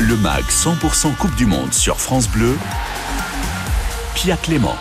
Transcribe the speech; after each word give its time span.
Le 0.00 0.16
MAG 0.16 0.44
100% 0.44 1.16
Coupe 1.16 1.34
du 1.34 1.44
Monde 1.44 1.72
sur 1.72 2.00
France 2.00 2.28
Bleu. 2.28 2.56
Pia 4.14 4.36
Clément. 4.36 4.76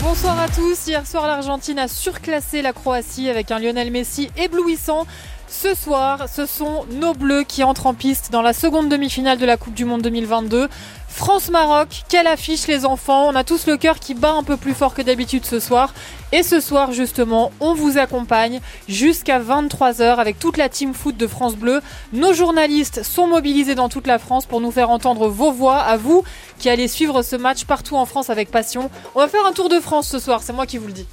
Bonsoir 0.00 0.40
à 0.40 0.48
tous. 0.48 0.86
Hier 0.86 1.06
soir, 1.06 1.26
l'Argentine 1.26 1.78
a 1.78 1.86
surclassé 1.86 2.62
la 2.62 2.72
Croatie 2.72 3.28
avec 3.28 3.50
un 3.50 3.58
Lionel 3.58 3.90
Messi 3.90 4.30
éblouissant. 4.38 5.06
Ce 5.48 5.74
soir, 5.74 6.26
ce 6.28 6.46
sont 6.46 6.84
nos 6.90 7.14
Bleus 7.14 7.44
qui 7.44 7.62
entrent 7.62 7.86
en 7.86 7.94
piste 7.94 8.30
dans 8.32 8.42
la 8.42 8.52
seconde 8.52 8.88
demi-finale 8.88 9.38
de 9.38 9.46
la 9.46 9.56
Coupe 9.56 9.74
du 9.74 9.84
Monde 9.84 10.02
2022. 10.02 10.68
France-Maroc, 11.08 12.02
quelle 12.08 12.26
affiche 12.26 12.66
les 12.66 12.84
enfants? 12.84 13.28
On 13.28 13.36
a 13.36 13.44
tous 13.44 13.66
le 13.66 13.76
cœur 13.76 14.00
qui 14.00 14.14
bat 14.14 14.32
un 14.32 14.42
peu 14.42 14.56
plus 14.56 14.74
fort 14.74 14.94
que 14.94 15.02
d'habitude 15.02 15.44
ce 15.44 15.60
soir. 15.60 15.94
Et 16.32 16.42
ce 16.42 16.60
soir 16.60 16.92
justement, 16.92 17.52
on 17.60 17.74
vous 17.74 17.98
accompagne 17.98 18.60
jusqu'à 18.88 19.38
23h 19.38 20.16
avec 20.16 20.38
toute 20.38 20.56
la 20.56 20.68
team 20.68 20.92
foot 20.92 21.16
de 21.16 21.26
France 21.26 21.54
Bleu. 21.54 21.82
Nos 22.12 22.32
journalistes 22.32 23.02
sont 23.04 23.26
mobilisés 23.26 23.74
dans 23.74 23.88
toute 23.88 24.06
la 24.06 24.18
France 24.18 24.46
pour 24.46 24.60
nous 24.60 24.72
faire 24.72 24.90
entendre 24.90 25.28
vos 25.28 25.52
voix 25.52 25.78
à 25.78 25.96
vous 25.96 26.24
qui 26.58 26.68
allez 26.68 26.88
suivre 26.88 27.22
ce 27.22 27.36
match 27.36 27.64
partout 27.64 27.96
en 27.96 28.06
France 28.06 28.30
avec 28.30 28.50
passion. 28.50 28.90
On 29.14 29.20
va 29.20 29.28
faire 29.28 29.46
un 29.46 29.52
tour 29.52 29.68
de 29.68 29.78
France 29.78 30.08
ce 30.08 30.18
soir, 30.18 30.42
c'est 30.42 30.52
moi 30.52 30.66
qui 30.66 30.78
vous 30.78 30.88
le 30.88 30.94
dis. 30.94 31.06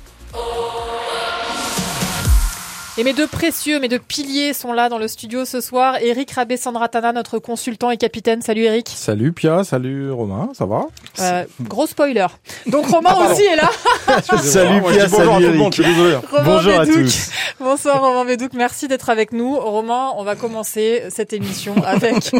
Et 3.01 3.03
mes 3.03 3.13
deux 3.13 3.25
précieux, 3.25 3.79
mes 3.79 3.87
deux 3.87 3.97
piliers 3.97 4.53
sont 4.53 4.73
là 4.73 4.87
dans 4.87 4.99
le 4.99 5.07
studio 5.07 5.43
ce 5.43 5.59
soir. 5.59 5.95
Eric 6.03 6.29
Rabé-Sandratana, 6.29 7.13
notre 7.13 7.39
consultant 7.39 7.89
et 7.89 7.97
capitaine. 7.97 8.43
Salut 8.43 8.61
Eric. 8.61 8.91
Salut 8.93 9.33
Pia, 9.33 9.63
salut 9.63 10.11
Romain, 10.11 10.49
ça 10.53 10.67
va? 10.67 10.85
Euh, 11.19 11.45
Gros 11.61 11.87
spoiler. 11.87 12.27
Donc 12.67 12.85
Romain 12.85 13.09
ah, 13.17 13.31
aussi 13.31 13.41
est 13.41 13.55
là. 13.55 13.71
salut 14.43 14.83
Pia, 14.83 15.09
salut 15.09 15.43
Eric. 15.43 15.73
je 15.73 15.81
suis 15.81 15.91
désolé. 15.91 16.17
Bonjour 16.45 16.79
à 16.79 16.85
tous. 16.85 17.31
Bonsoir 17.59 18.01
Romain 18.01 18.23
Bédouc, 18.23 18.53
merci 18.53 18.87
d'être 18.87 19.09
avec 19.09 19.31
nous. 19.31 19.55
Romain, 19.55 20.11
on 20.17 20.23
va 20.23 20.35
commencer 20.35 21.05
cette 21.09 21.33
émission 21.33 21.73
avec 21.83 22.13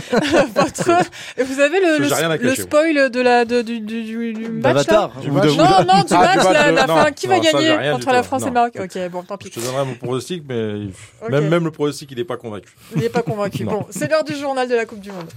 votre... 0.56 0.92
Vous 1.40 1.60
avez 1.60 1.80
le, 1.80 2.38
le, 2.38 2.56
spoil 2.56 3.10
de 3.10 3.20
la, 3.20 3.46
de, 3.46 3.64
du, 3.64 3.80
du, 3.80 4.34
du 4.34 4.50
match 4.50 4.86
là 4.88 5.10
du 5.24 5.32
Non, 5.32 5.42
non, 5.88 6.04
du 6.08 6.14
match, 6.14 6.44
la, 6.54 6.72
la 6.72 6.88
fin. 6.88 7.12
Qui 7.14 7.26
va 7.26 7.40
gagner 7.40 7.92
entre 7.92 8.12
la 8.12 8.22
France 8.22 8.44
et 8.44 8.46
le 8.46 8.52
Maroc? 8.52 8.74
Ok, 8.80 9.10
bon, 9.12 9.24
tant 9.24 9.38
pis. 9.38 9.50
Je 9.52 9.60
te 9.60 9.66
donnerai 9.66 9.86
mon 9.86 9.96
pronostic 9.96 10.44
mais 10.52 11.30
même, 11.30 11.50
même 11.50 11.64
le 11.64 11.72
pronostic, 11.72 12.12
il 12.12 12.18
n'est 12.18 12.24
pas 12.24 12.38
convaincu. 12.38 12.76
Il 12.96 13.02
n'est 13.02 13.10
pas 13.10 13.24
convaincu. 13.24 13.64
bon, 13.66 13.86
c'est 13.90 14.10
l'heure 14.10 14.24
du 14.24 14.36
journal 14.36 14.68
de 14.68 14.76
la 14.76 14.86
Coupe 14.86 15.02
du 15.02 15.12
Monde. 15.12 15.30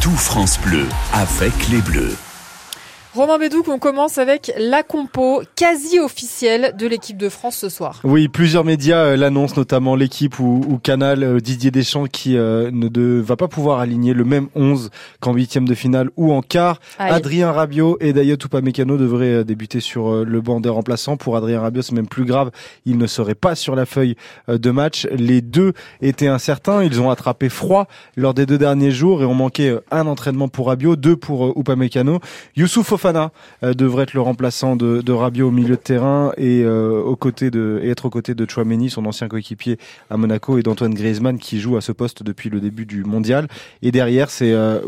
Tout 0.00 0.10
France 0.10 0.58
Bleu 0.60 0.86
avec 1.12 1.52
les 1.68 1.80
Bleus. 1.80 2.16
Romain 3.14 3.36
Bédouc, 3.36 3.68
on 3.68 3.78
commence 3.78 4.16
avec 4.16 4.50
la 4.56 4.82
compo 4.82 5.42
quasi 5.54 6.00
officielle 6.00 6.74
de 6.78 6.86
l'équipe 6.86 7.18
de 7.18 7.28
France 7.28 7.56
ce 7.58 7.68
soir. 7.68 8.00
Oui, 8.04 8.28
plusieurs 8.28 8.64
médias 8.64 9.04
euh, 9.04 9.16
l'annoncent, 9.18 9.56
notamment 9.58 9.96
l'équipe 9.96 10.38
ou, 10.38 10.80
Canal, 10.82 11.22
euh, 11.22 11.38
Didier 11.38 11.70
Deschamps 11.70 12.06
qui 12.06 12.38
euh, 12.38 12.70
ne 12.72 12.88
de, 12.88 13.22
va 13.22 13.36
pas 13.36 13.48
pouvoir 13.48 13.80
aligner 13.80 14.14
le 14.14 14.24
même 14.24 14.48
11 14.54 14.88
qu'en 15.20 15.34
huitième 15.34 15.68
de 15.68 15.74
finale 15.74 16.08
ou 16.16 16.32
en 16.32 16.40
quart. 16.40 16.80
Adrien 16.98 17.52
Rabiot 17.52 17.98
et 18.00 18.14
Dayot 18.14 18.38
Upamecano 18.42 18.96
devraient 18.96 19.44
débuter 19.44 19.80
sur 19.80 20.24
le 20.24 20.40
banc 20.40 20.60
des 20.60 20.70
remplaçants. 20.70 21.18
Pour 21.18 21.36
Adrien 21.36 21.60
Rabiot, 21.60 21.82
c'est 21.82 21.92
même 21.92 22.08
plus 22.08 22.24
grave, 22.24 22.50
il 22.86 22.96
ne 22.96 23.06
serait 23.06 23.34
pas 23.34 23.54
sur 23.54 23.76
la 23.76 23.84
feuille 23.84 24.16
de 24.48 24.70
match. 24.70 25.06
Les 25.12 25.42
deux 25.42 25.74
étaient 26.00 26.28
incertains, 26.28 26.82
ils 26.82 26.98
ont 26.98 27.10
attrapé 27.10 27.50
froid 27.50 27.88
lors 28.16 28.32
des 28.32 28.46
deux 28.46 28.56
derniers 28.56 28.90
jours 28.90 29.20
et 29.20 29.26
ont 29.26 29.34
manqué 29.34 29.76
un 29.90 30.06
entraînement 30.06 30.48
pour 30.48 30.68
Rabiot, 30.68 30.96
deux 30.96 31.16
pour 31.16 31.58
Upamecano. 31.60 32.18
Youssouf 32.56 32.92
Fofana 33.02 33.32
euh, 33.64 33.74
devrait 33.74 34.04
être 34.04 34.14
le 34.14 34.20
remplaçant 34.20 34.76
de, 34.76 35.00
de, 35.00 35.12
Rabiot 35.12 35.48
au 35.48 35.50
milieu 35.50 35.76
de 35.76 35.80
terrain 35.80 36.32
et, 36.36 36.62
euh, 36.62 37.02
aux 37.02 37.16
côtés 37.16 37.50
de, 37.50 37.80
et 37.82 37.90
être 37.90 38.04
aux 38.04 38.10
côtés 38.10 38.34
de 38.34 38.48
Chouameni, 38.48 38.90
son 38.90 39.06
ancien 39.06 39.26
coéquipier 39.26 39.78
à 40.08 40.16
Monaco, 40.16 40.56
et 40.58 40.62
d'Antoine 40.62 40.94
Griezmann 40.94 41.38
qui 41.38 41.60
joue 41.60 41.76
à 41.76 41.80
ce 41.80 41.90
poste 41.90 42.22
depuis 42.22 42.48
le 42.48 42.60
début 42.60 42.86
du 42.86 43.04
mondial. 43.04 43.48
Et 43.82 43.90
derrière, 43.90 44.30
c'est 44.30 44.52
euh, 44.52 44.80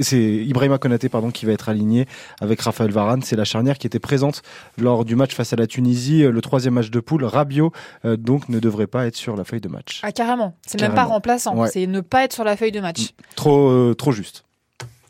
c'est 0.00 0.20
Ibrahima 0.20 0.78
Konaté 0.78 1.08
pardon, 1.08 1.30
qui 1.30 1.46
va 1.46 1.52
être 1.52 1.70
aligné 1.70 2.06
avec 2.40 2.60
Raphaël 2.60 2.90
Varane. 2.90 3.22
C'est 3.22 3.36
la 3.36 3.44
charnière 3.44 3.78
qui 3.78 3.86
était 3.86 3.98
présente 3.98 4.42
lors 4.76 5.04
du 5.04 5.16
match 5.16 5.34
face 5.34 5.52
à 5.52 5.56
la 5.56 5.66
Tunisie, 5.66 6.22
le 6.22 6.40
troisième 6.42 6.74
match 6.74 6.90
de 6.90 7.00
poule. 7.00 7.24
Rabiot 7.24 7.72
donc 8.04 8.48
ne 8.48 8.58
devrait 8.58 8.86
pas 8.86 9.06
être 9.06 9.16
sur 9.16 9.36
la 9.36 9.44
feuille 9.44 9.62
de 9.62 9.68
match. 9.68 10.00
Ah 10.02 10.12
carrément, 10.12 10.54
c'est 10.66 10.80
même 10.80 10.94
pas 10.94 11.04
remplaçant, 11.04 11.66
c'est 11.66 11.86
ne 11.86 12.00
pas 12.00 12.24
être 12.24 12.34
sur 12.34 12.44
la 12.44 12.56
feuille 12.56 12.72
de 12.72 12.80
match. 12.80 13.14
Trop 13.36 13.94
trop 13.94 14.12
juste. 14.12 14.44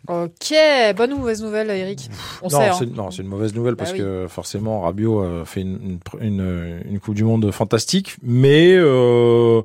Ok, 0.09 0.55
bonne 0.97 1.13
ou 1.15 1.19
mauvaise 1.19 1.43
nouvelle, 1.43 1.71
Eric? 1.71 2.11
On 2.43 2.49
non, 2.49 2.61
hein. 2.61 2.79
non, 2.95 3.11
c'est 3.11 3.23
une 3.23 3.29
mauvaise 3.29 3.55
nouvelle 3.55 3.77
parce 3.77 3.93
bah 3.93 3.99
que 3.99 4.27
forcément, 4.29 4.81
Rabiot 4.83 5.21
a 5.21 5.45
fait 5.45 5.63
une, 5.63 5.99
une, 6.21 6.83
une, 6.85 7.01
Coupe 7.01 7.15
du 7.15 7.25
Monde 7.25 7.51
fantastique, 7.51 8.17
mais 8.23 8.75
euh, 8.75 9.63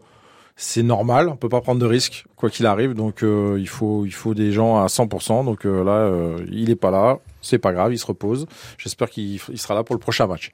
c'est 0.56 0.84
normal, 0.84 1.30
on 1.30 1.38
peut 1.38 1.50
pas 1.50 1.62
prendre 1.62 1.80
de 1.80 1.86
risques 1.86 2.26
quoi 2.36 2.50
qu'il 2.50 2.66
arrive, 2.66 2.94
donc 2.94 3.24
euh, 3.24 3.58
il 3.60 3.68
faut 3.68 4.06
il 4.06 4.14
faut 4.14 4.34
des 4.34 4.52
gens 4.52 4.78
à 4.78 4.88
100%. 4.88 5.46
Donc 5.46 5.66
euh, 5.66 5.84
là, 5.84 5.92
euh, 5.92 6.46
il 6.52 6.70
est 6.70 6.76
pas 6.76 6.92
là, 6.92 7.20
c'est 7.42 7.60
pas 7.60 7.72
grave, 7.74 7.94
il 7.94 7.98
se 7.98 8.06
repose. 8.06 8.46
J'espère 8.78 9.10
qu'il 9.10 9.40
sera 9.40 9.74
là 9.74 9.84
pour 9.84 9.96
le 9.96 10.00
prochain 10.00 10.28
match. 10.28 10.52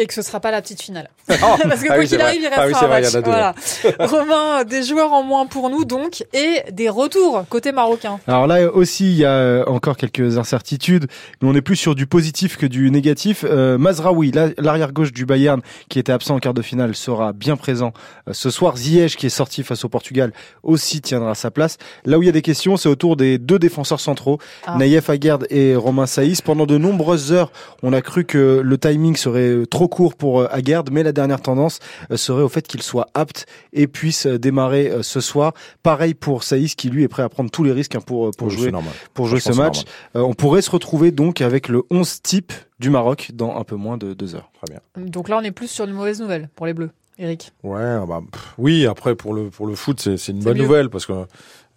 Et 0.00 0.06
que 0.06 0.14
ce 0.14 0.22
sera 0.22 0.38
pas 0.38 0.52
la 0.52 0.62
petite 0.62 0.82
finale. 0.82 1.10
Oh. 1.40 1.56
Parce 1.68 1.82
que 1.82 1.88
ah 1.90 1.94
quoi 1.94 2.04
qu'il 2.04 2.20
arrive, 2.20 2.40
il 2.42 2.48
restera 2.48 2.64
ah 2.64 3.00
oui, 3.00 3.06
un 3.06 3.20
match. 3.20 3.24
Voilà. 3.24 3.54
Romain, 4.00 4.64
des 4.64 4.82
joueurs 4.82 5.12
en 5.12 5.22
moins 5.22 5.46
pour 5.46 5.70
nous 5.70 5.84
donc, 5.84 6.24
et 6.32 6.62
des 6.72 6.88
retours 6.88 7.44
côté 7.48 7.70
marocain. 7.70 8.18
Alors 8.26 8.46
là 8.46 8.72
aussi, 8.72 9.12
il 9.12 9.18
y 9.18 9.24
a 9.24 9.30
euh, 9.30 9.64
encore 9.66 9.96
quelques 9.96 10.38
incertitudes, 10.38 11.06
mais 11.40 11.48
on 11.48 11.54
est 11.54 11.62
plus 11.62 11.76
sur 11.76 11.94
du 11.94 12.06
positif 12.06 12.56
que 12.56 12.66
du 12.66 12.90
négatif. 12.90 13.44
Euh, 13.48 13.78
Mazraoui, 13.78 14.32
l'arrière 14.58 14.92
gauche 14.92 15.12
du 15.12 15.26
Bayern, 15.26 15.60
qui 15.88 15.98
était 15.98 16.12
absent 16.12 16.34
en 16.34 16.38
quart 16.38 16.54
de 16.54 16.62
finale, 16.62 16.94
sera 16.94 17.32
bien 17.32 17.56
présent 17.56 17.92
euh, 18.28 18.32
ce 18.32 18.50
soir. 18.50 18.76
Ziyech, 18.76 19.16
qui 19.16 19.26
est 19.26 19.30
sorti 19.30 19.62
face 19.62 19.84
au 19.84 19.88
Portugal, 19.88 20.32
aussi 20.62 21.00
tiendra 21.00 21.34
sa 21.34 21.50
place. 21.50 21.76
Là 22.04 22.18
où 22.18 22.22
il 22.22 22.26
y 22.26 22.30
a 22.30 22.32
des 22.32 22.42
questions, 22.42 22.76
c'est 22.76 22.88
autour 22.88 23.16
des 23.16 23.38
deux 23.38 23.58
défenseurs 23.58 24.00
centraux, 24.00 24.38
ah. 24.66 24.76
Naïef 24.76 25.10
Aguerd 25.10 25.46
et 25.50 25.76
Romain 25.76 26.06
Saïs. 26.06 26.40
Pendant 26.40 26.66
de 26.66 26.78
nombreuses 26.78 27.32
heures, 27.32 27.52
on 27.82 27.92
a 27.92 28.00
cru 28.00 28.24
que 28.24 28.60
le 28.64 28.78
timing 28.78 29.16
serait 29.16 29.66
trop 29.70 29.87
court 29.88 30.14
pour 30.14 30.40
euh, 30.40 30.48
Aguerd, 30.50 30.90
mais 30.92 31.02
la 31.02 31.12
dernière 31.12 31.40
tendance 31.40 31.80
euh, 32.10 32.16
serait 32.16 32.42
au 32.42 32.48
fait 32.48 32.66
qu'il 32.66 32.82
soit 32.82 33.08
apte 33.14 33.46
et 33.72 33.86
puisse 33.86 34.26
euh, 34.26 34.38
démarrer 34.38 34.92
ce 35.02 35.20
soir. 35.20 35.52
Pareil 35.82 36.14
pour 36.14 36.42
Saïs 36.42 36.74
qui 36.74 36.90
lui 36.90 37.02
est 37.02 37.08
prêt 37.08 37.22
à 37.22 37.28
prendre 37.28 37.50
tous 37.50 37.64
les 37.64 37.72
risques 37.72 37.94
hein, 37.94 38.00
pour 38.00 38.30
pour 38.32 38.50
jouer 38.50 38.72
pour 39.14 39.26
jouer 39.26 39.40
ce 39.40 39.52
match. 39.52 39.82
on 40.14 40.34
pourrait 40.34 40.62
se 40.62 40.70
retrouver 40.70 41.10
donc 41.10 41.40
avec 41.40 41.68
le 41.68 41.82
11 41.90 42.22
type 42.22 42.52
du 42.78 42.90
Maroc 42.90 43.30
dans 43.34 43.56
un 43.56 43.64
peu 43.64 43.76
moins 43.76 43.96
de 43.96 44.14
deux 44.14 44.34
heures. 44.34 44.50
Très 44.62 44.72
bien. 44.72 45.06
Donc 45.06 45.28
là, 45.28 45.38
on 45.38 45.42
est 45.42 45.50
plus 45.50 45.68
sur 45.68 45.84
une 45.84 45.92
mauvaise 45.92 46.20
nouvelle 46.20 46.48
pour 46.54 46.66
les 46.66 46.74
Bleus. 46.74 46.90
Eric. 47.20 47.52
Ouais, 47.64 47.82
ah 47.82 48.04
bah, 48.06 48.20
oui. 48.58 48.86
Après 48.86 49.16
pour 49.16 49.34
le 49.34 49.50
pour 49.50 49.66
le 49.66 49.74
foot, 49.74 50.00
c'est 50.00 50.32
une 50.32 50.42
bonne 50.42 50.58
nouvelle 50.58 50.88
parce 50.88 51.04
que 51.04 51.12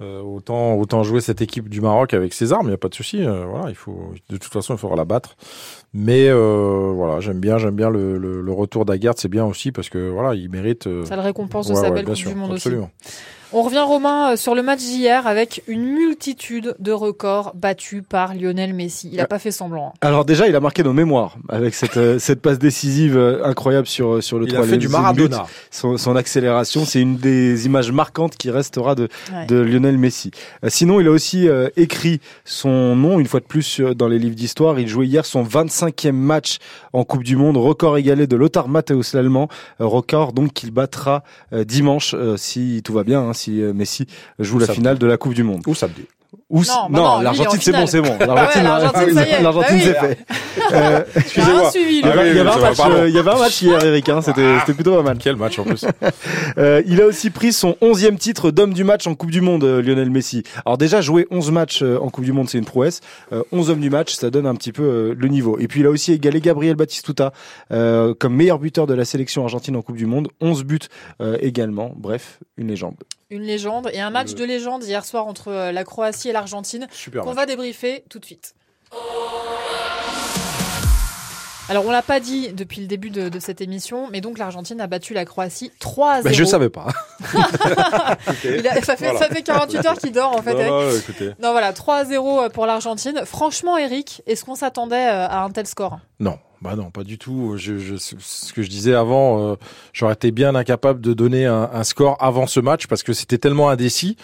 euh, 0.01 0.21
autant 0.21 0.75
autant 0.75 1.03
jouer 1.03 1.21
cette 1.21 1.41
équipe 1.41 1.69
du 1.69 1.81
Maroc 1.81 2.13
avec 2.13 2.33
ses 2.33 2.53
armes, 2.53 2.67
il 2.67 2.71
y 2.71 2.73
a 2.73 2.77
pas 2.77 2.89
de 2.89 2.95
souci. 2.95 3.23
Euh, 3.23 3.45
voilà, 3.45 3.69
il 3.69 3.75
faut 3.75 4.13
de 4.29 4.37
toute 4.37 4.51
façon 4.51 4.73
il 4.73 4.77
faudra 4.77 4.95
la 4.95 5.05
battre. 5.05 5.35
Mais 5.93 6.27
euh, 6.27 6.91
voilà, 6.95 7.19
j'aime 7.19 7.39
bien 7.39 7.57
j'aime 7.57 7.75
bien 7.75 7.89
le, 7.89 8.17
le, 8.17 8.51
retour 8.51 8.85
d'Aguerd, 8.85 9.17
c'est 9.17 9.27
bien 9.27 9.45
aussi 9.45 9.71
parce 9.71 9.89
que 9.89 10.09
voilà, 10.09 10.33
il 10.33 10.49
mérite. 10.49 10.89
Ça 11.05 11.15
le 11.15 11.21
récompense 11.21 11.67
de 11.67 11.75
sa 11.75 11.91
belle 11.91 12.05
coupe 12.05 12.15
du 12.15 12.35
monde 12.35 12.53
absolument. 12.53 12.89
aussi. 13.05 13.17
On 13.53 13.63
revient 13.63 13.79
Romain 13.79 14.31
euh, 14.31 14.35
sur 14.37 14.55
le 14.55 14.63
match 14.63 14.79
d'hier 14.79 15.27
avec 15.27 15.61
une 15.67 15.83
multitude 15.83 16.73
de 16.79 16.93
records 16.93 17.51
battus 17.53 18.01
par 18.07 18.33
Lionel 18.33 18.73
Messi. 18.73 19.09
Il 19.11 19.17
n'a 19.17 19.25
pas 19.25 19.39
fait 19.39 19.51
semblant. 19.51 19.87
Hein. 19.89 19.97
Alors 19.99 20.23
déjà, 20.23 20.47
il 20.47 20.55
a 20.55 20.61
marqué 20.61 20.83
nos 20.83 20.93
mémoires 20.93 21.35
avec 21.49 21.73
cette, 21.73 21.97
euh, 21.97 22.17
cette 22.17 22.41
passe 22.41 22.59
décisive 22.59 23.17
euh, 23.17 23.43
incroyable 23.43 23.87
sur, 23.87 24.23
sur 24.23 24.39
le 24.39 24.47
Il 24.47 24.55
a 24.55 24.63
fait 24.63 24.77
du 24.77 24.87
Maradona. 24.87 25.45
Son, 25.69 25.97
son, 25.97 26.15
accélération, 26.15 26.85
c'est 26.85 27.01
une 27.01 27.17
des 27.17 27.65
images 27.65 27.91
marquantes 27.91 28.37
qui 28.37 28.49
restera 28.51 28.95
de, 28.95 29.09
de 29.49 29.57
Lionel 29.57 29.97
Messi. 29.97 30.31
Sinon, 30.67 31.01
il 31.01 31.07
a 31.07 31.11
aussi 31.11 31.47
écrit 31.75 32.21
son 32.45 32.95
nom 32.95 33.19
une 33.19 33.27
fois 33.27 33.39
de 33.39 33.45
plus 33.45 33.81
dans 33.81 34.07
les 34.07 34.19
livres 34.19 34.35
d'histoire. 34.35 34.79
Il 34.79 34.87
jouait 34.87 35.07
hier 35.07 35.25
son 35.25 35.43
25e 35.43 36.11
match 36.11 36.57
en 36.93 37.03
Coupe 37.03 37.23
du 37.23 37.35
Monde, 37.35 37.57
record 37.57 37.97
égalé 37.97 38.27
de 38.27 38.35
Lothar 38.35 38.67
Matthäus 38.67 39.13
l'Allemand, 39.13 39.47
record 39.79 40.33
donc 40.33 40.53
qu'il 40.53 40.71
battra 40.71 41.23
dimanche 41.51 42.15
si 42.37 42.81
tout 42.83 42.93
va 42.93 43.03
bien. 43.03 43.21
Hein, 43.21 43.33
si 43.41 43.61
euh, 43.61 43.73
Messi 43.73 44.07
joue 44.39 44.59
la 44.59 44.67
finale 44.67 44.97
de 44.97 45.07
la 45.07 45.17
Coupe 45.17 45.33
du 45.33 45.43
Monde. 45.43 45.61
Ou 45.67 45.75
samedi. 45.75 46.03
Ou 46.49 46.63
non, 46.63 46.89
non, 46.89 47.21
l'Argentine 47.21 47.59
c'est 47.61 47.71
bon, 47.71 47.87
c'est 47.87 48.01
bon. 48.01 48.17
L'Argentine, 48.19 48.63
l'Argentine 49.41 49.79
c'est 49.81 49.99
fait. 49.99 50.17
Euh, 50.73 51.03
excusez-moi. 51.15 51.71
Il 51.75 51.99
y 51.99 52.03
avait 52.03 52.39
un 52.39 52.57
match, 52.59 52.77
euh, 52.79 53.07
il 53.07 53.15
y 53.15 53.17
avait 53.17 53.31
un 53.31 53.39
match 53.39 53.61
hier, 53.61 53.83
Eric. 53.85 54.09
Hein, 54.09 54.21
c'était, 54.21 54.55
ah. 54.55 54.59
c'était 54.59 54.73
plutôt 54.73 54.95
pas 54.95 55.01
mal. 55.01 55.17
Quel 55.17 55.37
match 55.37 55.57
en 55.59 55.63
plus. 55.63 55.85
euh, 56.57 56.81
il 56.85 57.01
a 57.01 57.05
aussi 57.05 57.29
pris 57.29 57.53
son 57.53 57.77
onzième 57.81 58.17
titre 58.17 58.51
d'homme 58.51 58.73
du 58.73 58.83
match 58.83 59.07
en 59.07 59.15
Coupe 59.15 59.31
du 59.31 59.39
Monde, 59.39 59.63
Lionel 59.63 60.09
Messi. 60.09 60.43
Alors 60.65 60.77
déjà 60.77 60.99
jouer 60.99 61.25
11 61.31 61.51
matchs 61.51 61.83
en 61.83 62.09
Coupe 62.09 62.25
du 62.25 62.33
Monde, 62.33 62.49
c'est 62.49 62.57
une 62.57 62.65
prouesse. 62.65 62.99
11 63.51 63.69
hommes 63.69 63.79
du 63.79 63.89
match, 63.89 64.13
ça 64.13 64.29
donne 64.29 64.45
un 64.45 64.55
petit 64.55 64.73
peu 64.73 65.15
le 65.17 65.27
niveau. 65.29 65.57
Et 65.57 65.67
puis 65.67 65.81
il 65.81 65.85
a 65.85 65.89
aussi 65.89 66.11
égalé 66.13 66.41
Gabriel 66.41 66.75
Batistuta 66.75 67.31
comme 67.69 68.35
meilleur 68.35 68.59
buteur 68.59 68.87
de 68.87 68.93
la 68.93 69.05
sélection 69.05 69.43
argentine 69.43 69.75
en 69.77 69.81
Coupe 69.81 69.97
du 69.97 70.05
Monde. 70.05 70.29
11 70.41 70.63
buts 70.63 70.79
également. 71.39 71.93
Bref, 71.95 72.39
une 72.57 72.67
légende. 72.67 72.95
Une 73.31 73.43
légende 73.43 73.89
et 73.93 74.01
un 74.01 74.09
match 74.09 74.33
de 74.33 74.43
légende 74.43 74.83
hier 74.83 75.05
soir 75.05 75.25
entre 75.25 75.47
euh, 75.47 75.71
la 75.71 75.85
Croatie 75.85 76.27
et 76.27 76.33
l'Argentine 76.33 76.87
qu'on 77.23 77.31
va 77.31 77.45
débriefer 77.45 78.03
tout 78.09 78.19
de 78.19 78.25
suite. 78.25 78.55
Alors, 81.69 81.85
on 81.85 81.91
l'a 81.91 82.01
pas 82.01 82.19
dit 82.19 82.49
depuis 82.51 82.81
le 82.81 82.87
début 82.87 83.09
de, 83.09 83.39
cette 83.39 83.61
émission, 83.61 84.09
mais 84.11 84.19
donc 84.19 84.37
l'Argentine 84.37 84.81
a 84.81 84.87
battu 84.87 85.13
la 85.13 85.23
Croatie 85.23 85.71
3 85.79 86.11
à 86.11 86.21
0. 86.23 86.33
Je 86.35 86.43
je 86.43 86.43
savais 86.43 86.69
pas. 86.69 86.87
ça, 88.83 88.97
fait, 88.97 89.41
48 89.41 89.85
heures 89.85 89.97
qu'il 89.97 90.11
dort, 90.11 90.35
en 90.35 90.41
fait. 90.41 90.53
Non, 91.39 91.51
voilà, 91.51 91.71
3 91.71 91.95
à 91.95 92.03
0 92.03 92.49
pour 92.49 92.65
l'Argentine. 92.65 93.21
Franchement, 93.23 93.77
Eric, 93.77 94.21
est-ce 94.27 94.43
qu'on 94.43 94.55
s'attendait 94.55 95.07
euh, 95.07 95.27
à 95.29 95.43
un 95.43 95.49
tel 95.51 95.65
score? 95.65 95.99
Non. 96.19 96.37
Bah 96.61 96.75
non, 96.75 96.91
pas 96.91 97.03
du 97.03 97.17
tout. 97.17 97.55
Je, 97.57 97.97
ce 97.97 98.53
que 98.53 98.61
je 98.61 98.69
disais 98.69 98.93
avant, 98.93 99.41
euh, 99.41 99.55
j'aurais 99.93 100.13
été 100.13 100.29
bien 100.29 100.53
incapable 100.53 101.01
de 101.01 101.13
donner 101.13 101.47
un, 101.47 101.83
score 101.83 102.17
avant 102.19 102.45
ce 102.45 102.59
match 102.59 102.85
parce 102.85 103.01
que 103.01 103.13
c'était 103.13 103.39
tellement 103.39 103.69
indécis. 103.69 104.15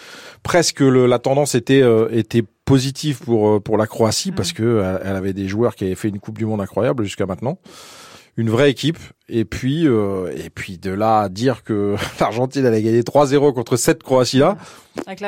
Presque 0.44 0.80
la 0.80 1.18
tendance 1.18 1.56
était 1.56 1.82
euh, 1.82 2.08
était 2.12 2.44
positive 2.64 3.18
pour 3.18 3.48
euh, 3.48 3.60
pour 3.60 3.76
la 3.76 3.88
Croatie 3.88 4.30
parce 4.30 4.52
que 4.52 4.98
elle 5.02 5.16
avait 5.16 5.32
des 5.32 5.48
joueurs 5.48 5.74
qui 5.74 5.84
avaient 5.84 5.96
fait 5.96 6.08
une 6.08 6.20
Coupe 6.20 6.38
du 6.38 6.46
Monde 6.46 6.60
incroyable 6.60 7.02
jusqu'à 7.02 7.26
maintenant, 7.26 7.58
une 8.36 8.50
vraie 8.50 8.70
équipe. 8.70 8.98
Et 9.28 9.44
puis 9.44 9.86
et 9.86 10.50
puis 10.54 10.78
de 10.78 10.92
là 10.92 11.22
à 11.22 11.28
dire 11.28 11.64
que 11.64 11.96
l'Argentine 12.20 12.64
allait 12.64 12.82
gagner 12.82 13.00
3-0 13.00 13.52
contre 13.52 13.76
cette 13.76 14.04
Croatie 14.04 14.38
là, 14.38 14.56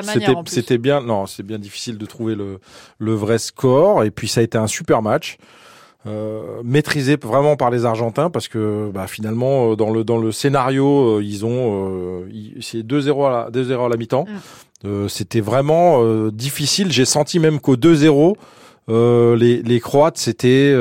c'était 0.04 0.32
c'était 0.46 0.78
bien. 0.78 1.00
Non, 1.00 1.26
c'est 1.26 1.42
bien 1.42 1.58
difficile 1.58 1.98
de 1.98 2.06
trouver 2.06 2.36
le 2.36 2.60
le 2.98 3.14
vrai 3.14 3.38
score. 3.38 4.04
Et 4.04 4.12
puis 4.12 4.28
ça 4.28 4.42
a 4.42 4.44
été 4.44 4.56
un 4.56 4.68
super 4.68 5.02
match. 5.02 5.38
Euh, 6.06 6.62
maîtrisé 6.64 7.16
vraiment 7.22 7.56
par 7.56 7.70
les 7.70 7.84
Argentins 7.84 8.30
parce 8.30 8.48
que 8.48 8.90
bah, 8.90 9.06
finalement 9.06 9.72
euh, 9.72 9.76
dans 9.76 9.90
le 9.90 10.02
dans 10.02 10.16
le 10.16 10.32
scénario 10.32 11.18
euh, 11.18 11.22
ils 11.22 11.44
ont 11.44 12.24
c'est 12.62 12.78
2-0 12.78 13.26
à 13.26 13.30
la 13.30 13.62
2-0 13.62 13.84
à 13.84 13.88
la 13.90 13.96
mi-temps. 13.98 14.24
Mm. 14.82 15.08
c'était 15.08 15.42
vraiment 15.42 16.02
difficile, 16.30 16.90
j'ai 16.90 17.04
senti 17.04 17.38
même 17.38 17.60
qu'au 17.60 17.76
2-0 17.76 18.34
les 19.36 19.62
les 19.62 19.80
Croates 19.80 20.16
c'était 20.16 20.74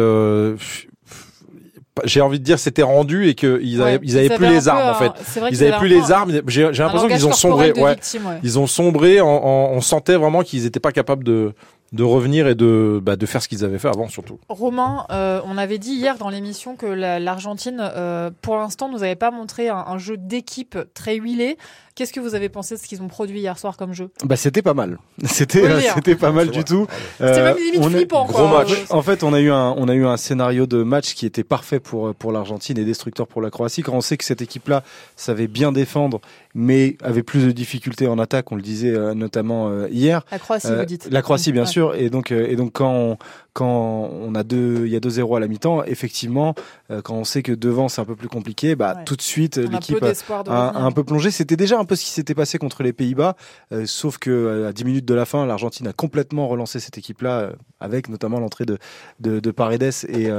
j'ai 2.06 2.22
envie 2.22 2.40
de 2.40 2.46
dire 2.46 2.58
c'était 2.58 2.84
rendu 2.84 3.28
et 3.28 3.36
qu'ils 3.36 3.82
avaient 3.82 4.00
ils 4.02 4.18
avaient 4.18 4.38
plus 4.38 4.48
les 4.48 4.70
armes 4.70 4.90
en 4.90 4.94
fait. 4.94 5.12
Ils 5.52 5.62
avaient 5.66 5.78
plus 5.80 5.90
les 5.90 6.14
armes. 6.14 6.32
J'ai 6.48 6.64
l'impression 6.64 7.10
qu'ils 7.10 7.28
ont 7.28 7.34
sombré. 7.34 7.74
Ouais. 7.74 7.98
Ils 8.42 8.58
ont 8.58 8.68
sombré. 8.68 9.20
on 9.20 9.82
sentait 9.82 10.16
vraiment 10.16 10.44
qu'ils 10.44 10.64
n'étaient 10.64 10.80
pas 10.80 10.94
capables 10.94 11.26
de 11.26 11.54
de 11.92 12.04
revenir 12.04 12.48
et 12.48 12.56
de, 12.56 13.00
bah, 13.02 13.16
de 13.16 13.26
faire 13.26 13.42
ce 13.42 13.48
qu'ils 13.48 13.66
avaient 13.66 13.80
fait 13.80 13.88
avant 13.88 14.08
surtout. 14.08 14.40
Romain, 14.48 15.06
euh, 15.12 15.42
on 15.46 15.58
avait 15.58 15.78
dit 15.78 15.94
hier 15.94 16.18
dans 16.18 16.30
l'émission 16.30 16.76
que 16.76 16.86
l'Argentine, 16.86 17.80
euh, 17.82 18.30
pour 18.42 18.58
l'instant, 18.58 18.90
nous 18.90 19.04
avait 19.04 19.16
pas 19.16 19.32
montré 19.32 19.70
un 19.70 19.98
jeu 19.98 20.18
d'équipe 20.18 20.78
très 20.94 21.16
huilé. 21.16 21.58
Qu'est-ce 22.00 22.14
que 22.14 22.22
vous 22.22 22.34
avez 22.34 22.48
pensé 22.48 22.76
de 22.76 22.80
ce 22.80 22.88
qu'ils 22.88 23.02
ont 23.02 23.10
produit 23.10 23.40
hier 23.42 23.60
soir 23.60 23.76
comme 23.76 23.92
jeu 23.92 24.10
Bah 24.24 24.38
c'était 24.38 24.62
pas 24.62 24.74
mal. 24.74 25.00
C'était 25.26 25.66
euh, 25.66 25.82
c'était 25.96 26.16
pas 26.16 26.32
mal 26.32 26.50
du 26.50 26.64
tout. 26.64 26.88
C'était 27.20 27.44
même 27.44 27.58
limite 27.58 27.84
euh, 27.84 27.90
flippant. 27.90 28.24
Gros 28.26 28.48
match. 28.48 28.70
En 28.90 29.02
fait, 29.02 29.22
on 29.22 29.34
a 29.34 29.42
eu 29.42 29.52
un 29.52 29.76
on 29.76 29.90
a 29.90 29.94
eu 29.94 30.06
un 30.06 30.16
scénario 30.16 30.66
de 30.66 30.82
match 30.82 31.14
qui 31.14 31.26
était 31.26 31.44
parfait 31.44 31.82
pour 31.82 32.16
pour 32.16 32.32
l'Argentine 32.32 32.78
et 32.78 32.86
destructeur 32.86 33.28
pour 33.28 33.42
la 33.42 33.50
Croatie. 33.50 33.82
Quand 33.82 33.92
on 33.92 34.00
sait 34.00 34.16
que 34.16 34.24
cette 34.24 34.42
équipe-là 34.42 34.82
savait 35.18 35.48
bien 35.48 35.74
défendre, 35.74 36.22
mais 36.56 36.96
avait 37.04 37.22
plus 37.22 37.46
de 37.46 37.52
difficultés 37.52 38.08
en 38.08 38.18
attaque, 38.18 38.50
on 38.54 38.56
le 38.56 38.62
disait 38.62 38.96
euh, 38.96 39.14
notamment 39.14 39.70
hier. 39.88 40.26
La 40.32 40.40
Croatie, 40.40 40.68
vous 40.74 40.86
dites. 40.86 41.10
La 41.12 41.22
Croatie, 41.22 41.52
bien 41.52 41.66
sûr. 41.66 41.96
Et 41.96 42.10
donc 42.10 42.32
et 42.32 42.56
donc 42.56 42.72
quand 42.72 42.94
on, 42.94 43.18
quand 43.60 44.10
on 44.14 44.36
a 44.36 44.44
deux, 44.44 44.86
il 44.86 44.92
y 44.92 44.96
a 44.96 45.02
2-0 45.02 45.36
à 45.36 45.40
la 45.42 45.50
mi-temps, 45.50 45.84
effectivement, 45.84 46.56
euh, 46.92 47.02
quand 47.02 47.16
on 47.16 47.26
sait 47.26 47.44
que 47.44 47.52
devant 47.52 47.90
c'est 47.90 48.00
un 48.00 48.06
peu 48.06 48.16
plus 48.16 48.30
compliqué, 48.30 48.74
bah 48.78 48.96
tout 49.06 49.18
de 49.18 49.22
suite 49.22 49.58
l'équipe 49.58 50.02
a, 50.48 50.78
un 50.78 50.92
peu 50.94 51.04
plongé. 51.04 51.30
C'était 51.30 51.58
déjà 51.58 51.78
un 51.78 51.84
peu 51.84 51.98
ce 51.98 52.06
qui 52.06 52.12
s'était 52.12 52.36
passé 52.36 52.58
contre 52.58 52.84
les 52.84 52.94
Pays-Bas, 52.94 53.36
euh, 53.74 53.86
sauf 53.86 54.18
que 54.18 54.30
euh, 54.32 54.70
à 54.70 54.72
10 54.72 54.86
minutes 54.86 55.06
de 55.06 55.14
la 55.14 55.26
fin, 55.26 55.46
l'Argentine 55.46 55.88
a 55.88 55.92
complètement 55.92 56.48
relancé 56.48 56.80
cette 56.80 56.98
équipe-là, 56.98 57.50
avec 57.82 58.08
notamment 58.08 58.40
l'entrée 58.40 58.66
de, 58.66 58.78
de, 59.20 59.42
de, 59.42 59.52
Paredes 59.52 59.92
et, 60.08 60.30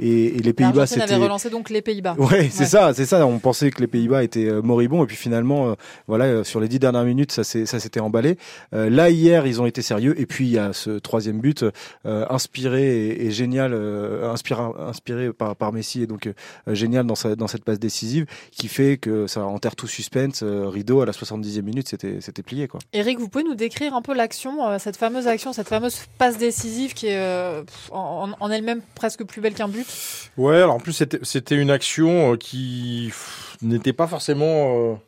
et, 0.00 0.36
et, 0.36 0.42
les 0.42 0.52
Pays-Bas. 0.52 0.86
C'était 0.86 1.02
avait 1.02 1.14
relancé 1.14 1.50
donc 1.50 1.70
les 1.70 1.80
Pays-Bas. 1.80 2.16
Ouais, 2.18 2.48
c'est 2.50 2.64
ça, 2.64 2.92
c'est 2.92 3.06
ça. 3.06 3.24
On 3.24 3.38
pensait 3.38 3.70
que 3.70 3.80
les 3.80 3.86
Pays-Bas 3.86 4.24
étaient 4.24 4.50
moribonds 4.62 5.04
et 5.04 5.06
puis 5.06 5.16
finalement, 5.16 5.76
voilà, 6.08 6.42
sur 6.42 6.58
les 6.58 6.66
dix 6.66 6.80
dernières 6.80 7.04
minutes, 7.04 7.30
ça 7.30 7.44
ça 7.44 7.78
s'était 7.78 8.00
emballé. 8.00 8.36
là 8.72 9.10
hier, 9.10 9.46
ils 9.46 9.62
ont 9.62 9.66
été 9.66 9.80
sérieux 9.80 10.20
et 10.20 10.26
puis 10.26 10.46
il 10.46 10.52
y 10.52 10.58
a 10.58 10.72
ce 10.72 10.98
troisième 10.98 11.38
but 11.38 11.64
inspiré 12.04 12.63
inspiré 12.64 13.08
et, 13.08 13.30
génial, 13.30 13.72
euh, 13.74 14.30
inspiré, 14.30 14.62
inspiré 14.78 15.32
par, 15.32 15.56
par 15.56 15.72
Messi 15.72 16.02
et 16.02 16.06
donc 16.06 16.26
euh, 16.26 16.74
génial 16.74 17.06
dans, 17.06 17.14
sa, 17.14 17.36
dans 17.36 17.46
cette 17.46 17.64
passe 17.64 17.78
décisive 17.78 18.26
qui 18.50 18.68
fait 18.68 18.96
que 18.96 19.26
ça 19.26 19.44
enterre 19.44 19.76
tout 19.76 19.86
suspense. 19.86 20.42
Euh, 20.42 20.68
rideau 20.68 21.00
à 21.00 21.06
la 21.06 21.12
70e 21.12 21.62
minute, 21.62 21.88
c'était 21.88 22.18
c'était 22.20 22.42
plié 22.42 22.68
quoi. 22.68 22.80
Eric, 22.92 23.18
vous 23.18 23.28
pouvez 23.28 23.44
nous 23.44 23.54
décrire 23.54 23.94
un 23.94 24.02
peu 24.02 24.14
l'action, 24.14 24.78
cette 24.78 24.96
fameuse 24.96 25.26
action, 25.26 25.52
cette 25.52 25.68
fameuse 25.68 26.06
passe 26.18 26.38
décisive 26.38 26.94
qui 26.94 27.08
est 27.08 27.64
en, 27.90 28.30
en 28.38 28.50
elle-même 28.50 28.80
presque 28.94 29.24
plus 29.24 29.40
belle 29.40 29.54
qu'un 29.54 29.68
but? 29.68 29.86
Ouais, 30.36 30.56
alors 30.56 30.74
en 30.74 30.80
plus 30.80 30.92
c'était 30.92 31.18
c'était 31.22 31.56
une 31.56 31.70
action 31.70 32.36
qui 32.36 33.12
n'était 33.62 33.92
pas 33.92 34.06
forcément 34.06 34.98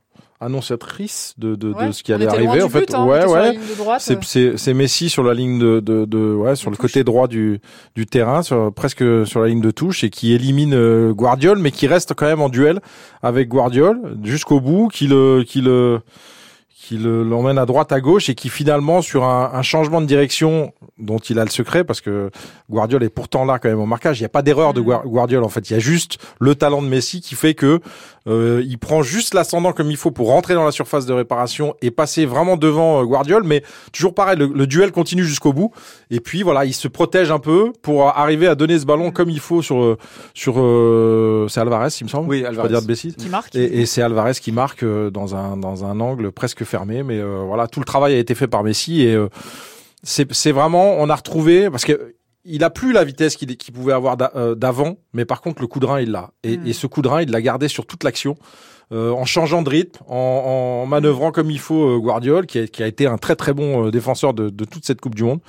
annonciatrice 0.40 1.34
de, 1.38 1.54
de, 1.54 1.72
de 1.72 1.92
ce 1.92 2.02
qui 2.02 2.12
allait 2.12 2.26
arriver 2.26 2.62
en 2.62 2.68
fait. 2.68 2.94
hein, 2.94 3.04
ouais 3.04 3.24
ouais. 3.24 3.58
c'est 3.98 4.56
c'est 4.56 4.74
Messi 4.74 5.08
sur 5.08 5.22
la 5.22 5.34
ligne 5.34 5.58
de 5.58 5.80
de, 5.80 6.04
de 6.04 6.34
ouais 6.34 6.56
sur 6.56 6.70
le 6.70 6.76
côté 6.76 7.04
droit 7.04 7.26
du 7.28 7.60
du 7.94 8.06
terrain 8.06 8.42
sur 8.42 8.72
presque 8.72 9.04
sur 9.26 9.40
la 9.40 9.48
ligne 9.48 9.60
de 9.60 9.70
touche 9.70 10.04
et 10.04 10.10
qui 10.10 10.32
élimine 10.32 10.74
euh, 10.74 11.12
Guardiol 11.12 11.58
mais 11.58 11.70
qui 11.70 11.86
reste 11.86 12.14
quand 12.14 12.26
même 12.26 12.42
en 12.42 12.48
duel 12.48 12.80
avec 13.22 13.48
Guardiol 13.48 14.16
jusqu'au 14.24 14.60
bout 14.60 14.88
qui 14.88 15.06
le 15.06 15.42
qui 15.46 15.60
le 15.60 16.00
qui 16.86 16.98
l'emmène 16.98 17.58
à 17.58 17.66
droite, 17.66 17.90
à 17.90 18.00
gauche 18.00 18.28
et 18.28 18.36
qui 18.36 18.48
finalement, 18.48 19.02
sur 19.02 19.24
un, 19.24 19.50
un, 19.52 19.62
changement 19.62 20.00
de 20.00 20.06
direction 20.06 20.72
dont 20.98 21.18
il 21.18 21.38
a 21.38 21.44
le 21.44 21.50
secret, 21.50 21.84
parce 21.84 22.00
que 22.00 22.30
Guardiola 22.70 23.04
est 23.04 23.10
pourtant 23.10 23.44
là 23.44 23.58
quand 23.58 23.68
même 23.68 23.80
au 23.80 23.86
marquage, 23.86 24.18
il 24.18 24.22
n'y 24.22 24.26
a 24.26 24.30
pas 24.30 24.42
d'erreur 24.42 24.72
de 24.72 24.80
mm. 24.80 25.02
Guardiola 25.04 25.44
en 25.44 25.50
fait, 25.50 25.68
il 25.68 25.74
y 25.74 25.76
a 25.76 25.78
juste 25.78 26.18
le 26.40 26.54
talent 26.54 26.82
de 26.82 26.88
Messi 26.88 27.20
qui 27.20 27.34
fait 27.34 27.54
que 27.54 27.80
euh, 28.26 28.62
il 28.66 28.78
prend 28.78 29.02
juste 29.02 29.34
l'ascendant 29.34 29.72
comme 29.72 29.90
il 29.90 29.96
faut 29.96 30.10
pour 30.10 30.28
rentrer 30.28 30.54
dans 30.54 30.64
la 30.64 30.72
surface 30.72 31.04
de 31.04 31.12
réparation 31.12 31.74
et 31.82 31.90
passer 31.90 32.24
vraiment 32.24 32.56
devant 32.56 33.00
euh, 33.00 33.04
Guardiola, 33.04 33.46
mais 33.46 33.62
toujours 33.92 34.14
pareil, 34.14 34.38
le, 34.38 34.66
duel 34.66 34.90
continue 34.90 35.24
jusqu'au 35.24 35.52
bout. 35.52 35.70
Et 36.10 36.20
puis 36.20 36.42
voilà, 36.42 36.64
il 36.64 36.72
se 36.72 36.88
protège 36.88 37.30
un 37.30 37.38
peu 37.38 37.72
pour 37.82 38.08
arriver 38.08 38.46
à 38.46 38.54
donner 38.54 38.78
ce 38.78 38.86
ballon 38.86 39.10
comme 39.10 39.30
il 39.30 39.40
faut 39.40 39.62
sur 39.62 39.82
euh, 39.82 39.98
sur 40.34 40.54
euh, 40.58 41.46
c'est 41.48 41.60
Alvarez, 41.60 41.90
il 42.00 42.04
me 42.04 42.08
semble. 42.08 42.28
Oui, 42.28 42.44
Alvarez. 42.44 42.68
Dire 42.68 42.82
de 42.82 42.94
Qui 42.94 43.28
marque. 43.28 43.54
Et, 43.54 43.80
et 43.80 43.86
c'est 43.86 44.02
Alvarez 44.02 44.34
qui 44.40 44.50
marque 44.50 44.84
dans 44.84 45.36
un 45.36 45.56
dans 45.56 45.84
un 45.84 46.00
angle 46.00 46.32
presque 46.32 46.64
fermé, 46.64 47.02
mais 47.02 47.20
voilà, 47.22 47.68
tout 47.68 47.80
le 47.80 47.84
travail 47.84 48.14
a 48.14 48.18
été 48.18 48.34
fait 48.34 48.48
par 48.48 48.64
Messi 48.64 49.02
et 49.02 49.16
c'est 50.06 50.52
vraiment 50.52 50.96
on 50.98 51.10
a 51.10 51.14
retrouvé 51.14 51.68
parce 51.70 51.84
que 51.84 52.14
il 52.48 52.62
a 52.62 52.70
plus 52.70 52.92
la 52.92 53.02
vitesse 53.02 53.34
qu'il 53.36 53.74
pouvait 53.74 53.92
avoir 53.92 54.16
euh, 54.36 54.54
d'avant, 54.54 54.98
mais 55.12 55.24
par 55.24 55.40
contre 55.40 55.60
le 55.60 55.66
coup 55.66 55.80
de 55.80 55.86
rein 55.86 56.00
il 56.00 56.12
l'a. 56.12 56.30
Et, 56.44 56.56
hmm. 56.56 56.66
et, 56.68 56.72
ce 56.72 56.86
coup 56.86 57.02
de 57.02 57.08
rein 57.08 57.22
il 57.22 57.30
l'a 57.30 57.42
gardé 57.42 57.66
sur 57.66 57.86
toute 57.86 58.04
l'action. 58.04 58.36
Euh, 58.92 59.10
en 59.10 59.24
changeant 59.24 59.62
de 59.62 59.68
rythme, 59.68 60.04
en, 60.06 60.14
en 60.14 60.86
manœuvrant 60.86 61.32
comme 61.32 61.50
il 61.50 61.58
faut 61.58 61.96
euh, 61.96 61.98
Guardiol, 61.98 62.46
qui 62.46 62.60
a, 62.60 62.66
qui 62.68 62.84
a, 62.84 62.86
été 62.86 63.08
un 63.08 63.18
très 63.18 63.34
très 63.34 63.52
bon 63.52 63.86
euh, 63.86 63.90
défenseur 63.90 64.32
de, 64.32 64.48
de, 64.48 64.64
toute 64.64 64.84
cette 64.84 65.00
Coupe 65.00 65.16
du 65.16 65.24
Monde, 65.24 65.40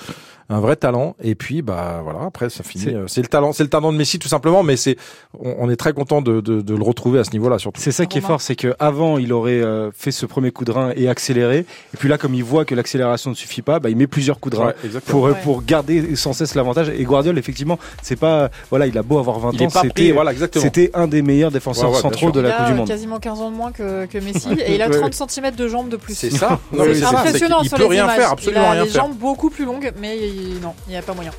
un 0.50 0.60
vrai 0.60 0.76
talent. 0.76 1.16
Et 1.22 1.36
puis 1.36 1.62
bah 1.62 2.02
voilà, 2.04 2.24
après 2.26 2.50
ça 2.50 2.64
finit. 2.64 2.94
C'est 3.08 3.22
le 3.22 3.28
talent, 3.28 3.54
c'est 3.54 3.64
le 3.64 3.70
talent 3.70 3.92
de 3.92 3.98
Messi 3.98 4.20
tout 4.20 4.28
simplement, 4.28 4.64
mais 4.64 4.78
c'est 4.78 4.96
on, 5.40 5.70
est 5.70 5.76
très 5.76 5.94
content 5.94 6.22
de, 6.22 6.42
de, 6.42 6.62
de, 6.62 6.76
le 6.76 6.84
retrouver 6.84 7.20
à 7.20 7.24
ce 7.24 7.32
niveau-là 7.32 7.60
surtout. 7.60 7.82
C'est 7.82 7.92
ça 7.92 8.06
qui 8.06 8.18
est 8.18 8.22
fort, 8.22 8.42
c'est 8.42 8.56
que 8.56 8.74
avant 8.80 9.18
il 9.18 9.34
aurait 9.34 9.62
fait 9.94 10.12
ce 10.12 10.26
premier 10.26 10.52
coup 10.52 10.66
de 10.66 10.72
rein 10.72 10.92
et 10.96 11.10
accéléré, 11.10 11.60
et 11.60 11.98
puis 11.98 12.10
là 12.10 12.18
comme 12.18 12.34
il 12.34 12.44
voit 12.44 12.66
que 12.66 12.76
l'accélération 12.76 13.30
ne 13.30 13.36
suffit 13.36 13.62
pas, 13.62 13.80
bah, 13.80 13.90
il 13.90 13.98
met 13.98 14.08
plusieurs 14.08 14.40
coups 14.40 14.56
de 14.56 14.62
rein 14.62 14.74
pour 15.06 15.30
pour 15.44 15.64
garder 15.64 16.16
sans 16.16 16.34
cesse 16.34 16.56
l'avantage. 16.56 16.90
Et 16.90 17.04
Guardiol 17.04 17.38
effectivement, 17.38 17.80
c'est 18.02 18.16
pas 18.16 18.50
voilà, 18.70 18.88
il 18.88 18.98
a 18.98 19.04
beau 19.04 19.20
avoir 19.20 19.40
20 19.40 19.62
ans, 19.62 19.70
c'était 19.70 20.12
voilà, 20.12 20.32
c'était 20.54 20.92
un 20.94 21.08
des 21.08 21.22
meilleurs 21.22 21.52
défenseurs 21.52 21.96
centraux 21.96 22.32
de 22.32 22.40
la 22.40 22.52
Coupe 22.52 22.66
du 22.68 22.74
Monde. 22.74 22.88
15 23.20 23.42
ans 23.42 23.52
de 23.52 23.56
moins 23.56 23.72
que, 23.72 24.06
que 24.06 24.18
Messi 24.20 24.50
et 24.66 24.76
il 24.76 24.82
a 24.82 24.90
30 24.90 25.14
cm 25.14 25.56
de 25.56 25.68
jambes 25.68 25.90
de 25.90 25.98
plus. 25.98 26.14
C'est 26.14 26.30
ça. 26.30 26.60
C'est 26.72 27.04
impressionnant 27.04 27.64
sur 27.64 27.78
les 27.78 27.98
images. 27.98 28.18
Faire, 28.18 28.32
absolument 28.32 28.74
il 28.74 28.80
a 28.80 28.84
les 28.86 28.90
jambes 28.90 29.16
beaucoup 29.16 29.50
plus 29.50 29.66
longues, 29.66 29.92
mais 30.00 30.18
non, 30.62 30.76
il 30.88 30.92
n'y 30.92 30.98
a 30.98 31.02
pas 31.02 31.14
moyen. 31.14 31.32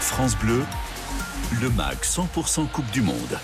France 0.00 0.36
Bleu, 0.36 0.64
le 1.60 1.70
mag 1.70 1.96
100% 2.02 2.68
Coupe 2.68 2.90
du 2.90 3.02
Monde. 3.02 3.38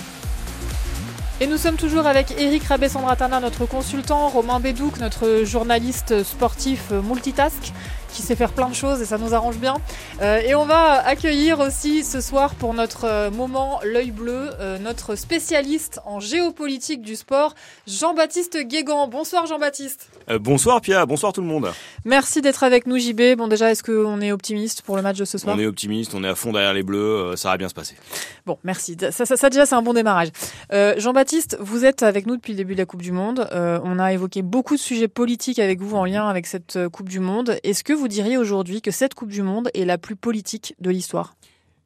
Et 1.40 1.46
nous 1.46 1.56
sommes 1.56 1.76
toujours 1.76 2.06
avec 2.06 2.32
Eric 2.36 2.64
Rabé-Sandratana, 2.64 3.38
notre 3.38 3.64
consultant, 3.64 4.28
Romain 4.28 4.58
Bédouc, 4.58 4.98
notre 4.98 5.44
journaliste 5.44 6.24
sportif 6.24 6.90
multitask 6.90 7.72
qui 8.12 8.22
sait 8.22 8.36
faire 8.36 8.52
plein 8.52 8.68
de 8.68 8.74
choses 8.74 9.00
et 9.00 9.04
ça 9.04 9.18
nous 9.18 9.34
arrange 9.34 9.58
bien. 9.58 9.76
Euh, 10.20 10.40
et 10.40 10.54
on 10.54 10.64
va 10.64 11.06
accueillir 11.06 11.60
aussi 11.60 12.04
ce 12.04 12.20
soir 12.20 12.54
pour 12.54 12.74
notre 12.74 13.04
euh, 13.04 13.30
moment 13.30 13.80
l'œil 13.84 14.10
bleu, 14.10 14.50
euh, 14.60 14.78
notre 14.78 15.14
spécialiste 15.14 16.00
en 16.04 16.20
géopolitique 16.20 17.02
du 17.02 17.16
sport, 17.16 17.54
Jean-Baptiste 17.86 18.58
Guégan. 18.66 19.08
Bonsoir 19.08 19.46
Jean-Baptiste. 19.46 20.10
bonsoir 20.40 20.80
Pia, 20.80 21.06
bonsoir 21.06 21.32
tout 21.32 21.40
le 21.40 21.46
monde. 21.46 21.70
Merci 22.04 22.40
d'être 22.40 22.64
avec 22.64 22.86
nous 22.86 22.98
JB. 22.98 23.36
Bon 23.36 23.48
déjà, 23.48 23.70
est-ce 23.70 23.82
qu'on 23.82 24.20
est 24.20 24.32
optimiste 24.32 24.82
pour 24.82 24.96
le 24.96 25.02
match 25.02 25.18
de 25.18 25.24
ce 25.24 25.38
soir? 25.38 25.56
On 25.56 25.60
est 25.60 25.66
optimiste, 25.66 26.14
on 26.14 26.24
est 26.24 26.28
à 26.28 26.34
fond 26.34 26.52
derrière 26.52 26.74
les 26.74 26.82
bleus, 26.82 27.36
ça 27.36 27.50
va 27.50 27.56
bien 27.56 27.68
se 27.68 27.74
passer. 27.74 27.96
Bon, 28.46 28.58
merci. 28.64 28.96
Ça, 29.10 29.26
ça, 29.26 29.36
ça 29.36 29.50
déjà 29.50 29.66
c'est 29.66 29.74
un 29.74 29.82
bon 29.82 29.92
démarrage. 29.94 30.28
Jean-Baptiste, 30.70 31.56
vous 31.60 31.84
êtes 31.84 32.02
avec 32.02 32.26
nous 32.26 32.36
depuis 32.36 32.52
le 32.52 32.56
début 32.58 32.74
de 32.74 32.78
la 32.78 32.86
Coupe 32.86 33.02
du 33.02 33.12
Monde. 33.12 33.48
on 33.52 33.98
a 33.98 34.12
évoqué 34.12 34.42
beaucoup 34.42 34.76
de 34.76 34.80
sujets 34.80 35.08
politiques 35.08 35.58
avec 35.58 35.80
vous 35.80 35.96
en 35.96 36.04
lien 36.04 36.28
avec 36.28 36.46
cette 36.46 36.78
Coupe 36.88 37.08
du 37.08 37.20
Monde. 37.20 37.58
Est-ce 37.62 37.84
que 37.84 37.92
vous 37.98 38.08
diriez 38.08 38.36
aujourd'hui 38.36 38.80
que 38.80 38.90
cette 38.90 39.14
Coupe 39.14 39.30
du 39.30 39.42
Monde 39.42 39.70
est 39.74 39.84
la 39.84 39.98
plus 39.98 40.16
politique 40.16 40.74
de 40.80 40.90
l'histoire? 40.90 41.34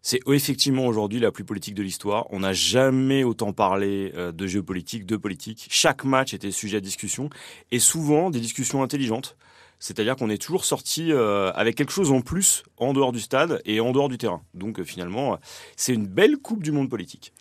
C'est 0.02 0.20
effectivement 0.26 0.86
aujourd'hui 0.86 1.20
la 1.20 1.30
plus 1.30 1.44
politique 1.44 1.74
de 1.74 1.82
l'histoire. 1.82 2.26
On 2.30 2.40
n'a 2.40 2.52
jamais 2.52 3.22
autant 3.24 3.52
parlé 3.52 4.12
euh, 4.16 4.32
de 4.32 4.46
géopolitique, 4.46 5.06
de 5.06 5.16
politique. 5.16 5.68
Chaque 5.70 6.04
match 6.04 6.34
était 6.34 6.50
sujet 6.50 6.78
à 6.78 6.80
discussion 6.80 7.30
et 7.70 7.78
souvent 7.78 8.30
des 8.30 8.40
discussions 8.40 8.82
intelligentes. 8.82 9.36
C'est-à-dire 9.82 10.14
qu'on 10.14 10.30
est 10.30 10.40
toujours 10.40 10.64
sorti 10.64 11.12
euh, 11.12 11.50
avec 11.56 11.74
quelque 11.74 11.90
chose 11.90 12.12
en 12.12 12.20
plus 12.20 12.62
en 12.76 12.92
dehors 12.92 13.10
du 13.10 13.18
stade 13.18 13.60
et 13.64 13.80
en 13.80 13.90
dehors 13.90 14.08
du 14.08 14.16
terrain. 14.16 14.40
Donc 14.54 14.78
euh, 14.78 14.84
finalement, 14.84 15.38
c'est 15.76 15.92
une 15.92 16.06
belle 16.06 16.36
Coupe 16.36 16.62
du 16.62 16.70
Monde 16.70 16.88
politique. 16.88 17.32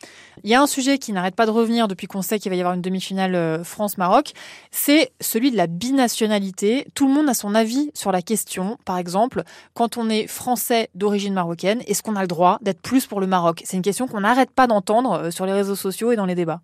Il 0.43 0.49
y 0.49 0.55
a 0.55 0.61
un 0.61 0.65
sujet 0.65 0.97
qui 0.97 1.13
n'arrête 1.13 1.35
pas 1.35 1.45
de 1.45 1.51
revenir 1.51 1.87
depuis 1.87 2.07
qu'on 2.07 2.23
sait 2.23 2.39
qu'il 2.39 2.49
va 2.49 2.55
y 2.55 2.59
avoir 2.59 2.73
une 2.73 2.81
demi-finale 2.81 3.35
euh, 3.35 3.63
France-Maroc, 3.63 4.31
c'est 4.71 5.11
celui 5.21 5.51
de 5.51 5.55
la 5.55 5.67
binationalité. 5.67 6.87
Tout 6.95 7.07
le 7.07 7.13
monde 7.13 7.29
a 7.29 7.35
son 7.35 7.53
avis 7.53 7.91
sur 7.93 8.11
la 8.11 8.23
question. 8.23 8.79
Par 8.85 8.97
exemple, 8.97 9.43
quand 9.75 9.97
on 9.97 10.09
est 10.09 10.25
français 10.25 10.89
d'origine 10.95 11.35
marocaine, 11.35 11.83
est-ce 11.85 12.01
qu'on 12.01 12.15
a 12.15 12.21
le 12.21 12.27
droit 12.27 12.57
d'être 12.63 12.81
plus 12.81 13.05
pour 13.05 13.21
le 13.21 13.27
Maroc? 13.27 13.61
C'est 13.65 13.77
une 13.77 13.83
question 13.83 14.07
qu'on 14.07 14.21
n'arrête 14.21 14.49
pas 14.49 14.65
d'entendre 14.65 15.29
sur 15.29 15.45
les 15.45 15.53
réseaux 15.53 15.75
sociaux 15.75 16.11
et 16.11 16.15
dans 16.15 16.25
les 16.25 16.33
débats. 16.33 16.61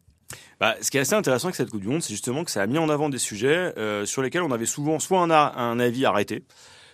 Bah, 0.60 0.76
ce 0.82 0.90
qui 0.90 0.98
est 0.98 1.02
assez 1.02 1.14
intéressant 1.14 1.48
avec 1.48 1.56
cette 1.56 1.70
Coupe 1.70 1.82
du 1.82 1.88
Monde, 1.88 2.02
c'est 2.02 2.14
justement 2.14 2.44
que 2.44 2.52
ça 2.52 2.62
a 2.62 2.68
mis 2.68 2.78
en 2.78 2.90
avant 2.90 3.10
des 3.10 3.20
sujets 3.20 3.74
euh, 3.78 4.06
sur 4.06 4.22
lesquels 4.22 4.42
on 4.42 4.52
avait 4.52 4.66
souvent 4.66 5.00
soit 5.00 5.22
un, 5.22 5.80
avis 5.80 6.06
arrêté, 6.06 6.44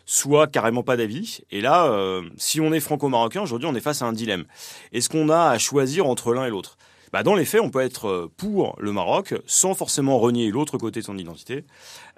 soit 0.05 0.47
carrément 0.47 0.83
pas 0.83 0.97
d'avis. 0.97 1.41
Et 1.49 1.61
là, 1.61 1.85
euh, 1.85 2.23
si 2.37 2.59
on 2.59 2.73
est 2.73 2.79
franco-marocain, 2.79 3.41
aujourd'hui, 3.41 3.67
on 3.67 3.75
est 3.75 3.81
face 3.81 4.01
à 4.01 4.05
un 4.05 4.13
dilemme. 4.13 4.45
Est-ce 4.91 5.09
qu'on 5.09 5.29
a 5.29 5.49
à 5.49 5.57
choisir 5.57 6.07
entre 6.07 6.33
l'un 6.33 6.45
et 6.45 6.49
l'autre? 6.49 6.77
Bah, 7.13 7.23
dans 7.23 7.35
les 7.35 7.45
faits, 7.45 7.61
on 7.61 7.69
peut 7.69 7.79
être 7.79 8.07
euh, 8.07 8.31
pour 8.35 8.75
le 8.79 8.91
Maroc 8.91 9.35
sans 9.45 9.75
forcément 9.75 10.19
renier 10.19 10.49
l'autre 10.49 10.77
côté 10.77 10.99
de 10.99 11.05
son 11.05 11.17
identité. 11.17 11.63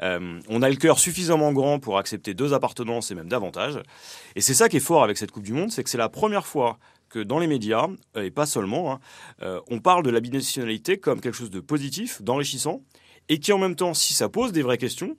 on 0.02 0.62
a 0.62 0.70
le 0.70 0.76
cœur 0.78 1.00
suffisamment 1.00 1.52
grand 1.52 1.80
pour 1.80 1.98
accepter 1.98 2.34
deux 2.34 2.54
appartenances 2.54 3.12
et 3.12 3.16
même 3.16 3.28
davantage. 3.28 3.80
Et 4.36 4.42
c'est 4.42 4.54
ça 4.54 4.68
qui 4.68 4.78
est 4.78 4.80
fort 4.80 5.04
avec 5.04 5.18
cette 5.18 5.32
Coupe 5.32 5.44
du 5.44 5.54
Monde, 5.54 5.72
c'est 5.72 5.84
que 5.84 5.90
c'est 5.90 5.98
la 5.98 6.10
première 6.10 6.48
fois 6.48 6.80
dans 7.20 7.40
les 7.40 7.48
médias, 7.48 7.88
euh, 8.18 8.24
et 8.24 8.32
pas 8.32 8.46
seulement, 8.46 8.94
hein, 8.94 9.00
euh, 9.42 9.60
on 9.70 9.80
parle 9.80 10.04
de 10.04 10.10
la 10.10 10.20
binationalité 10.20 10.98
comme 10.98 11.22
quelque 11.22 11.36
chose 11.36 11.50
de 11.50 11.60
positif, 11.60 12.22
d'enrichissant, 12.22 12.82
et 13.30 13.40
qui 13.40 13.54
en 13.54 13.58
même 13.58 13.76
temps, 13.76 13.94
si 13.94 14.14
ça 14.14 14.30
pose 14.30 14.52
des 14.52 14.62
vraies 14.62 14.78
questions, 14.78 15.18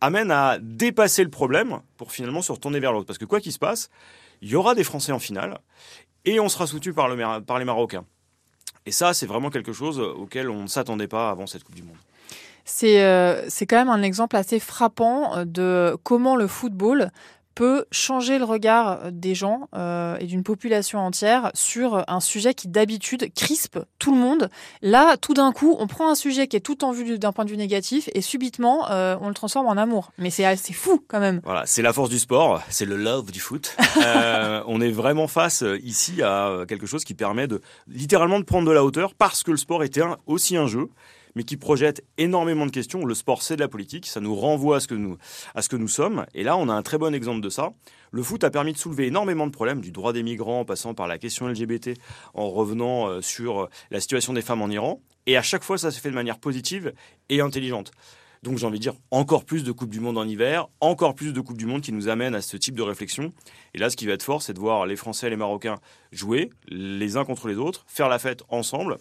amène 0.00 0.30
à 0.30 0.58
dépasser 0.60 1.24
le 1.24 1.30
problème 1.30 1.80
pour 1.96 2.12
finalement 2.12 2.42
se 2.42 2.52
retourner 2.52 2.80
vers 2.80 2.92
l'autre. 2.92 3.06
Parce 3.06 3.18
que 3.18 3.24
quoi 3.24 3.40
qu'il 3.40 3.52
se 3.52 3.58
passe, 3.58 3.90
il 4.42 4.48
y 4.48 4.54
aura 4.54 4.74
des 4.74 4.84
Français 4.84 5.12
en 5.12 5.18
finale, 5.18 5.58
et 6.24 6.40
on 6.40 6.48
sera 6.48 6.66
soutenu 6.66 6.92
par, 6.92 7.08
le, 7.08 7.40
par 7.40 7.58
les 7.58 7.64
Marocains. 7.64 8.04
Et 8.86 8.92
ça, 8.92 9.14
c'est 9.14 9.26
vraiment 9.26 9.50
quelque 9.50 9.72
chose 9.72 9.98
auquel 9.98 10.50
on 10.50 10.62
ne 10.62 10.66
s'attendait 10.66 11.08
pas 11.08 11.30
avant 11.30 11.46
cette 11.46 11.64
Coupe 11.64 11.74
du 11.74 11.82
Monde. 11.82 11.96
C'est 12.64 13.02
euh, 13.02 13.48
quand 13.60 13.76
même 13.76 13.88
un 13.88 14.02
exemple 14.02 14.36
assez 14.36 14.60
frappant 14.60 15.44
de 15.46 15.96
comment 16.02 16.36
le 16.36 16.46
football 16.46 17.10
peut 17.58 17.86
changer 17.90 18.38
le 18.38 18.44
regard 18.44 18.88
euh, 18.88 19.10
des 19.12 19.34
gens 19.34 19.68
euh, 19.74 20.16
et 20.20 20.26
d'une 20.26 20.44
population 20.44 21.00
entière 21.00 21.50
sur 21.54 22.04
un 22.06 22.20
sujet 22.20 22.54
qui 22.54 22.68
d'habitude 22.68 23.34
crispe 23.34 23.80
tout 23.98 24.14
le 24.14 24.20
monde. 24.20 24.48
Là, 24.80 25.16
tout 25.16 25.34
d'un 25.34 25.50
coup, 25.50 25.74
on 25.80 25.88
prend 25.88 26.08
un 26.08 26.14
sujet 26.14 26.46
qui 26.46 26.54
est 26.54 26.60
tout 26.60 26.84
en 26.84 26.92
vue 26.92 27.18
d'un 27.18 27.32
point 27.32 27.44
de 27.44 27.50
vue 27.50 27.56
négatif 27.56 28.08
et 28.14 28.20
subitement, 28.20 28.88
euh, 28.92 29.16
on 29.20 29.26
le 29.26 29.34
transforme 29.34 29.66
en 29.66 29.72
amour. 29.76 30.12
Mais 30.18 30.30
c'est 30.30 30.44
assez 30.44 30.72
fou 30.72 31.02
quand 31.08 31.18
même. 31.18 31.40
Voilà, 31.42 31.64
c'est 31.66 31.82
la 31.82 31.92
force 31.92 32.10
du 32.10 32.20
sport, 32.20 32.62
c'est 32.68 32.84
le 32.84 32.96
love 32.96 33.32
du 33.32 33.40
foot. 33.40 33.76
on 34.68 34.80
est 34.80 34.92
vraiment 34.92 35.26
face 35.26 35.64
ici 35.82 36.22
à 36.22 36.60
quelque 36.68 36.86
chose 36.86 37.02
qui 37.02 37.14
permet 37.14 37.48
de 37.48 37.60
littéralement 37.88 38.38
de 38.38 38.44
prendre 38.44 38.68
de 38.68 38.72
la 38.72 38.84
hauteur 38.84 39.14
parce 39.14 39.42
que 39.42 39.50
le 39.50 39.56
sport 39.56 39.82
était 39.82 40.02
aussi 40.26 40.56
un 40.56 40.68
jeu 40.68 40.90
mais 41.38 41.44
qui 41.44 41.56
projette 41.56 42.04
énormément 42.16 42.66
de 42.66 42.72
questions. 42.72 43.06
Le 43.06 43.14
sport, 43.14 43.42
c'est 43.42 43.54
de 43.54 43.60
la 43.60 43.68
politique, 43.68 44.06
ça 44.06 44.18
nous 44.18 44.34
renvoie 44.34 44.78
à 44.78 44.80
ce, 44.80 44.88
que 44.88 44.96
nous, 44.96 45.18
à 45.54 45.62
ce 45.62 45.68
que 45.68 45.76
nous 45.76 45.86
sommes. 45.86 46.26
Et 46.34 46.42
là, 46.42 46.56
on 46.56 46.68
a 46.68 46.72
un 46.72 46.82
très 46.82 46.98
bon 46.98 47.14
exemple 47.14 47.42
de 47.42 47.48
ça. 47.48 47.70
Le 48.10 48.24
foot 48.24 48.42
a 48.42 48.50
permis 48.50 48.72
de 48.72 48.78
soulever 48.78 49.06
énormément 49.06 49.46
de 49.46 49.52
problèmes, 49.52 49.80
du 49.80 49.92
droit 49.92 50.12
des 50.12 50.24
migrants, 50.24 50.58
en 50.58 50.64
passant 50.64 50.94
par 50.94 51.06
la 51.06 51.16
question 51.16 51.46
LGBT, 51.46 51.90
en 52.34 52.50
revenant 52.50 53.06
euh, 53.06 53.20
sur 53.20 53.60
euh, 53.60 53.68
la 53.92 54.00
situation 54.00 54.32
des 54.32 54.42
femmes 54.42 54.62
en 54.62 54.68
Iran. 54.68 55.00
Et 55.26 55.36
à 55.36 55.42
chaque 55.42 55.62
fois, 55.62 55.78
ça 55.78 55.92
se 55.92 56.00
fait 56.00 56.10
de 56.10 56.16
manière 56.16 56.40
positive 56.40 56.92
et 57.28 57.40
intelligente. 57.40 57.92
Donc 58.42 58.58
j'ai 58.58 58.66
envie 58.66 58.78
de 58.78 58.82
dire 58.82 58.94
encore 59.12 59.44
plus 59.44 59.62
de 59.62 59.70
Coupe 59.70 59.90
du 59.90 60.00
Monde 60.00 60.18
en 60.18 60.26
hiver, 60.26 60.66
encore 60.80 61.14
plus 61.14 61.32
de 61.32 61.40
Coupe 61.40 61.56
du 61.56 61.66
Monde 61.66 61.82
qui 61.82 61.92
nous 61.92 62.08
amènent 62.08 62.34
à 62.34 62.40
ce 62.40 62.56
type 62.56 62.74
de 62.74 62.82
réflexion. 62.82 63.32
Et 63.74 63.78
là, 63.78 63.90
ce 63.90 63.96
qui 63.96 64.06
va 64.06 64.12
être 64.12 64.22
fort, 64.22 64.42
c'est 64.42 64.54
de 64.54 64.58
voir 64.58 64.86
les 64.86 64.96
Français 64.96 65.28
et 65.28 65.30
les 65.30 65.36
Marocains 65.36 65.76
jouer 66.10 66.50
les 66.68 67.16
uns 67.16 67.24
contre 67.24 67.46
les 67.48 67.56
autres, 67.56 67.84
faire 67.86 68.08
la 68.08 68.18
fête 68.18 68.42
ensemble 68.48 68.98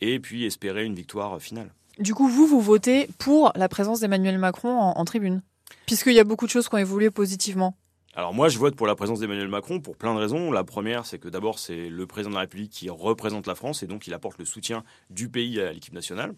et 0.00 0.20
puis 0.20 0.44
espérer 0.44 0.84
une 0.84 0.94
victoire 0.94 1.40
finale. 1.40 1.72
Du 1.98 2.14
coup, 2.14 2.28
vous, 2.28 2.46
vous 2.46 2.60
votez 2.60 3.08
pour 3.18 3.52
la 3.54 3.68
présence 3.68 4.00
d'Emmanuel 4.00 4.38
Macron 4.38 4.76
en, 4.78 5.04
tribune, 5.04 5.42
puisqu'il 5.86 6.14
y 6.14 6.20
a 6.20 6.24
beaucoup 6.24 6.46
de 6.46 6.50
choses 6.50 6.68
qui 6.68 6.74
ont 6.74 6.78
évolué 6.78 7.10
positivement. 7.10 7.76
Alors 8.16 8.32
moi, 8.32 8.48
je 8.48 8.58
vote 8.58 8.76
pour 8.76 8.86
la 8.86 8.94
présence 8.94 9.20
d'Emmanuel 9.20 9.48
Macron 9.48 9.80
pour 9.80 9.96
plein 9.96 10.14
de 10.14 10.20
raisons. 10.20 10.52
La 10.52 10.62
première, 10.62 11.04
c'est 11.04 11.18
que 11.18 11.28
d'abord, 11.28 11.58
c'est 11.58 11.88
le 11.88 12.06
président 12.06 12.30
de 12.30 12.34
la 12.34 12.42
République 12.42 12.70
qui 12.70 12.88
représente 12.88 13.46
la 13.46 13.54
France 13.56 13.82
et 13.82 13.86
donc 13.86 14.06
il 14.06 14.14
apporte 14.14 14.38
le 14.38 14.44
soutien 14.44 14.84
du 15.10 15.28
pays 15.28 15.60
à 15.60 15.72
l'équipe 15.72 15.92
nationale. 15.92 16.34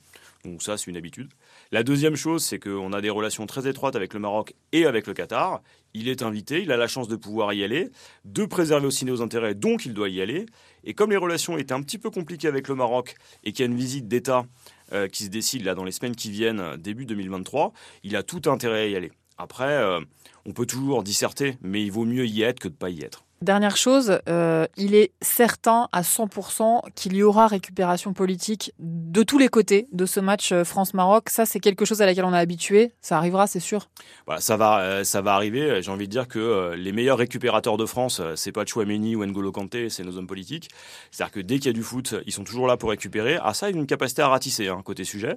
Donc 0.46 0.62
ça, 0.62 0.76
c'est 0.76 0.90
une 0.90 0.96
habitude. 0.96 1.28
La 1.72 1.82
deuxième 1.82 2.14
chose, 2.14 2.44
c'est 2.44 2.60
qu'on 2.60 2.92
a 2.92 3.00
des 3.00 3.10
relations 3.10 3.46
très 3.46 3.68
étroites 3.68 3.96
avec 3.96 4.14
le 4.14 4.20
Maroc 4.20 4.54
et 4.72 4.86
avec 4.86 5.08
le 5.08 5.12
Qatar. 5.12 5.60
Il 5.92 6.08
est 6.08 6.22
invité, 6.22 6.62
il 6.62 6.70
a 6.70 6.76
la 6.76 6.86
chance 6.86 7.08
de 7.08 7.16
pouvoir 7.16 7.52
y 7.52 7.64
aller, 7.64 7.90
de 8.24 8.44
préserver 8.44 8.86
aussi 8.86 9.04
nos 9.04 9.22
intérêts, 9.22 9.54
donc 9.54 9.86
il 9.86 9.92
doit 9.92 10.08
y 10.08 10.20
aller. 10.20 10.46
Et 10.84 10.94
comme 10.94 11.10
les 11.10 11.16
relations 11.16 11.58
étaient 11.58 11.72
un 11.72 11.82
petit 11.82 11.98
peu 11.98 12.10
compliquées 12.10 12.46
avec 12.46 12.68
le 12.68 12.76
Maroc 12.76 13.16
et 13.42 13.52
qu'il 13.52 13.64
y 13.64 13.68
a 13.68 13.70
une 13.70 13.76
visite 13.76 14.06
d'État 14.06 14.46
euh, 14.92 15.08
qui 15.08 15.24
se 15.24 15.30
décide 15.30 15.64
là 15.64 15.74
dans 15.74 15.84
les 15.84 15.92
semaines 15.92 16.14
qui 16.14 16.30
viennent, 16.30 16.76
début 16.76 17.06
2023, 17.06 17.72
il 18.04 18.14
a 18.14 18.22
tout 18.22 18.42
intérêt 18.46 18.82
à 18.82 18.86
y 18.86 18.94
aller. 18.94 19.10
Après, 19.38 19.72
euh, 19.72 20.00
on 20.44 20.52
peut 20.52 20.66
toujours 20.66 21.02
disserter, 21.02 21.58
mais 21.60 21.82
il 21.82 21.90
vaut 21.90 22.04
mieux 22.04 22.26
y 22.26 22.42
être 22.42 22.60
que 22.60 22.68
de 22.68 22.74
ne 22.74 22.78
pas 22.78 22.90
y 22.90 23.02
être. 23.02 23.25
Dernière 23.42 23.76
chose, 23.76 24.18
euh, 24.30 24.66
il 24.78 24.94
est 24.94 25.12
certain 25.20 25.88
à 25.92 26.00
100% 26.00 26.80
qu'il 26.94 27.14
y 27.14 27.22
aura 27.22 27.46
récupération 27.46 28.14
politique 28.14 28.72
de 28.78 29.22
tous 29.22 29.36
les 29.36 29.48
côtés 29.48 29.88
de 29.92 30.06
ce 30.06 30.20
match 30.20 30.52
euh, 30.52 30.64
France-Maroc. 30.64 31.28
Ça, 31.28 31.44
c'est 31.44 31.60
quelque 31.60 31.84
chose 31.84 32.00
à 32.00 32.06
laquelle 32.06 32.24
on 32.24 32.32
est 32.32 32.38
habitué. 32.38 32.92
Ça 33.02 33.18
arrivera, 33.18 33.46
c'est 33.46 33.60
sûr. 33.60 33.90
Voilà, 34.24 34.40
ça 34.40 34.56
va, 34.56 35.04
ça 35.04 35.20
va 35.20 35.34
arriver. 35.34 35.82
J'ai 35.82 35.90
envie 35.90 36.06
de 36.06 36.12
dire 36.12 36.28
que 36.28 36.72
les 36.76 36.92
meilleurs 36.92 37.18
récupérateurs 37.18 37.76
de 37.76 37.84
France, 37.84 38.22
c'est 38.36 38.52
pas 38.52 38.64
Chouameni 38.64 39.16
ou 39.16 39.24
N'Golo 39.26 39.52
Kanté, 39.52 39.90
c'est 39.90 40.02
nos 40.02 40.16
hommes 40.16 40.26
politiques. 40.26 40.70
C'est-à-dire 41.10 41.32
que 41.32 41.40
dès 41.40 41.56
qu'il 41.56 41.66
y 41.66 41.70
a 41.70 41.72
du 41.74 41.82
foot, 41.82 42.14
ils 42.24 42.32
sont 42.32 42.44
toujours 42.44 42.66
là 42.66 42.78
pour 42.78 42.88
récupérer. 42.88 43.38
Ah, 43.42 43.52
ça, 43.52 43.66
a 43.66 43.68
une 43.68 43.86
capacité 43.86 44.22
à 44.22 44.28
ratisser 44.28 44.68
hein, 44.68 44.80
côté 44.82 45.04
sujet. 45.04 45.36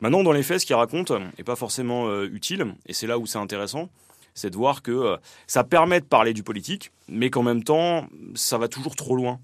Maintenant, 0.00 0.24
dans 0.24 0.32
les 0.32 0.42
faits, 0.42 0.60
ce 0.60 0.66
qu'ils 0.66 0.74
racontent 0.74 1.18
n'est 1.38 1.44
pas 1.44 1.56
forcément 1.56 2.22
utile, 2.24 2.74
et 2.86 2.92
c'est 2.92 3.06
là 3.06 3.18
où 3.18 3.26
c'est 3.26 3.38
intéressant 3.38 3.88
c'est 4.36 4.50
de 4.50 4.56
voir 4.56 4.82
que 4.82 4.92
euh, 4.92 5.16
ça 5.48 5.64
permet 5.64 6.00
de 6.00 6.04
parler 6.04 6.32
du 6.32 6.44
politique, 6.44 6.92
mais 7.08 7.30
qu'en 7.30 7.42
même 7.42 7.64
temps, 7.64 8.06
ça 8.36 8.58
va 8.58 8.68
toujours 8.68 8.94
trop 8.94 9.16
loin. 9.16 9.40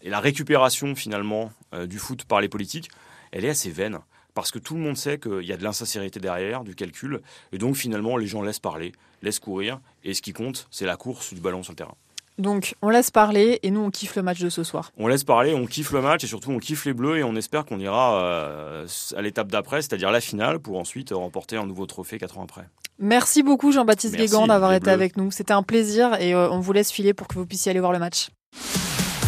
Et 0.00 0.08
la 0.08 0.20
récupération 0.20 0.94
finalement 0.94 1.52
euh, 1.74 1.86
du 1.86 1.98
foot 1.98 2.24
par 2.24 2.40
les 2.40 2.48
politiques, 2.48 2.88
elle 3.32 3.44
est 3.44 3.50
assez 3.50 3.70
vaine. 3.70 3.98
Parce 4.34 4.52
que 4.52 4.60
tout 4.60 4.74
le 4.74 4.80
monde 4.80 4.96
sait 4.96 5.18
qu'il 5.18 5.42
y 5.42 5.52
a 5.52 5.56
de 5.56 5.64
l'insincérité 5.64 6.20
derrière, 6.20 6.62
du 6.62 6.76
calcul. 6.76 7.20
Et 7.52 7.58
donc 7.58 7.74
finalement, 7.74 8.16
les 8.16 8.28
gens 8.28 8.40
laissent 8.40 8.60
parler, 8.60 8.92
laissent 9.20 9.40
courir. 9.40 9.80
Et 10.04 10.14
ce 10.14 10.22
qui 10.22 10.32
compte, 10.32 10.68
c'est 10.70 10.86
la 10.86 10.96
course 10.96 11.34
du 11.34 11.40
ballon 11.40 11.64
sur 11.64 11.72
le 11.72 11.76
terrain. 11.76 11.96
Donc 12.38 12.76
on 12.82 12.88
laisse 12.88 13.10
parler 13.10 13.58
et 13.64 13.72
nous 13.72 13.80
on 13.80 13.90
kiffe 13.90 14.14
le 14.14 14.22
match 14.22 14.38
de 14.38 14.48
ce 14.48 14.62
soir. 14.62 14.92
On 14.96 15.08
laisse 15.08 15.24
parler, 15.24 15.54
on 15.54 15.66
kiffe 15.66 15.90
le 15.90 16.00
match 16.00 16.22
et 16.22 16.28
surtout 16.28 16.52
on 16.52 16.60
kiffe 16.60 16.84
les 16.84 16.92
Bleus 16.92 17.18
et 17.18 17.24
on 17.24 17.34
espère 17.34 17.64
qu'on 17.64 17.80
ira 17.80 18.22
euh, 18.22 18.86
à 19.16 19.22
l'étape 19.22 19.48
d'après, 19.48 19.82
c'est-à-dire 19.82 20.12
la 20.12 20.20
finale, 20.20 20.60
pour 20.60 20.78
ensuite 20.78 21.10
remporter 21.10 21.56
un 21.56 21.66
nouveau 21.66 21.86
trophée 21.86 22.16
4 22.18 22.38
ans 22.38 22.44
après. 22.44 22.68
Merci 22.98 23.44
beaucoup 23.44 23.70
Jean-Baptiste 23.70 24.16
Guégan 24.16 24.48
d'avoir 24.48 24.72
été 24.72 24.90
avec 24.90 25.16
nous. 25.16 25.30
C'était 25.30 25.52
un 25.52 25.62
plaisir 25.62 26.20
et 26.20 26.34
euh, 26.34 26.50
on 26.50 26.58
vous 26.58 26.72
laisse 26.72 26.90
filer 26.90 27.14
pour 27.14 27.28
que 27.28 27.34
vous 27.34 27.46
puissiez 27.46 27.70
aller 27.70 27.78
voir 27.78 27.92
le 27.92 28.00
match. 28.00 28.30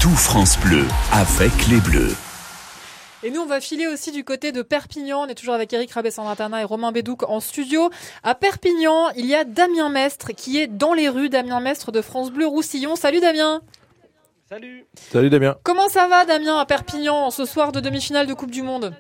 Tout 0.01 0.11
France 0.11 0.59
Bleu 0.59 0.85
avec 1.13 1.69
les 1.69 1.79
Bleus. 1.79 2.17
Et 3.23 3.31
nous, 3.31 3.43
on 3.43 3.47
va 3.47 3.61
filer 3.61 3.87
aussi 3.87 4.13
du 4.13 4.25
côté 4.25 4.51
de 4.51 4.63
Perpignan. 4.63 5.21
On 5.21 5.27
est 5.27 5.35
toujours 5.35 5.55
avec 5.55 5.73
Eric 5.73 5.93
Rabessandratana 5.93 6.63
et 6.63 6.65
Romain 6.65 6.91
Bédouc 6.91 7.23
en 7.29 7.39
studio. 7.39 7.91
À 8.23 8.35
Perpignan, 8.35 9.11
il 9.15 9.27
y 9.27 9.35
a 9.35 9.45
Damien 9.45 9.91
Mestre 9.91 10.33
qui 10.33 10.59
est 10.59 10.67
dans 10.67 10.95
les 10.95 11.09
rues. 11.09 11.29
Damien 11.29 11.61
Mestre 11.61 11.93
de 11.93 12.01
France 12.01 12.33
Bleu 12.33 12.47
Roussillon. 12.47 12.97
Salut 12.97 13.21
Damien. 13.21 13.61
Salut. 14.49 14.87
Salut 15.13 15.31
Damien. 15.31 15.55
Comment 15.63 15.89
ça 15.89 16.09
va 16.09 16.25
Damien 16.25 16.57
à 16.59 16.65
Perpignan 16.65 17.31
ce 17.31 17.45
soir 17.45 17.71
de 17.71 17.79
demi-finale 17.79 18.27
de 18.27 18.35
Coupe 18.35 18.51
du 18.51 18.63
Monde? 18.63 18.95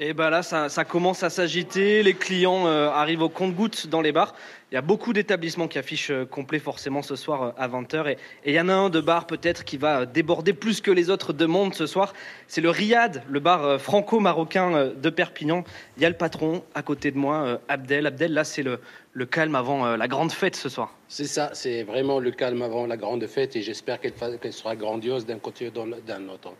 Et 0.00 0.10
eh 0.10 0.12
ben 0.12 0.30
là, 0.30 0.44
ça, 0.44 0.84
commence 0.84 1.24
à 1.24 1.30
s'agiter. 1.30 2.04
Les 2.04 2.14
clients 2.14 2.68
euh, 2.68 2.88
arrivent 2.88 3.22
au 3.22 3.28
compte-gouttes 3.28 3.88
dans 3.88 4.00
les 4.00 4.12
bars. 4.12 4.32
Il 4.70 4.76
y 4.76 4.78
a 4.78 4.80
beaucoup 4.80 5.12
d'établissements 5.12 5.66
qui 5.66 5.76
affichent 5.76 6.12
euh, 6.12 6.24
complet 6.24 6.60
forcément 6.60 7.02
ce 7.02 7.16
soir 7.16 7.42
euh, 7.42 7.50
à 7.58 7.66
20h. 7.66 8.12
Et 8.12 8.16
il 8.46 8.54
y 8.54 8.60
en 8.60 8.68
a 8.68 8.74
un 8.74 8.90
de 8.90 9.00
bar 9.00 9.26
peut-être 9.26 9.64
qui 9.64 9.76
va 9.76 10.06
déborder 10.06 10.52
plus 10.52 10.80
que 10.80 10.92
les 10.92 11.10
autres 11.10 11.32
de 11.32 11.46
monde 11.46 11.74
ce 11.74 11.86
soir. 11.86 12.12
C'est 12.46 12.60
le 12.60 12.70
Riad, 12.70 13.24
le 13.28 13.40
bar 13.40 13.80
franco-marocain 13.80 14.92
de 14.94 15.10
Perpignan. 15.10 15.64
Il 15.96 16.04
y 16.04 16.06
a 16.06 16.10
le 16.10 16.16
patron 16.16 16.62
à 16.76 16.82
côté 16.82 17.10
de 17.10 17.18
moi, 17.18 17.58
Abdel. 17.66 18.06
Abdel, 18.06 18.32
là, 18.32 18.44
c'est 18.44 18.62
le, 18.62 18.78
le 19.14 19.26
calme 19.26 19.56
avant 19.56 19.96
la 19.96 20.06
grande 20.06 20.30
fête 20.30 20.54
ce 20.54 20.68
soir. 20.68 20.94
C'est 21.08 21.26
ça, 21.26 21.50
c'est 21.54 21.82
vraiment 21.82 22.20
le 22.20 22.30
calme 22.30 22.62
avant 22.62 22.86
la 22.86 22.96
grande 22.96 23.26
fête. 23.26 23.56
Et 23.56 23.62
j'espère 23.62 23.98
qu'elle 23.98 24.52
sera 24.52 24.76
grandiose 24.76 25.26
d'un 25.26 25.40
côté 25.40 25.66
ou 25.66 25.70
d'un 25.72 26.28
autre. 26.28 26.52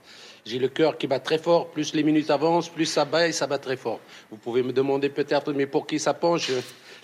J'ai 0.45 0.59
le 0.59 0.69
cœur 0.69 0.99
qui 0.99 1.07
bat 1.07 1.21
très 1.21 1.39
fort. 1.39 1.69
Plus 1.69 1.95
les 1.95 2.03
minutes 2.03 2.31
avancent, 2.31 2.69
plus 2.69 2.87
ça 2.87 3.05
bat 3.05 3.29
et 3.29 3.33
ça 3.33 3.47
bat 3.47 3.59
très 3.59 3.77
fort. 3.77 4.01
Vous 4.31 4.37
pouvez 4.37 4.63
me 4.63 4.73
demander 4.73 5.09
peut-être, 5.09 5.53
mais 5.53 5.67
pour 5.67 5.87
qui 5.87 5.99
ça 5.99 6.15
penche? 6.15 6.51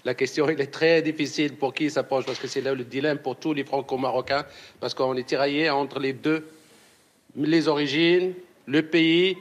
La 0.04 0.12
question 0.12 0.46
est 0.48 0.66
très 0.66 1.00
difficile 1.00 1.54
pour 1.54 1.72
qui 1.72 1.90
s'approche 1.90 2.26
parce 2.26 2.38
que 2.38 2.46
c'est 2.46 2.60
là 2.60 2.74
le 2.74 2.84
dilemme 2.84 3.18
pour 3.18 3.36
tous 3.36 3.54
les 3.54 3.64
franco-marocains 3.64 4.44
parce 4.78 4.92
qu'on 4.92 5.16
est 5.16 5.26
tiraillé 5.26 5.70
entre 5.70 5.98
les 5.98 6.12
deux, 6.12 6.46
les 7.34 7.68
origines, 7.68 8.34
le 8.66 8.82
pays 8.82 9.38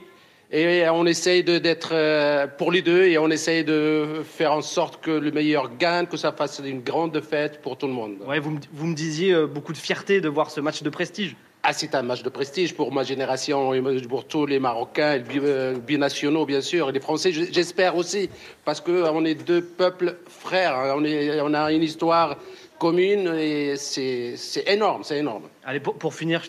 et 0.50 0.88
on 0.88 1.04
essaye 1.04 1.44
d'être 1.44 1.90
euh, 1.92 2.46
pour 2.46 2.72
les 2.72 2.80
deux 2.80 3.04
et 3.04 3.18
on 3.18 3.28
essaye 3.30 3.62
de 3.64 4.22
faire 4.24 4.52
en 4.52 4.62
sorte 4.62 5.02
que 5.02 5.10
le 5.10 5.30
meilleur 5.32 5.76
gagne, 5.76 6.06
que 6.06 6.16
ça 6.16 6.32
fasse 6.32 6.62
une 6.64 6.80
grande 6.80 7.20
fête 7.20 7.60
pour 7.60 7.76
tout 7.76 7.86
le 7.86 7.92
monde. 7.92 8.16
Ouais, 8.26 8.38
vous, 8.38 8.58
vous 8.72 8.86
me 8.86 8.94
disiez 8.94 9.32
euh, 9.32 9.46
beaucoup 9.46 9.72
de 9.72 9.78
fierté 9.78 10.22
de 10.22 10.28
voir 10.28 10.50
ce 10.50 10.60
match 10.60 10.82
de 10.82 10.88
prestige. 10.88 11.36
Ah, 11.66 11.72
c'est 11.72 11.94
un 11.94 12.02
match 12.02 12.22
de 12.22 12.28
prestige 12.28 12.74
pour 12.74 12.92
ma 12.92 13.04
génération 13.04 13.72
pour 14.06 14.26
tous 14.26 14.44
les 14.44 14.58
Marocains, 14.58 15.18
euh, 15.34 15.78
binationaux 15.78 16.44
bien 16.44 16.60
sûr, 16.60 16.90
et 16.90 16.92
les 16.92 17.00
Français, 17.00 17.32
j'espère 17.32 17.96
aussi, 17.96 18.28
parce 18.66 18.82
qu'on 18.82 19.24
est 19.24 19.34
deux 19.34 19.62
peuples 19.62 20.18
frères, 20.28 20.76
hein. 20.76 20.94
on, 20.94 21.04
est, 21.06 21.40
on 21.40 21.54
a 21.54 21.72
une 21.72 21.82
histoire 21.82 22.36
commune 22.78 23.34
et 23.38 23.76
c'est 23.76 24.36
énorme, 24.66 25.04
c'est 25.04 25.16
énorme. 25.16 25.44
Allez, 25.64 25.80
pour, 25.80 25.94
pour 25.94 26.12
finir, 26.12 26.42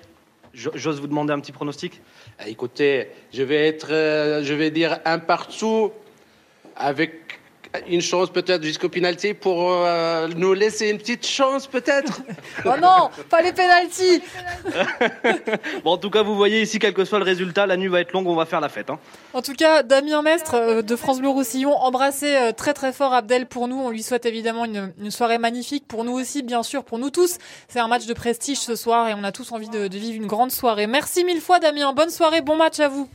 j'ose 0.53 0.99
vous 0.99 1.07
demander 1.07 1.31
un 1.31 1.39
petit 1.39 1.53
pronostic? 1.53 2.01
Ah, 2.37 2.49
Écoutez, 2.49 3.07
je 3.33 3.43
vais 3.43 3.69
être, 3.69 3.87
euh, 3.91 4.43
je 4.43 4.53
vais 4.53 4.69
dire 4.69 4.99
un 5.05 5.19
partout 5.19 5.93
avec 6.75 7.24
une 7.87 8.01
chance 8.01 8.29
peut-être 8.29 8.63
jusqu'au 8.63 8.89
penalty 8.89 9.33
pour 9.33 9.71
euh, 9.71 10.27
nous 10.35 10.53
laisser 10.53 10.89
une 10.89 10.97
petite 10.97 11.25
chance 11.25 11.67
peut-être. 11.67 12.21
oh 12.65 12.73
non, 12.81 13.09
pas 13.29 13.41
les 13.41 13.53
pénalties. 13.53 14.21
bon, 15.83 15.91
en 15.91 15.97
tout 15.97 16.09
cas, 16.09 16.23
vous 16.23 16.35
voyez 16.35 16.61
ici, 16.61 16.79
quel 16.79 16.93
que 16.93 17.05
soit 17.05 17.19
le 17.19 17.25
résultat, 17.25 17.65
la 17.65 17.77
nuit 17.77 17.87
va 17.87 18.01
être 18.01 18.13
longue, 18.13 18.27
on 18.27 18.35
va 18.35 18.45
faire 18.45 18.61
la 18.61 18.69
fête. 18.69 18.89
Hein. 18.89 18.99
En 19.33 19.41
tout 19.41 19.53
cas, 19.53 19.83
Damien 19.83 20.21
Mestre 20.21 20.55
euh, 20.55 20.81
de 20.81 20.95
France 20.95 21.19
Bleu 21.19 21.29
Roussillon, 21.29 21.75
embrassez 21.75 22.35
euh, 22.35 22.51
très 22.51 22.73
très 22.73 22.93
fort 22.93 23.13
Abdel 23.13 23.45
pour 23.47 23.67
nous. 23.67 23.77
On 23.77 23.89
lui 23.89 24.03
souhaite 24.03 24.25
évidemment 24.25 24.65
une, 24.65 24.93
une, 25.01 25.11
soirée 25.11 25.37
magnifique 25.37 25.87
pour 25.87 26.03
nous 26.03 26.13
aussi, 26.13 26.43
bien 26.43 26.63
sûr, 26.63 26.83
pour 26.83 26.99
nous 26.99 27.09
tous. 27.09 27.37
C'est 27.67 27.79
un 27.79 27.87
match 27.87 28.05
de 28.05 28.13
prestige 28.13 28.59
ce 28.59 28.75
soir 28.75 29.07
et 29.07 29.13
on 29.13 29.23
a 29.23 29.31
tous 29.31 29.51
envie 29.51 29.69
de, 29.69 29.87
de 29.87 29.97
vivre 29.97 30.17
une 30.17 30.27
grande 30.27 30.51
soirée. 30.51 30.87
Merci 30.87 31.23
mille 31.23 31.41
fois 31.41 31.59
Damien, 31.59 31.93
bonne 31.93 32.09
soirée, 32.09 32.41
bon 32.41 32.55
match 32.55 32.79
à 32.79 32.87
vous. 32.87 33.09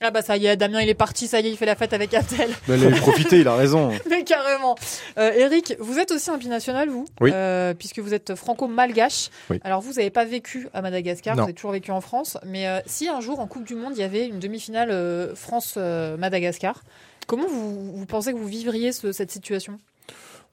Ah 0.00 0.10
bah 0.10 0.22
ça 0.22 0.36
y 0.36 0.46
est, 0.46 0.56
Damien 0.56 0.80
il 0.82 0.88
est 0.88 0.94
parti, 0.94 1.28
ça 1.28 1.40
y 1.40 1.46
est, 1.46 1.50
il 1.50 1.56
fait 1.56 1.66
la 1.66 1.76
fête 1.76 1.92
avec 1.92 2.12
Abdel. 2.12 2.50
Mais 2.68 2.78
il 2.78 2.86
a 2.86 2.96
profité, 2.96 3.38
il 3.38 3.46
a 3.46 3.54
raison. 3.54 3.92
Mais 4.10 4.24
carrément. 4.24 4.74
Euh, 5.18 5.30
Eric, 5.32 5.76
vous 5.78 6.00
êtes 6.00 6.10
aussi 6.10 6.30
un 6.30 6.36
binational, 6.36 6.88
vous 6.88 7.06
Oui. 7.20 7.30
Euh, 7.32 7.74
puisque 7.74 8.00
vous 8.00 8.12
êtes 8.12 8.34
franco-malgache. 8.34 9.30
Oui. 9.50 9.60
Alors 9.62 9.80
vous 9.80 9.92
n'avez 9.92 10.10
pas 10.10 10.24
vécu 10.24 10.68
à 10.74 10.82
Madagascar, 10.82 11.36
vous 11.36 11.42
avez 11.42 11.54
toujours 11.54 11.70
vécu 11.70 11.92
en 11.92 12.00
France. 12.00 12.38
Mais 12.44 12.66
euh, 12.66 12.80
si 12.86 13.08
un 13.08 13.20
jour 13.20 13.38
en 13.38 13.46
Coupe 13.46 13.64
du 13.64 13.76
Monde 13.76 13.92
il 13.94 14.00
y 14.00 14.04
avait 14.04 14.26
une 14.26 14.40
demi-finale 14.40 15.32
France-Madagascar, 15.36 16.82
comment 17.28 17.46
vous, 17.46 17.92
vous, 17.92 18.06
pensez 18.06 18.32
que 18.32 18.38
vous 18.38 18.48
vivriez 18.48 18.90
ce, 18.90 19.12
cette 19.12 19.30
situation? 19.30 19.78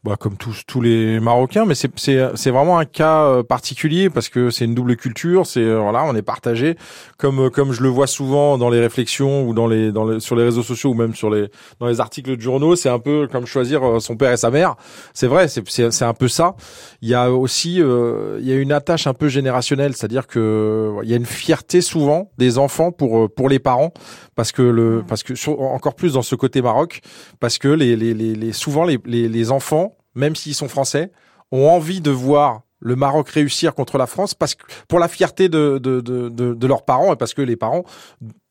Bah, 0.04 0.16
comme 0.20 0.36
tous 0.36 0.64
tous 0.66 0.82
les 0.82 1.20
Marocains, 1.20 1.66
mais 1.66 1.76
c'est 1.76 1.92
c'est 1.96 2.20
c'est 2.34 2.50
vraiment 2.50 2.80
un 2.80 2.86
cas 2.86 3.22
euh, 3.22 3.44
particulier 3.44 4.10
parce 4.10 4.30
que 4.30 4.50
c'est 4.50 4.66
une 4.66 4.74
double 4.74 4.96
culture. 4.96 5.46
C'est 5.46 5.60
euh, 5.60 5.78
voilà, 5.78 6.04
on 6.06 6.16
est 6.16 6.24
partagé 6.24 6.76
comme 7.18 7.40
euh, 7.40 7.50
comme 7.52 7.72
je 7.72 7.84
le 7.84 7.90
vois 7.90 8.08
souvent 8.08 8.58
dans 8.58 8.72
les 8.72 8.80
réflexions 8.80 9.48
ou 9.48 9.54
dans 9.54 9.68
les 9.68 9.92
dans 9.92 10.06
les, 10.06 10.20
sur 10.20 10.36
les 10.36 10.44
réseaux 10.44 10.64
sociaux 10.64 10.90
ou 10.90 10.94
même 10.96 11.14
sur 11.14 11.30
les 11.30 11.50
dans 11.80 11.86
les 11.86 12.00
articles 12.00 12.36
de 12.36 12.42
journaux. 12.42 12.76
C'est 12.76 12.90
un 12.90 12.98
peu 12.98 13.28
comme 13.32 13.46
choisir 13.46 14.02
son 14.02 14.18
père 14.18 14.32
et 14.32 14.38
sa 14.38 14.50
mère. 14.50 14.76
C'est 15.14 15.28
vrai, 15.28 15.48
c'est 15.48 15.64
c'est 15.70 16.06
un 16.06 16.16
peu 16.16 16.28
ça. 16.28 16.56
Il 17.04 17.10
y 17.10 17.14
a 17.14 17.32
aussi 17.32 17.76
il 17.76 18.46
y 18.48 18.52
a 18.52 18.56
une 18.56 18.72
attache 18.72 19.06
un 19.06 19.14
peu 19.14 19.28
générationnelle, 19.28 19.96
c'est-à-dire 19.96 20.26
que 20.26 20.96
il 21.04 21.10
y 21.12 21.14
a 21.14 21.18
une 21.18 21.28
fierté 21.28 21.80
souvent 21.82 22.32
des 22.40 22.58
enfants 22.58 22.92
pour 22.92 23.32
pour 23.32 23.50
les 23.50 23.60
parents 23.60 23.94
parce 24.36 24.52
que 24.52 24.64
le 24.64 25.04
parce 25.08 25.22
que 25.22 25.36
sur, 25.36 25.62
encore 25.62 25.94
plus 25.94 26.14
dans 26.14 26.24
ce 26.24 26.34
côté 26.34 26.64
Maroc 26.64 27.02
parce 27.40 27.60
que 27.60 27.68
les 27.68 27.96
les 27.96 28.16
les, 28.16 28.34
les 28.34 28.52
souvent 28.52 28.84
les, 28.84 28.98
les 29.06 29.30
les 29.30 29.52
enfants 29.52 29.91
même 30.16 30.36
s'ils 30.36 30.56
sont 30.56 30.68
français, 30.68 31.12
ont 31.52 31.70
envie 31.70 32.02
de 32.02 32.12
voir 32.12 32.62
le 32.82 32.96
Maroc 32.96 33.30
réussir 33.30 33.76
contre 33.76 33.98
la 33.98 34.08
France 34.08 34.34
parce 34.34 34.56
que 34.56 34.66
pour 34.88 35.00
la 35.00 35.08
fierté 35.08 35.50
de, 35.50 35.78
de, 35.78 36.02
de, 36.02 36.30
de, 36.30 36.68
leurs 36.68 36.84
parents 36.84 37.14
et 37.14 37.16
parce 37.16 37.34
que 37.34 37.42
les 37.42 37.56
parents 37.56 37.84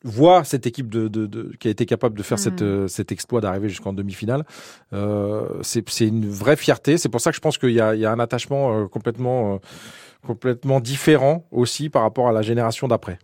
voient 0.03 0.43
cette 0.43 0.65
équipe 0.65 0.89
de, 0.89 1.07
de, 1.09 1.27
de 1.27 1.51
qui 1.59 1.67
a 1.67 1.71
été 1.71 1.85
capable 1.85 2.17
de 2.17 2.23
faire 2.23 2.37
mmh. 2.37 2.41
cette, 2.41 2.61
euh, 2.61 2.87
cet 2.87 3.11
exploit 3.11 3.41
d'arriver 3.41 3.67
jusqu'en 3.69 3.93
demi-finale. 3.93 4.45
Euh, 4.93 5.47
c'est 5.61 6.07
une 6.07 6.29
vraie 6.29 6.55
fierté. 6.55 6.97
C'est 6.97 7.09
pour 7.09 7.19
ça 7.19 7.31
que 7.31 7.35
je 7.35 7.41
pense 7.41 7.57
qu'il 7.57 7.71
y 7.71 7.81
a, 7.81 7.93
il 7.93 8.01
y 8.01 8.05
a 8.05 8.11
un 8.11 8.19
attachement 8.19 8.73
euh, 8.73 8.87
complètement, 8.87 9.55
euh, 9.55 9.57
complètement 10.25 10.79
différent 10.79 11.45
aussi 11.51 11.89
par 11.89 12.03
rapport 12.03 12.29
à 12.29 12.31
la 12.31 12.41
génération 12.41 12.87
d'après. 12.87 13.19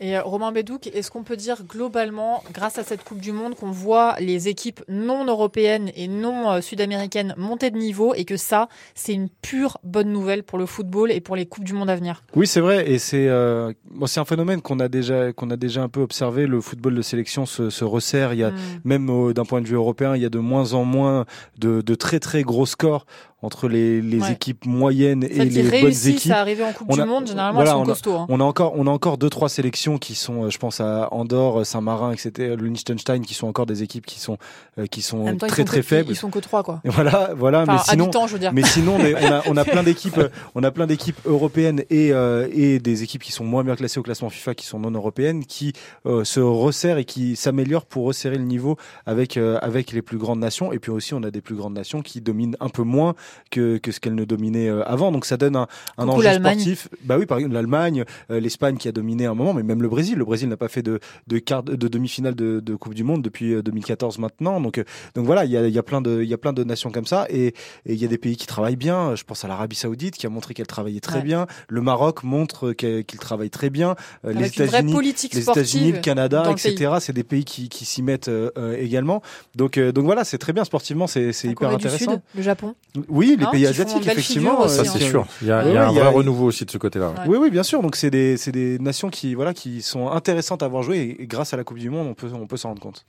Et 0.00 0.16
euh, 0.16 0.22
Romain 0.22 0.50
Bédouc, 0.50 0.86
est-ce 0.86 1.10
qu'on 1.10 1.22
peut 1.22 1.36
dire 1.36 1.62
globalement, 1.68 2.42
grâce 2.54 2.78
à 2.78 2.84
cette 2.84 3.04
Coupe 3.04 3.20
du 3.20 3.32
Monde, 3.32 3.54
qu'on 3.54 3.70
voit 3.70 4.16
les 4.18 4.48
équipes 4.48 4.80
non 4.88 5.26
européennes 5.26 5.90
et 5.94 6.08
non 6.08 6.50
euh, 6.50 6.60
sud-américaines 6.62 7.34
monter 7.36 7.70
de 7.70 7.76
niveau 7.76 8.14
et 8.14 8.24
que 8.24 8.38
ça, 8.38 8.68
c'est 8.94 9.12
une 9.12 9.28
pure 9.28 9.76
bonne 9.84 10.10
nouvelle 10.10 10.42
pour 10.42 10.56
le 10.56 10.64
football 10.64 11.12
et 11.12 11.20
pour 11.20 11.36
les 11.36 11.44
Coupes 11.44 11.64
du 11.64 11.74
Monde 11.74 11.90
à 11.90 11.96
venir? 11.96 12.22
Oui, 12.34 12.46
c'est 12.46 12.60
vrai. 12.60 12.90
Et 12.90 12.98
c'est 12.98 13.28
euh, 13.28 13.74
bon, 13.90 14.06
c'est 14.06 14.20
un 14.20 14.24
phénomène 14.24 14.62
qu'on 14.62 14.80
a, 14.80 14.88
déjà, 14.88 15.34
qu'on 15.34 15.50
a 15.50 15.56
déjà 15.56 15.82
un 15.82 15.88
peu 15.88 16.00
observé. 16.00 16.46
Le 16.46 16.62
football 16.62 16.94
de 16.94 17.02
sélection 17.02 17.44
se, 17.44 17.68
se 17.68 17.84
resserre. 17.84 18.32
Il 18.32 18.38
y 18.38 18.44
a, 18.44 18.52
mm. 18.52 18.56
Même 18.84 19.10
euh, 19.10 19.34
d'un 19.34 19.44
point 19.44 19.60
de 19.60 19.66
vue 19.66 19.76
européen, 19.76 20.16
il 20.16 20.22
y 20.22 20.26
a 20.26 20.30
de 20.30 20.38
moins 20.38 20.72
en 20.72 20.84
moins 20.84 21.26
de, 21.58 21.82
de 21.82 21.94
très 21.94 22.20
très 22.20 22.42
gros 22.42 22.64
scores 22.66 23.04
entre 23.42 23.68
les, 23.68 24.02
les 24.02 24.20
ouais. 24.20 24.32
équipes 24.32 24.66
moyennes 24.66 25.24
et 25.24 25.44
les 25.44 25.82
bonnes 25.82 26.06
équipes. 26.06 26.32
à 26.32 26.40
arriver 26.40 26.64
en 26.64 26.72
Coupe 26.72 26.88
on 26.90 26.96
du 26.96 27.04
Monde, 27.04 27.26
généralement, 27.26 27.56
voilà, 27.56 27.72
sont 27.72 27.78
on 27.78 27.82
a, 27.82 27.86
costauds. 27.86 28.14
Hein. 28.14 28.26
On 28.28 28.40
a 28.40 28.44
encore, 28.44 28.74
on 28.76 28.86
a 28.86 28.90
encore 28.90 29.18
deux 29.18 29.30
trois 29.30 29.48
sélections 29.48 29.98
qui 29.98 30.14
sont, 30.14 30.44
euh, 30.44 30.50
je 30.50 30.58
pense 30.58 30.80
à 30.80 31.08
Andorre, 31.12 31.64
Saint-Marin, 31.64 32.12
etc., 32.12 32.54
le 32.58 32.66
Liechtenstein, 32.66 33.24
qui 33.24 33.34
sont 33.34 33.46
encore 33.46 33.66
des 33.66 33.82
équipes 33.82 34.06
qui 34.06 34.20
sont, 34.20 34.36
euh, 34.78 34.86
qui 34.86 35.02
sont 35.02 35.36
temps, 35.36 35.46
très 35.46 35.64
très 35.64 35.78
que, 35.78 35.82
faibles. 35.82 36.10
Ils 36.10 36.16
sont 36.16 36.30
que 36.30 36.38
trois, 36.38 36.62
quoi. 36.62 36.80
Et 36.84 36.90
voilà, 36.90 37.30
voilà. 37.36 37.62
Enfin, 37.62 37.72
mais 37.72 37.78
sinon, 37.78 38.04
habitants, 38.04 38.26
je 38.26 38.32
veux 38.34 38.38
dire. 38.38 38.52
mais 38.52 38.62
sinon, 38.62 38.98
mais 38.98 39.14
on 39.14 39.32
a, 39.32 39.42
on 39.46 39.56
a 39.56 39.64
plein 39.70 39.82
d'équipes, 39.82 40.20
on 40.54 40.62
a 40.62 40.70
plein 40.70 40.86
d'équipes 40.86 41.18
européennes 41.24 41.82
et 41.88 42.10
euh, 42.12 42.48
et 42.52 42.78
des 42.78 43.02
équipes 43.02 43.22
qui 43.22 43.32
sont 43.32 43.44
moins 43.44 43.64
bien 43.64 43.76
classées 43.76 44.00
au 44.00 44.02
classement 44.02 44.30
FIFA, 44.30 44.54
qui 44.54 44.66
sont 44.66 44.78
non 44.78 44.90
européennes, 44.90 45.44
qui 45.44 45.72
euh, 46.06 46.24
se 46.24 46.40
resserrent 46.40 46.98
et 46.98 47.04
qui 47.04 47.36
s'améliorent 47.36 47.86
pour 47.86 48.04
resserrer 48.04 48.36
le 48.36 48.44
niveau 48.44 48.76
avec 49.06 49.36
euh, 49.36 49.58
avec 49.62 49.92
les 49.92 50.02
plus 50.02 50.18
grandes 50.18 50.40
nations. 50.40 50.72
Et 50.72 50.78
puis 50.78 50.90
aussi, 50.90 51.14
on 51.14 51.22
a 51.22 51.30
des 51.30 51.40
plus 51.40 51.54
grandes 51.54 51.74
nations 51.74 52.02
qui 52.02 52.20
dominent 52.20 52.56
un 52.60 52.68
peu 52.68 52.82
moins 52.82 53.14
que 53.50 53.78
que 53.78 53.92
ce 53.92 54.00
qu'elles 54.00 54.14
ne 54.14 54.24
dominaient 54.24 54.68
euh, 54.68 54.82
avant. 54.84 55.12
Donc 55.12 55.24
ça 55.24 55.36
donne 55.36 55.56
un, 55.56 55.66
un 55.98 56.08
enjeu 56.08 56.32
sportif. 56.32 56.88
Bah 57.04 57.16
oui, 57.18 57.26
par 57.26 57.38
exemple 57.38 57.54
l'Allemagne, 57.54 58.04
euh, 58.30 58.40
l'Espagne 58.40 58.76
qui 58.76 58.88
a 58.88 58.92
dominé 58.92 59.26
un 59.26 59.34
moment, 59.34 59.54
mais 59.54 59.62
même 59.62 59.82
le 59.82 59.88
Brésil. 59.88 60.18
Le 60.18 60.24
Brésil 60.24 60.48
n'a 60.48 60.56
pas 60.56 60.68
fait 60.68 60.82
de 60.82 61.00
de 61.26 61.38
quart 61.38 61.62
de 61.62 61.88
demi-finale 61.88 62.34
de, 62.34 62.60
de, 62.60 62.74
Coupe 62.74 62.94
du 62.94 63.04
Monde 63.04 63.22
depuis 63.22 63.62
2014 63.62 64.16
euh, 64.16 64.20
maintenant. 64.20 64.60
Donc 64.60 64.82
donc 65.14 65.26
voilà, 65.26 65.44
il 65.44 65.50
y 65.50 65.56
a 65.56 65.66
y 65.66 65.78
a 65.78 65.82
plein 65.82 66.00
de 66.00 66.22
il 66.22 66.28
y 66.28 66.34
a 66.34 66.38
plein 66.38 66.52
de 66.52 66.64
nations 66.64 66.90
comme 66.90 67.06
ça 67.06 67.26
et 67.28 67.54
il 67.86 67.96
y 67.96 68.04
a 68.04 68.08
des 68.08 68.18
pays 68.18 68.36
qui 68.36 68.46
travaillent 68.46 68.76
bien. 68.76 69.14
Je 69.14 69.24
pense 69.24 69.44
à 69.44 69.48
l'Arabie 69.48 69.76
Saoudite 69.76 70.16
qui 70.16 70.26
a 70.26 70.30
montré 70.30 70.54
qu'elle 70.54 70.66
travaillait 70.66 71.00
très 71.00 71.16
ouais. 71.16 71.22
bien. 71.22 71.46
Le 71.68 71.80
Maroc 71.80 72.22
montre 72.22 72.72
qu'il 72.72 73.04
qu 73.04 73.18
travaille 73.18 73.50
très 73.50 73.70
bien. 73.70 73.96
Avec 74.24 74.56
les 74.56 74.66
États-Unis, 74.66 75.14
les 75.32 75.40
États-Unis, 75.40 75.92
le 75.92 75.98
Canada, 75.98 76.50
etc. 76.50 76.94
C'est 77.00 77.12
des 77.12 77.24
pays 77.24 77.44
qui, 77.44 77.68
qui 77.68 77.84
s'y 77.84 78.02
mettent 78.02 78.28
euh, 78.28 78.76
également. 78.78 79.22
Donc 79.54 79.78
donc 79.78 80.04
voilà, 80.04 80.24
c'est 80.24 80.38
très 80.38 80.52
bien 80.52 80.64
sportivement, 80.64 81.06
c'est 81.06 81.30
hyper 81.44 81.70
intéressant. 81.70 82.12
Sud, 82.12 82.20
le 82.34 82.42
Japon. 82.42 82.74
Oui, 83.08 83.19
les 83.26 83.44
hein, 83.44 83.48
pays 83.50 83.66
asiatiques 83.66 84.06
effectivement. 84.06 84.68
Ça 84.68 84.84
c'est 84.84 84.98
sûr. 84.98 85.26
Il 85.42 85.48
y 85.48 85.52
a, 85.52 85.66
il 85.66 85.74
y 85.74 85.76
a 85.76 85.88
un 85.88 85.92
vrai 85.92 86.08
renouveau 86.08 86.46
aussi 86.46 86.64
de 86.64 86.70
ce 86.70 86.78
côté-là. 86.78 87.10
Ouais. 87.10 87.24
Oui, 87.26 87.38
oui, 87.40 87.50
bien 87.50 87.62
sûr. 87.62 87.82
Donc 87.82 87.96
c'est 87.96 88.10
des, 88.10 88.36
c'est 88.36 88.52
des 88.52 88.78
nations 88.78 89.10
qui, 89.10 89.34
voilà, 89.34 89.54
qui 89.54 89.82
sont 89.82 90.08
intéressantes 90.08 90.62
à 90.62 90.66
avoir 90.66 90.82
joué 90.82 91.16
et 91.18 91.26
grâce 91.26 91.52
à 91.54 91.56
la 91.56 91.64
Coupe 91.64 91.78
du 91.78 91.90
Monde, 91.90 92.08
on 92.08 92.14
peut, 92.14 92.28
on 92.32 92.46
peut 92.46 92.56
s'en 92.56 92.68
rendre 92.68 92.82
compte. 92.82 93.04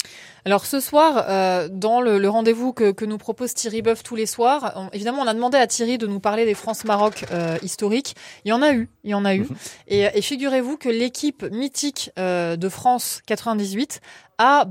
Alors 0.46 0.66
ce 0.66 0.80
soir, 0.80 1.26
euh, 1.28 1.68
dans 1.72 2.02
le, 2.02 2.18
le 2.18 2.30
rendez-vous 2.30 2.74
que, 2.74 2.92
que, 2.92 3.06
nous 3.06 3.18
propose 3.18 3.54
Thierry 3.54 3.82
Boeuf 3.82 4.04
tous 4.04 4.16
les 4.16 4.26
soirs, 4.26 4.74
on, 4.76 4.90
évidemment, 4.94 5.22
on 5.22 5.28
a 5.28 5.34
demandé 5.34 5.58
à 5.58 5.68
Thierry 5.68 5.98
de 5.98 6.08
nous 6.08 6.20
parler 6.20 6.46
des 6.46 6.54
France-Maroc 6.54 7.26
euh, 7.32 7.58
historiques. 7.62 8.16
Il 8.46 8.50
y 8.50 8.52
en 8.52 8.62
a 8.62 8.74
eu, 8.74 8.90
il 9.04 9.12
y 9.12 9.14
en 9.14 9.26
a 9.26 9.36
eu. 9.36 9.42
Mhm. 9.42 9.56
Et, 9.88 10.02
et 10.14 10.22
figurez-vous 10.22 10.78
que 10.78 10.90
l'équipe 10.90 11.44
mythique 11.52 12.12
euh, 12.20 12.56
de 12.56 12.70
France 12.70 13.22
98 13.28 14.02
a 14.38 14.66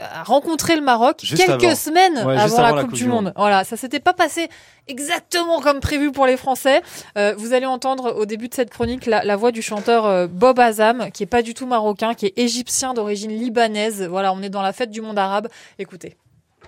a 0.00 0.22
rencontré 0.22 0.76
le 0.76 0.82
Maroc 0.82 1.18
juste 1.22 1.44
quelques 1.44 1.64
avant. 1.64 1.74
semaines 1.74 2.16
Ouais, 2.24 2.38
avant, 2.38 2.60
la 2.62 2.68
avant 2.68 2.80
Coupe 2.82 2.94
du 2.94 3.06
Monde. 3.06 3.32
Voilà, 3.36 3.64
ça 3.64 3.76
s'était 3.76 4.00
pas 4.00 4.14
passé 4.14 4.48
exactement 4.88 5.60
comme 5.60 5.80
prévu 5.80 6.10
pour 6.10 6.26
les 6.26 6.36
Français. 6.36 6.80
Euh, 7.18 7.34
vous 7.36 7.52
allez 7.52 7.66
entendre 7.66 8.14
au 8.16 8.24
début 8.24 8.48
de 8.48 8.54
cette 8.54 8.70
chronique 8.70 9.06
la, 9.06 9.22
la 9.24 9.36
voix 9.36 9.52
du 9.52 9.60
chanteur 9.62 10.06
euh, 10.06 10.26
Bob 10.26 10.58
Azam, 10.58 11.10
qui 11.12 11.22
est 11.22 11.26
pas 11.26 11.42
du 11.42 11.52
tout 11.54 11.66
marocain, 11.66 12.14
qui 12.14 12.26
est 12.26 12.38
égyptien 12.38 12.94
d'origine 12.94 13.30
libanaise. 13.30 14.02
Voilà, 14.08 14.32
on 14.32 14.42
est 14.42 14.48
dans 14.48 14.62
la 14.62 14.72
fête 14.72 14.90
du 14.90 15.00
monde 15.02 15.18
arabe. 15.18 15.48
Écoutez. 15.78 16.16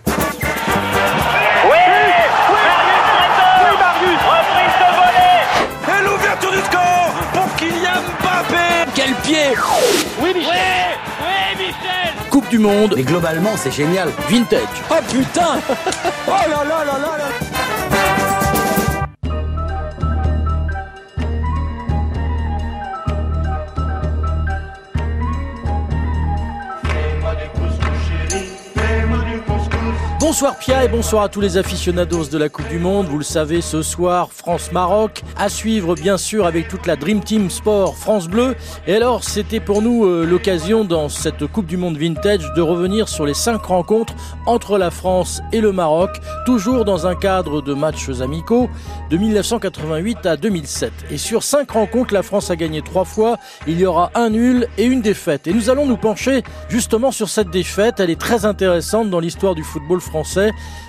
Oui, 0.05 0.13
oui, 0.13 1.73
oui, 2.51 3.77
Marius, 3.79 4.21
reprise 4.29 4.75
de 4.79 4.89
volée. 4.95 5.99
Et 5.99 6.03
l'ouverture 6.05 6.51
du 6.51 6.59
score 6.59 7.11
pour 7.33 7.55
Kylian 7.55 8.01
Mbappé. 8.21 8.91
Quel 8.95 9.13
pied 9.15 9.55
Oui, 10.21 10.33
Michel. 10.35 10.53
Oui, 11.21 11.25
oui, 11.59 11.65
Michel. 11.65 11.96
Coupe 12.37 12.49
du 12.49 12.59
Monde. 12.59 12.93
Mais 12.95 13.01
globalement, 13.01 13.57
c'est 13.57 13.71
génial. 13.71 14.09
Vintage. 14.29 14.61
Oh 14.91 14.93
putain 15.11 15.59
Oh 16.27 16.31
là 16.31 16.63
là 16.63 16.85
là 16.85 16.99
là 16.99 17.17
là 17.17 17.66
Bonsoir 30.27 30.57
Pia 30.57 30.83
et 30.83 30.89
bonsoir 30.89 31.23
à 31.23 31.29
tous 31.29 31.39
les 31.39 31.55
aficionados 31.55 32.25
de 32.25 32.37
la 32.37 32.49
Coupe 32.49 32.67
du 32.67 32.79
Monde. 32.79 33.05
Vous 33.05 33.17
le 33.17 33.23
savez, 33.23 33.61
ce 33.61 33.81
soir, 33.81 34.33
France-Maroc, 34.33 35.23
à 35.37 35.47
suivre 35.47 35.95
bien 35.95 36.17
sûr 36.17 36.45
avec 36.45 36.67
toute 36.67 36.85
la 36.85 36.97
Dream 36.97 37.23
Team 37.23 37.49
Sport 37.49 37.95
France 37.95 38.27
Bleu. 38.27 38.57
Et 38.87 38.93
alors, 38.93 39.23
c'était 39.23 39.61
pour 39.61 39.81
nous 39.81 40.03
euh, 40.03 40.25
l'occasion 40.25 40.83
dans 40.83 41.07
cette 41.07 41.47
Coupe 41.47 41.65
du 41.65 41.77
Monde 41.77 41.97
Vintage 41.97 42.43
de 42.57 42.61
revenir 42.61 43.07
sur 43.07 43.25
les 43.25 43.33
cinq 43.33 43.63
rencontres 43.63 44.15
entre 44.45 44.77
la 44.77 44.91
France 44.91 45.41
et 45.53 45.61
le 45.61 45.71
Maroc, 45.71 46.09
toujours 46.45 46.83
dans 46.83 47.07
un 47.07 47.15
cadre 47.15 47.61
de 47.61 47.73
matchs 47.73 48.09
amicaux 48.19 48.69
de 49.09 49.15
1988 49.15 50.25
à 50.25 50.35
2007. 50.35 50.91
Et 51.09 51.17
sur 51.17 51.41
cinq 51.41 51.71
rencontres, 51.71 52.13
la 52.13 52.21
France 52.21 52.51
a 52.51 52.57
gagné 52.57 52.81
trois 52.81 53.05
fois. 53.05 53.37
Il 53.65 53.79
y 53.79 53.85
aura 53.85 54.11
un 54.13 54.31
nul 54.31 54.67
et 54.77 54.83
une 54.83 55.01
défaite. 55.01 55.47
Et 55.47 55.53
nous 55.53 55.69
allons 55.69 55.85
nous 55.85 55.95
pencher 55.95 56.43
justement 56.67 57.13
sur 57.13 57.29
cette 57.29 57.49
défaite. 57.49 58.01
Elle 58.01 58.09
est 58.09 58.19
très 58.19 58.43
intéressante 58.43 59.09
dans 59.09 59.21
l'histoire 59.21 59.55
du 59.55 59.63
football 59.63 60.01
français 60.01 60.16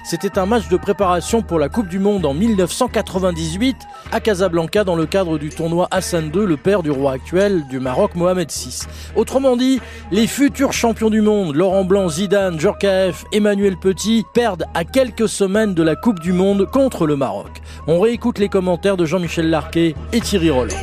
c'était 0.05 0.39
un 0.39 0.47
match 0.47 0.69
de 0.69 0.77
préparation 0.77 1.43
pour 1.43 1.59
la 1.59 1.69
Coupe 1.69 1.89
du 1.89 1.99
Monde 1.99 2.25
en 2.25 2.35
1998 2.35 3.77
à 4.13 4.21
Casablanca 4.21 4.85
dans 4.85 4.97
le 4.97 5.07
cadre 5.07 5.39
du 5.39 5.51
tournoi 5.51 5.89
Hassan 5.91 6.31
II, 6.35 6.47
le 6.47 6.57
père 6.57 6.83
du 6.83 6.91
roi 6.91 7.13
actuel 7.13 7.67
du 7.69 7.81
Maroc, 7.81 8.15
Mohamed 8.15 8.51
VI. 8.51 8.87
Autrement 9.17 9.57
dit, 9.57 9.81
les 10.11 10.27
futurs 10.27 10.73
champions 10.73 11.11
du 11.11 11.21
monde, 11.21 11.55
Laurent 11.55 11.85
Blanc, 11.85 12.09
Zidane, 12.09 12.59
Djorkaeff, 12.59 13.25
Emmanuel 13.33 13.77
Petit, 13.77 14.25
perdent 14.33 14.65
à 14.75 14.85
quelques 14.85 15.29
semaines 15.29 15.75
de 15.75 15.83
la 15.83 15.97
Coupe 15.97 16.21
du 16.21 16.33
Monde 16.33 16.67
contre 16.71 17.07
le 17.07 17.17
Maroc. 17.17 17.61
On 17.87 18.01
réécoute 18.01 18.39
les 18.39 18.49
commentaires 18.49 18.97
de 18.97 19.05
Jean-Michel 19.05 19.51
Larquet 19.51 19.95
et 20.13 20.21
Thierry 20.21 20.51
Roland. 20.51 20.75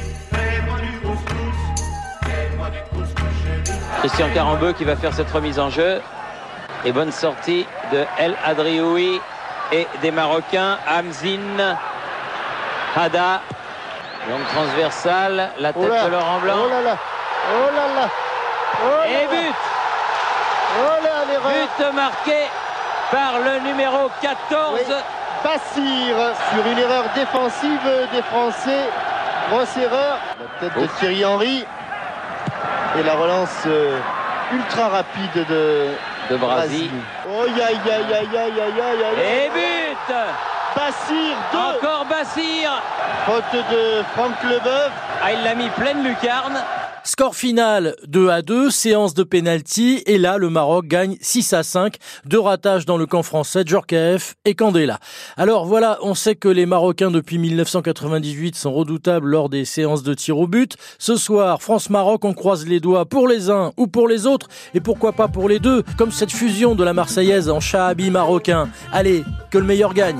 Christian 3.99 4.27
Carambeu 4.36 4.73
qui 4.73 4.84
va 4.84 4.95
faire 4.95 5.13
cette 5.13 5.31
remise 5.31 5.58
en 5.58 5.71
jeu. 5.71 5.99
Et 6.86 6.91
bonne 6.91 7.12
sortie 7.12 7.65
de 7.91 8.06
El 8.19 8.36
Adrioui 8.45 9.19
et 9.71 9.88
des 10.04 10.12
Marocains. 10.12 10.78
Hamzin, 10.88 11.76
Hada. 12.95 13.41
Longue 14.30 14.45
transversale, 14.54 15.50
la 15.60 15.74
tête 15.74 15.82
de 15.82 16.12
Laurent 16.12 16.39
Blanc. 16.39 16.56
Oh 16.63 16.69
là 16.69 16.82
là 16.82 16.98
Oh 17.54 17.69
là 17.76 18.02
là 18.02 18.10
oh 18.84 19.04
Et 19.08 19.28
but 19.28 19.56
Oh 20.80 21.04
là, 21.04 21.15
But 21.39 21.95
marqué 21.95 22.50
par 23.12 23.39
le 23.39 23.67
numéro 23.67 24.10
14. 24.21 24.80
Bassir 25.43 26.15
sur 26.54 26.71
une 26.71 26.78
erreur 26.78 27.06
défensive 27.15 27.80
des 28.12 28.21
Français. 28.21 28.89
Grosse 29.50 29.78
erreur. 29.78 30.17
La 30.62 30.69
tête 30.69 30.80
de 30.80 30.88
Thierry 31.00 31.26
Henry. 31.26 31.65
Et 32.98 33.04
la 33.04 33.13
relance 33.13 33.63
euh, 33.67 33.98
ultra 34.54 34.89
rapide 34.89 35.45
de, 35.50 35.89
de 36.29 36.35
Brasil. 36.38 36.91
Oh. 37.27 37.45
Et 37.45 37.49
but 39.49 40.15
Bassir, 40.75 41.35
deux. 41.53 41.57
Encore 41.57 42.05
Bassir 42.05 42.81
Faute 43.25 43.55
de 43.71 44.03
Franck 44.13 44.43
Leboeuf. 44.43 44.91
Ah, 45.23 45.31
il 45.31 45.41
l'a 45.43 45.55
mis 45.55 45.69
pleine 45.69 46.03
lucarne. 46.03 46.61
Score 47.08 47.36
final 47.36 47.96
2 48.08 48.30
à 48.30 48.41
2, 48.41 48.72
séance 48.72 49.13
de 49.13 49.22
pénalty 49.22 50.02
et 50.08 50.18
là 50.18 50.39
le 50.39 50.50
Maroc 50.50 50.88
gagne 50.88 51.18
6 51.22 51.54
à 51.54 51.62
5, 51.62 51.98
deux 52.26 52.39
ratages 52.39 52.88
dans 52.88 52.98
le 52.98 53.06
camp 53.06 53.22
français, 53.22 53.62
Djorkaeff 53.63 54.34
et 54.44 54.56
Candela. 54.56 54.98
Alors 55.38 55.68
voilà, 55.68 56.00
on 56.02 56.15
sait 56.15 56.34
que 56.34 56.48
les 56.48 56.65
Marocains 56.65 57.12
depuis 57.12 57.38
1998 57.38 58.56
sont 58.56 58.74
redoutables 58.74 59.28
lors 59.28 59.50
des 59.50 59.65
séances 59.65 60.02
de 60.02 60.15
tir 60.15 60.39
au 60.39 60.48
but. 60.48 60.78
Ce 60.98 61.15
soir, 61.15 61.62
France-Maroc, 61.62 62.26
on 62.26 62.34
croise 62.34 62.65
les 62.65 62.80
doigts 62.80 63.06
pour 63.06 63.28
les 63.28 63.52
uns 63.52 63.72
ou 63.78 63.86
pour 63.86 64.08
les 64.08 64.26
autres 64.26 64.48
et 64.74 64.80
pourquoi 64.80 65.13
pas 65.13 65.28
pour 65.28 65.48
les 65.48 65.60
deux, 65.60 65.84
comme 66.00 66.12
cette 66.12 66.32
fusion 66.32 66.74
de 66.74 66.84
la 66.84 66.94
Marseillaise 66.94 67.52
en 67.52 67.60
Shahabi 67.60 68.10
marocain. 68.10 68.68
Allez, 68.91 69.24
que 69.52 69.60
le 69.60 69.65
meilleur 69.65 69.94
gagne. 69.94 70.18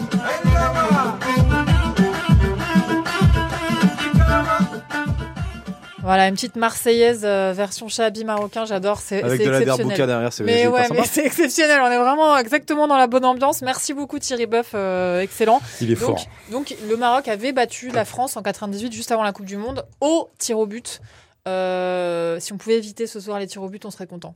Voilà, 6.06 6.28
une 6.28 6.36
petite 6.36 6.56
Marseillaise 6.56 7.22
euh, 7.24 7.52
version 7.52 7.88
Chabi 7.88 8.26
marocain, 8.26 8.66
j'adore. 8.66 9.00
C'est 9.00 9.24
Avec 9.24 9.44
de 9.44 9.50
la 9.50 9.66
derrière, 10.06 10.32
c'est 10.32 10.44
Mais 10.44 10.68
ouais, 10.68 10.86
mais 10.92 11.04
c'est 11.06 11.26
exceptionnel. 11.26 11.82
On 11.82 11.90
est 11.90 11.98
vraiment 11.98 12.38
exactement 12.38 12.88
dans 12.88 12.98
la 12.98 13.08
bonne 13.08 13.26
ambiance. 13.26 13.64
Merci 13.64 13.96
beaucoup 13.96 14.20
Thierry 14.20 14.46
Boeuf, 14.46 14.74
euh, 14.76 15.22
excellent. 15.22 15.60
Il 15.82 15.90
est 15.90 15.96
donc, 15.96 16.20
fort. 16.20 16.26
Donc 16.52 16.76
le 16.88 16.96
Maroc 16.96 17.28
avait 17.28 17.54
battu 17.54 17.90
la 17.90 18.06
France 18.06 18.38
en 18.38 18.44
98, 18.44 18.94
juste 18.94 19.12
avant 19.12 19.24
la 19.24 19.34
Coupe 19.34 19.48
du 19.48 19.58
Monde, 19.58 19.84
au 20.00 20.30
tir 20.38 20.60
au 20.60 20.68
but. 20.68 21.02
Euh, 21.48 22.40
si 22.40 22.54
on 22.54 22.58
pouvait 22.58 22.78
éviter 22.78 23.08
ce 23.08 23.20
soir 23.20 23.40
les 23.40 23.48
tirs 23.48 23.64
au 23.64 23.70
but, 23.70 23.84
on 23.84 23.90
serait 23.90 24.06
content. 24.06 24.36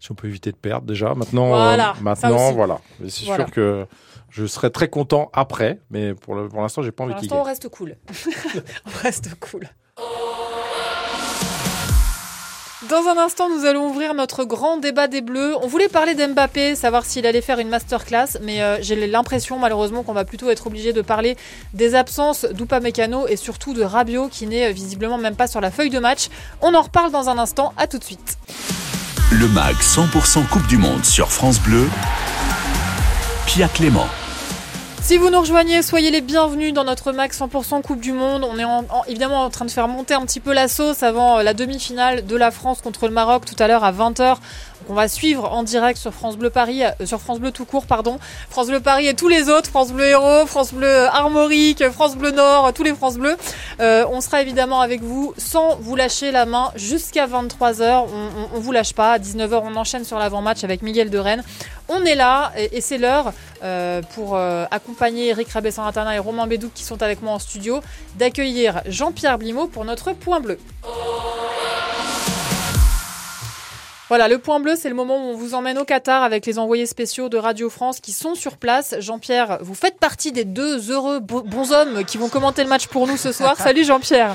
Si 0.00 0.12
on 0.12 0.14
peut 0.14 0.28
éviter 0.28 0.52
de 0.52 0.56
perdre 0.56 0.86
déjà. 0.86 1.14
Maintenant, 1.14 1.48
voilà, 1.48 1.94
maintenant, 2.02 2.52
voilà. 2.52 2.80
C'est 3.00 3.10
sûr 3.10 3.50
que 3.50 3.86
je 4.28 4.44
serais 4.44 4.68
très 4.68 4.88
content 4.88 5.30
après, 5.32 5.80
mais 5.90 6.12
pour 6.12 6.34
l'instant, 6.34 6.82
j'ai 6.82 6.92
pas 6.92 7.04
envie 7.04 7.14
gagne. 7.14 7.28
Pour 7.28 7.38
l'instant, 7.38 7.40
on 7.40 7.44
reste 7.44 7.68
cool. 7.70 7.96
on 8.86 9.02
reste 9.02 9.34
cool. 9.40 9.70
Dans 12.88 13.06
un 13.06 13.18
instant, 13.18 13.50
nous 13.50 13.66
allons 13.66 13.86
ouvrir 13.90 14.14
notre 14.14 14.44
grand 14.44 14.78
débat 14.78 15.08
des 15.08 15.20
Bleus. 15.20 15.54
On 15.60 15.66
voulait 15.66 15.88
parler 15.88 16.14
d'Mbappé, 16.14 16.74
savoir 16.74 17.04
s'il 17.04 17.26
allait 17.26 17.42
faire 17.42 17.58
une 17.58 17.68
masterclass, 17.68 18.38
mais 18.40 18.62
euh, 18.62 18.78
j'ai 18.80 18.96
l'impression 19.06 19.58
malheureusement 19.58 20.02
qu'on 20.02 20.14
va 20.14 20.24
plutôt 20.24 20.48
être 20.48 20.68
obligé 20.68 20.94
de 20.94 21.02
parler 21.02 21.36
des 21.74 21.94
absences 21.94 22.46
d'Upamecano 22.46 23.26
et 23.28 23.36
surtout 23.36 23.74
de 23.74 23.82
Rabiot 23.82 24.28
qui 24.28 24.46
n'est 24.46 24.68
euh, 24.68 24.72
visiblement 24.72 25.18
même 25.18 25.36
pas 25.36 25.46
sur 25.46 25.60
la 25.60 25.70
feuille 25.70 25.90
de 25.90 25.98
match. 25.98 26.28
On 26.62 26.74
en 26.74 26.80
reparle 26.80 27.10
dans 27.10 27.28
un 27.28 27.36
instant, 27.36 27.74
à 27.76 27.86
tout 27.86 27.98
de 27.98 28.04
suite. 28.04 28.38
Le 29.32 29.48
MAG 29.48 29.76
100% 29.76 30.48
Coupe 30.48 30.66
du 30.66 30.78
Monde 30.78 31.04
sur 31.04 31.30
France 31.30 31.60
Bleu, 31.60 31.86
Pia 33.46 33.68
Clément. 33.68 34.08
Si 35.08 35.16
vous 35.16 35.30
nous 35.30 35.40
rejoignez, 35.40 35.80
soyez 35.80 36.10
les 36.10 36.20
bienvenus 36.20 36.74
dans 36.74 36.84
notre 36.84 37.12
max 37.12 37.40
100% 37.40 37.80
Coupe 37.80 37.98
du 37.98 38.12
Monde. 38.12 38.44
On 38.44 38.58
est 38.58 39.10
évidemment 39.10 39.42
en 39.42 39.48
train 39.48 39.64
de 39.64 39.70
faire 39.70 39.88
monter 39.88 40.12
un 40.12 40.20
petit 40.26 40.38
peu 40.38 40.52
la 40.52 40.68
sauce 40.68 41.02
avant 41.02 41.38
euh, 41.38 41.42
la 41.42 41.54
demi-finale 41.54 42.26
de 42.26 42.36
la 42.36 42.50
France 42.50 42.82
contre 42.82 43.06
le 43.06 43.14
Maroc 43.14 43.46
tout 43.46 43.56
à 43.58 43.68
l'heure 43.68 43.84
à 43.84 43.92
20h. 43.92 44.36
On 44.88 44.94
va 44.94 45.08
suivre 45.08 45.52
en 45.52 45.62
direct 45.62 45.98
sur 45.98 46.12
France 46.12 46.36
Bleu 46.36 46.50
Paris, 46.50 46.82
euh, 46.82 47.06
sur 47.06 47.20
France 47.20 47.40
Bleu 47.40 47.52
tout 47.52 47.64
court, 47.64 47.86
pardon. 47.86 48.18
France 48.50 48.68
Bleu 48.68 48.80
Paris 48.80 49.06
et 49.06 49.14
tous 49.14 49.28
les 49.28 49.48
autres, 49.48 49.68
France 49.68 49.92
Bleu 49.92 50.06
Héros, 50.06 50.46
France 50.46 50.72
Bleu 50.72 51.06
Armorique, 51.06 51.88
France 51.90 52.16
Bleu 52.16 52.30
Nord, 52.30 52.72
tous 52.72 52.82
les 52.82 52.94
France 52.94 53.16
Bleu. 53.16 53.36
Euh, 53.80 54.04
on 54.10 54.20
sera 54.20 54.40
évidemment 54.42 54.80
avec 54.80 55.02
vous 55.02 55.34
sans 55.36 55.76
vous 55.76 55.94
lâcher 55.94 56.30
la 56.30 56.46
main 56.46 56.72
jusqu'à 56.74 57.26
23h. 57.26 58.06
On, 58.12 58.56
on, 58.56 58.60
vous 58.60 58.72
lâche 58.72 58.94
pas. 58.94 59.12
À 59.12 59.18
19h, 59.18 59.62
on 59.64 59.76
enchaîne 59.76 60.04
sur 60.04 60.18
l'avant-match 60.18 60.64
avec 60.64 60.82
Miguel 60.82 61.10
de 61.10 61.18
Rennes. 61.18 61.42
On 61.88 62.04
est 62.04 62.14
là 62.14 62.52
et, 62.56 62.82
c'est 62.82 62.98
l'heure 62.98 63.32
euh, 63.62 64.02
pour 64.14 64.36
euh, 64.36 64.66
accompagner 64.70 65.28
Eric 65.28 65.48
Rabessan-Ratana 65.48 66.14
et 66.14 66.18
Romain 66.18 66.46
Bédou 66.46 66.70
qui 66.74 66.84
sont 66.84 67.02
avec 67.02 67.22
moi 67.22 67.32
en 67.32 67.38
studio 67.38 67.80
d'accueillir 68.16 68.82
Jean-Pierre 68.86 69.38
Blimaud 69.38 69.68
pour 69.68 69.86
notre 69.86 70.12
point 70.12 70.40
bleu. 70.40 70.58
Voilà, 74.08 74.26
le 74.26 74.38
point 74.38 74.58
bleu, 74.58 74.74
c'est 74.74 74.88
le 74.88 74.94
moment 74.94 75.18
où 75.18 75.32
on 75.32 75.36
vous 75.36 75.52
emmène 75.52 75.76
au 75.76 75.84
Qatar 75.84 76.22
avec 76.22 76.46
les 76.46 76.58
envoyés 76.58 76.86
spéciaux 76.86 77.28
de 77.28 77.36
Radio 77.36 77.68
France 77.68 78.00
qui 78.00 78.12
sont 78.12 78.34
sur 78.34 78.56
place. 78.56 78.94
Jean-Pierre, 79.00 79.58
vous 79.60 79.74
faites 79.74 79.98
partie 79.98 80.32
des 80.32 80.44
deux 80.44 80.90
heureux 80.90 81.20
bons 81.20 81.72
hommes 81.72 82.04
qui 82.04 82.16
vont 82.16 82.30
commenter 82.30 82.62
le 82.62 82.70
match 82.70 82.86
pour 82.86 83.06
nous 83.06 83.18
ce 83.18 83.32
soir. 83.32 83.56
Salut 83.58 83.84
Jean-Pierre. 83.84 84.34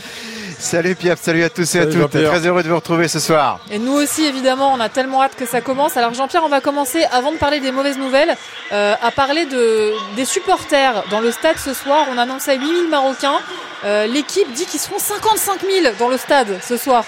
Salut 0.60 0.94
Pierre, 0.94 1.18
salut 1.18 1.44
à 1.44 1.50
tous 1.50 1.74
et 1.74 1.80
à 1.80 1.88
toutes. 1.88 2.12
Très 2.12 2.46
heureux 2.46 2.62
de 2.62 2.70
vous 2.70 2.76
retrouver 2.76 3.08
ce 3.08 3.20
soir. 3.20 3.62
Et 3.72 3.80
nous 3.80 3.94
aussi, 3.94 4.24
évidemment, 4.24 4.72
on 4.74 4.80
a 4.80 4.90
tellement 4.90 5.24
hâte 5.24 5.36
que 5.36 5.48
ça 5.48 5.60
commence. 5.60 5.98
Alors 5.98 6.14
Jean-Pierre, 6.14 6.44
on 6.46 6.50
va 6.50 6.62
commencer, 6.62 7.04
avant 7.12 7.32
de 7.32 7.38
parler 7.38 7.60
des 7.60 7.72
mauvaises 7.72 7.98
nouvelles, 7.98 8.36
euh, 8.74 8.94
à 9.02 9.10
parler 9.10 9.48
de, 9.48 9.94
des 10.16 10.26
supporters 10.26 11.04
dans 11.10 11.20
le 11.20 11.32
stade 11.32 11.58
ce 11.58 11.74
soir. 11.74 12.06
On 12.14 12.20
annonçait 12.20 12.58
8000 12.58 12.90
Marocains. 12.90 13.40
Euh, 13.86 14.06
l'équipe 14.06 14.54
dit 14.54 14.68
qu'ils 14.68 14.80
seront 14.80 15.00
55 15.00 15.62
000 15.62 15.96
dans 15.98 16.10
le 16.10 16.18
stade 16.18 16.60
ce 16.62 16.78
soir. 16.78 17.04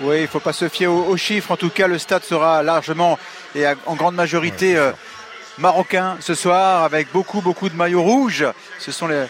Oui, 0.00 0.18
il 0.18 0.22
ne 0.22 0.26
faut 0.26 0.40
pas 0.40 0.52
se 0.52 0.68
fier 0.68 0.86
aux, 0.86 1.16
chiffres. 1.16 1.52
En 1.52 1.56
tout 1.56 1.70
cas, 1.70 1.86
le 1.86 1.98
stade 1.98 2.24
sera 2.24 2.62
largement 2.62 3.18
et 3.54 3.64
en 3.86 3.94
grande 3.94 4.14
majorité 4.14 4.76
euh, 4.76 4.92
marocain 5.58 6.16
ce 6.20 6.34
soir, 6.34 6.82
avec 6.82 7.12
beaucoup, 7.12 7.42
beaucoup 7.42 7.68
de 7.68 7.76
maillots 7.76 8.02
rouges. 8.02 8.46
Ce 8.78 8.90
sont 8.90 9.06
les, 9.06 9.26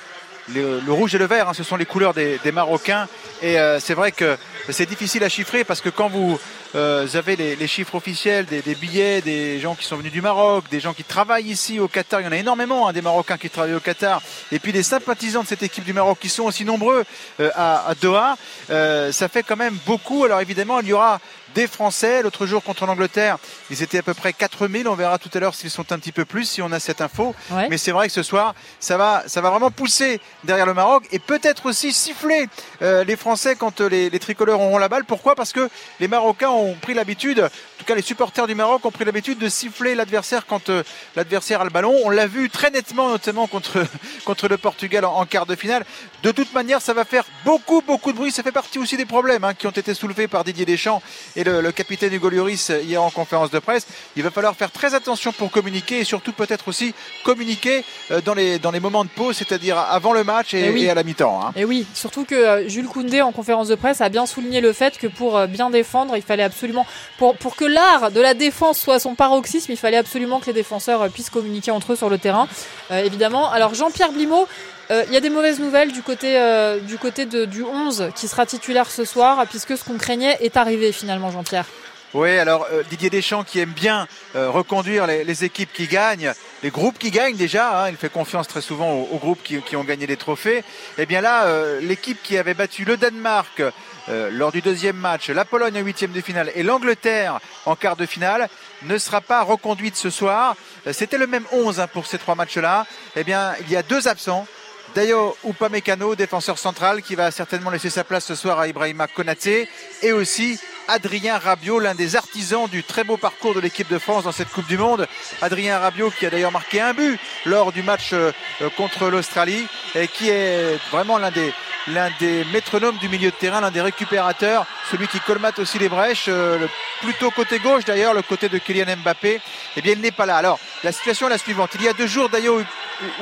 le 0.54 0.92
rouge 0.92 1.14
et 1.14 1.18
le 1.18 1.26
vert, 1.26 1.48
hein, 1.48 1.54
ce 1.54 1.64
sont 1.64 1.76
les 1.76 1.86
couleurs 1.86 2.14
des, 2.14 2.38
Marocains. 2.52 3.08
Et 3.42 3.58
euh, 3.58 3.80
c'est 3.80 3.94
vrai 3.94 4.12
que 4.12 4.36
c'est 4.68 4.88
difficile 4.88 5.24
à 5.24 5.28
chiffrer 5.28 5.64
parce 5.64 5.80
que 5.80 5.88
quand 5.88 6.08
vous 6.08 6.38
euh, 6.74 7.06
avez 7.14 7.36
les, 7.36 7.66
chiffres 7.66 7.94
officiels 7.94 8.46
des, 8.46 8.74
billets, 8.74 9.20
des 9.20 9.60
gens 9.60 9.74
qui 9.74 9.84
sont 9.84 9.96
venus 9.96 10.12
du 10.12 10.22
Maroc, 10.22 10.64
des 10.70 10.80
gens 10.80 10.92
qui 10.92 11.04
travaillent 11.04 11.50
ici 11.50 11.78
au 11.80 11.88
Qatar, 11.88 12.20
il 12.20 12.24
y 12.24 12.26
en 12.28 12.32
a 12.32 12.36
énormément, 12.36 12.88
hein, 12.88 12.92
des 12.92 13.02
Marocains 13.02 13.38
qui 13.38 13.50
travaillent 13.50 13.74
au 13.74 13.80
Qatar, 13.80 14.22
et 14.50 14.58
puis 14.58 14.72
des 14.72 14.82
sympathisants 14.82 15.42
de 15.42 15.48
cette 15.48 15.62
équipe 15.62 15.84
du 15.84 15.92
Maroc 15.92 16.18
qui 16.20 16.28
sont 16.28 16.44
aussi 16.44 16.64
nombreux 16.64 17.04
à, 17.38 17.88
à, 17.88 17.94
Doha, 17.94 18.36
ça 18.68 19.28
fait 19.28 19.42
quand 19.42 19.56
même 19.56 19.76
beaucoup. 19.86 20.24
Alors 20.24 20.40
évidemment, 20.40 20.80
il 20.80 20.88
y 20.88 20.92
aura 20.92 21.20
des 21.54 21.66
Français. 21.66 22.22
L'autre 22.22 22.46
jour 22.46 22.62
contre 22.62 22.86
l'Angleterre, 22.86 23.38
ils 23.70 23.82
étaient 23.82 23.98
à 23.98 24.02
peu 24.02 24.14
près 24.14 24.32
4000. 24.32 24.88
On 24.88 24.94
verra 24.94 25.18
tout 25.18 25.30
à 25.34 25.40
l'heure 25.40 25.54
s'ils 25.54 25.70
sont 25.70 25.92
un 25.92 25.98
petit 25.98 26.12
peu 26.12 26.24
plus, 26.24 26.44
si 26.44 26.62
on 26.62 26.72
a 26.72 26.80
cette 26.80 27.00
info. 27.00 27.34
Mais 27.70 27.78
c'est 27.78 27.92
vrai 27.92 28.08
que 28.08 28.12
ce 28.12 28.22
soir, 28.22 28.54
ça 28.80 28.96
va, 28.96 29.24
ça 29.26 29.40
va 29.40 29.50
vraiment 29.50 29.70
pousser 29.70 30.20
derrière 30.44 30.66
le 30.66 30.74
Maroc 30.74 31.04
et 31.12 31.18
peut-être 31.18 31.66
aussi 31.66 31.92
siffler 31.92 32.48
euh, 32.82 33.04
les 33.04 33.16
Français 33.16 33.56
quand 33.56 33.80
euh, 33.80 33.88
les, 33.88 34.18
tricolores 34.18 34.60
auront 34.60 34.78
la 34.78 34.88
balle. 34.88 35.04
Pourquoi? 35.04 35.34
Parce 35.34 35.52
que 35.52 35.68
les 36.00 36.08
Marocains 36.08 36.50
ont 36.50 36.74
pris 36.74 36.94
l'habitude 36.94 37.48
tout 37.82 37.88
cas 37.88 37.94
les 37.96 38.02
supporters 38.02 38.46
du 38.46 38.54
Maroc 38.54 38.84
ont 38.86 38.92
pris 38.92 39.04
l'habitude 39.04 39.38
de 39.38 39.48
siffler 39.48 39.96
l'adversaire 39.96 40.46
quand 40.46 40.68
euh, 40.68 40.84
l'adversaire 41.16 41.62
a 41.62 41.64
le 41.64 41.70
ballon. 41.70 41.92
On 42.04 42.10
l'a 42.10 42.28
vu 42.28 42.48
très 42.48 42.70
nettement, 42.70 43.08
notamment 43.08 43.48
contre, 43.48 43.84
contre 44.24 44.46
le 44.46 44.56
Portugal 44.56 45.04
en, 45.04 45.26
quart 45.26 45.46
de 45.46 45.56
finale. 45.56 45.84
De 46.22 46.30
toute 46.30 46.54
manière, 46.54 46.80
ça 46.80 46.94
va 46.94 47.04
faire 47.04 47.24
beaucoup, 47.44 47.82
beaucoup 47.84 48.12
de 48.12 48.16
bruit. 48.16 48.30
Ça 48.30 48.44
fait 48.44 48.52
partie 48.52 48.78
aussi 48.78 48.96
des 48.96 49.04
problèmes 49.04 49.42
hein, 49.42 49.54
qui 49.54 49.66
ont 49.66 49.70
été 49.70 49.94
soulevés 49.94 50.28
par 50.28 50.44
Didier 50.44 50.64
Deschamps 50.64 51.02
et 51.34 51.42
le, 51.42 51.72
capitaine 51.72 52.12
Hugo 52.12 52.30
Lloris 52.30 52.68
hier 52.68 53.02
en 53.02 53.10
conférence 53.10 53.50
de 53.50 53.58
presse. 53.58 53.86
Il 54.14 54.22
va 54.22 54.30
falloir 54.30 54.54
faire 54.54 54.70
très 54.70 54.94
attention 54.94 55.32
pour 55.32 55.50
communiquer 55.50 55.98
et 55.98 56.04
surtout 56.04 56.32
peut-être 56.32 56.68
aussi 56.68 56.94
communiquer 57.24 57.84
euh, 58.12 58.20
dans 58.20 58.34
les, 58.34 58.60
dans 58.60 58.70
les 58.70 58.80
moments 58.80 59.04
de 59.04 59.10
pause, 59.10 59.36
c'est-à-dire 59.38 59.76
avant 59.76 60.12
le 60.12 60.22
match 60.22 60.54
et, 60.54 60.72
eh 60.72 60.88
à 60.88 60.94
la 60.94 61.02
mi-temps. 61.02 61.40
Hein. 61.44 61.52
Et 61.56 61.64
oui, 61.64 61.84
surtout 61.94 62.24
que 62.24 62.34
euh, 62.36 62.68
Jules 62.68 62.86
Koundé 62.86 63.22
en 63.22 63.32
conférence 63.32 63.66
de 63.66 63.74
presse 63.74 64.00
a 64.00 64.08
bien 64.08 64.26
souligné 64.26 64.60
le 64.60 64.72
fait 64.72 64.98
que 64.98 65.08
pour 65.08 65.48
bien 65.48 65.70
défendre, 65.70 66.16
il 66.16 66.22
fallait 66.22 66.44
absolument, 66.44 66.86
pour, 67.18 67.36
pour 67.36 67.56
que 67.56 67.64
l'art 67.72 68.10
de 68.10 68.20
la 68.20 68.34
défense 68.34 68.78
soit 68.78 68.98
son 68.98 69.14
paroxysme, 69.14 69.72
il 69.72 69.78
fallait 69.78 69.96
absolument 69.96 70.40
que 70.40 70.46
les 70.46 70.52
défenseurs 70.52 71.08
puissent 71.10 71.30
communiquer 71.30 71.70
entre 71.70 71.92
eux 71.92 71.96
sur 71.96 72.08
le 72.08 72.18
terrain, 72.18 72.48
euh, 72.90 73.04
évidemment. 73.04 73.50
Alors 73.50 73.74
Jean-Pierre 73.74 74.12
Blimaud, 74.12 74.46
euh, 74.90 75.04
il 75.08 75.14
y 75.14 75.16
a 75.16 75.20
des 75.20 75.30
mauvaises 75.30 75.58
nouvelles 75.58 75.92
du 75.92 76.02
côté, 76.02 76.38
euh, 76.38 76.78
du, 76.80 76.98
côté 76.98 77.26
de, 77.26 77.44
du 77.44 77.62
11 77.62 78.10
qui 78.14 78.28
sera 78.28 78.46
titulaire 78.46 78.90
ce 78.90 79.04
soir, 79.04 79.44
puisque 79.48 79.76
ce 79.76 79.84
qu'on 79.84 79.98
craignait 79.98 80.36
est 80.40 80.56
arrivé 80.56 80.92
finalement, 80.92 81.30
Jean-Pierre. 81.30 81.66
Oui, 82.14 82.36
alors 82.36 82.66
Didier 82.90 83.08
Deschamps 83.08 83.42
qui 83.42 83.58
aime 83.58 83.70
bien 83.70 84.06
reconduire 84.34 85.06
les, 85.06 85.44
équipes 85.44 85.72
qui 85.72 85.86
gagnent, 85.86 86.34
les 86.62 86.68
groupes 86.68 86.98
qui 86.98 87.10
gagnent 87.10 87.38
déjà, 87.38 87.84
hein, 87.84 87.88
il 87.88 87.96
fait 87.96 88.12
confiance 88.12 88.46
très 88.46 88.60
souvent 88.60 88.92
aux, 88.92 89.16
groupes 89.16 89.42
qui, 89.42 89.62
qui, 89.62 89.76
ont 89.76 89.84
gagné 89.84 90.06
des 90.06 90.18
trophées. 90.18 90.58
Et 90.58 90.64
eh 90.98 91.06
bien 91.06 91.22
là, 91.22 91.46
l'équipe 91.80 92.22
qui 92.22 92.36
avait 92.36 92.52
battu 92.52 92.84
le 92.84 92.98
Danemark 92.98 93.62
euh, 94.08 94.30
lors 94.30 94.52
du 94.52 94.60
deuxième 94.60 94.96
match, 94.96 95.28
la 95.30 95.44
Pologne 95.44 95.78
en 95.78 95.80
huitième 95.80 96.12
de 96.12 96.20
finale 96.20 96.50
et 96.54 96.62
l'Angleterre 96.62 97.38
en 97.66 97.76
quart 97.76 97.96
de 97.96 98.06
finale 98.06 98.48
ne 98.82 98.98
sera 98.98 99.20
pas 99.20 99.42
reconduite 99.42 99.96
ce 99.96 100.10
soir. 100.10 100.56
Euh, 100.86 100.92
c'était 100.92 101.18
le 101.18 101.26
même 101.26 101.44
11 101.52 101.80
hein, 101.80 101.86
pour 101.86 102.06
ces 102.06 102.18
trois 102.18 102.34
matchs-là. 102.34 102.86
Eh 103.16 103.24
bien, 103.24 103.54
il 103.60 103.70
y 103.70 103.76
a 103.76 103.82
deux 103.82 104.08
absents. 104.08 104.46
Dayo 104.94 105.36
Upamecano, 105.48 106.14
défenseur 106.16 106.58
central, 106.58 107.00
qui 107.02 107.14
va 107.14 107.30
certainement 107.30 107.70
laisser 107.70 107.90
sa 107.90 108.04
place 108.04 108.26
ce 108.26 108.34
soir 108.34 108.58
à 108.58 108.68
Ibrahima 108.68 109.06
Konaté, 109.06 109.68
et 110.02 110.12
aussi 110.12 110.58
Adrien 110.88 111.38
Rabiot, 111.38 111.78
l'un 111.78 111.94
des 111.94 112.16
artisans 112.16 112.68
du 112.68 112.82
très 112.82 113.04
beau 113.04 113.16
parcours 113.16 113.54
de 113.54 113.60
l'équipe 113.60 113.88
de 113.88 113.98
France 113.98 114.24
dans 114.24 114.32
cette 114.32 114.50
Coupe 114.50 114.66
du 114.66 114.78
Monde. 114.78 115.06
Adrien 115.40 115.78
Rabiot 115.78 116.10
qui 116.10 116.26
a 116.26 116.30
d'ailleurs 116.30 116.52
marqué 116.52 116.80
un 116.80 116.92
but 116.92 117.18
lors 117.44 117.72
du 117.72 117.82
match 117.82 118.10
euh, 118.12 118.32
contre 118.76 119.08
l'Australie 119.08 119.66
et 119.94 120.08
qui 120.08 120.28
est 120.28 120.78
vraiment 120.90 121.18
l'un 121.18 121.30
des, 121.30 121.52
l'un 121.88 122.10
des 122.18 122.44
métronomes 122.52 122.96
du 122.98 123.08
milieu 123.08 123.30
de 123.30 123.36
terrain, 123.36 123.60
l'un 123.60 123.70
des 123.70 123.80
récupérateurs, 123.80 124.66
celui 124.90 125.08
qui 125.08 125.20
colmate 125.20 125.58
aussi 125.58 125.78
les 125.78 125.88
brèches, 125.88 126.26
euh, 126.28 126.66
plutôt 127.00 127.30
côté 127.30 127.58
gauche 127.58 127.84
d'ailleurs, 127.84 128.14
le 128.14 128.22
côté 128.22 128.48
de 128.48 128.58
Kylian 128.58 128.96
Mbappé, 129.02 129.40
eh 129.76 129.80
bien 129.80 129.92
il 129.92 130.00
n'est 130.00 130.10
pas 130.10 130.26
là. 130.26 130.36
Alors 130.36 130.58
la 130.84 130.92
situation 130.92 131.26
est 131.26 131.30
la 131.30 131.38
suivante. 131.38 131.70
Il 131.76 131.82
y 131.82 131.88
a 131.88 131.92
deux 131.92 132.06
jours, 132.06 132.28
d'ailleurs, 132.28 132.56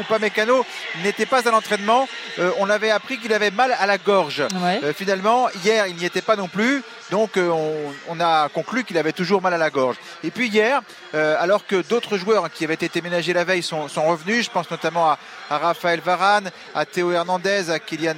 Upamecano 0.00 0.64
n'était 1.02 1.26
pas 1.26 1.46
à 1.46 1.50
l'entraînement. 1.50 2.08
Euh, 2.38 2.50
on 2.58 2.68
avait 2.68 2.90
appris 2.90 3.18
qu'il 3.18 3.32
avait 3.32 3.50
mal 3.50 3.74
à 3.78 3.86
la 3.86 3.98
gorge. 3.98 4.42
Euh, 4.82 4.92
finalement, 4.94 5.48
hier, 5.64 5.86
il 5.86 5.96
n'y 5.96 6.04
était 6.04 6.22
pas 6.22 6.36
non 6.36 6.48
plus. 6.48 6.82
Donc, 7.10 7.32
on, 7.36 8.20
a 8.20 8.48
conclu 8.48 8.84
qu'il 8.84 8.98
avait 8.98 9.12
toujours 9.12 9.42
mal 9.42 9.54
à 9.54 9.58
la 9.58 9.70
gorge. 9.70 9.96
Et 10.22 10.30
puis 10.30 10.48
hier, 10.48 10.82
alors 11.12 11.66
que 11.66 11.82
d'autres 11.82 12.16
joueurs 12.16 12.50
qui 12.50 12.64
avaient 12.64 12.74
été 12.74 13.00
ménagés 13.00 13.32
la 13.32 13.44
veille 13.44 13.62
sont, 13.62 13.86
revenus, 13.86 14.46
je 14.46 14.50
pense 14.50 14.70
notamment 14.70 15.10
à, 15.10 15.18
Raphaël 15.50 16.00
Varane, 16.00 16.50
à 16.74 16.84
Théo 16.84 17.12
Hernandez, 17.12 17.70
à 17.70 17.78
Kylian 17.78 18.14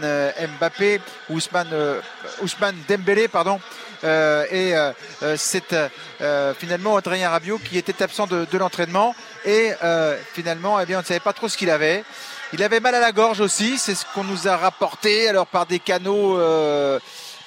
Mbappé, 0.58 1.00
Ousmane, 1.30 1.68
euh, 1.72 2.00
Ousmane 2.42 2.76
Dembélé, 2.88 3.28
pardon. 3.28 3.60
Euh, 4.04 4.44
et 4.50 4.74
euh, 4.74 5.36
c'est 5.36 5.74
finalement 6.58 6.96
Adrien 6.96 7.30
Rabiot 7.30 7.58
qui 7.58 7.78
était 7.78 8.02
absent 8.02 8.26
de, 8.26 8.58
l'entraînement 8.58 9.14
et 9.44 9.72
finalement 10.32 10.80
eh 10.80 10.86
bien, 10.86 10.98
on 10.98 11.02
ne 11.02 11.06
savait 11.06 11.20
pas 11.20 11.32
trop 11.32 11.48
ce 11.48 11.56
qu'il 11.56 11.70
avait. 11.70 12.04
Il 12.52 12.62
avait 12.62 12.80
mal 12.80 12.94
à 12.94 13.00
la 13.00 13.12
gorge 13.12 13.40
aussi, 13.40 13.78
c'est 13.78 13.94
ce 13.94 14.04
qu'on 14.12 14.24
nous 14.24 14.46
a 14.46 14.56
rapporté 14.56 15.28
alors 15.28 15.46
par 15.46 15.66
des 15.66 15.78
canaux 15.78 16.38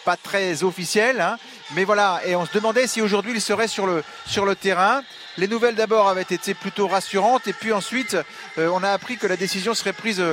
pas 0.05 0.15
très 0.15 0.63
officiels. 0.63 1.19
Hein. 1.19 1.37
Mais 1.73 1.83
voilà, 1.83 2.21
et 2.25 2.35
on 2.35 2.45
se 2.45 2.53
demandait 2.53 2.87
si 2.87 3.01
aujourd'hui 3.01 3.33
il 3.33 3.41
serait 3.41 3.67
sur 3.67 3.87
le, 3.87 4.03
sur 4.25 4.45
le 4.45 4.55
terrain. 4.55 5.03
Les 5.37 5.47
nouvelles 5.47 5.75
d'abord 5.75 6.07
avaient 6.07 6.21
été 6.21 6.53
plutôt 6.53 6.87
rassurantes 6.87 7.47
et 7.47 7.53
puis 7.53 7.73
ensuite 7.73 8.15
on 8.57 8.83
a 8.83 8.91
appris 8.91 9.17
que 9.17 9.27
la 9.27 9.35
décision 9.35 9.73
serait 9.73 9.91
prise 9.91 10.23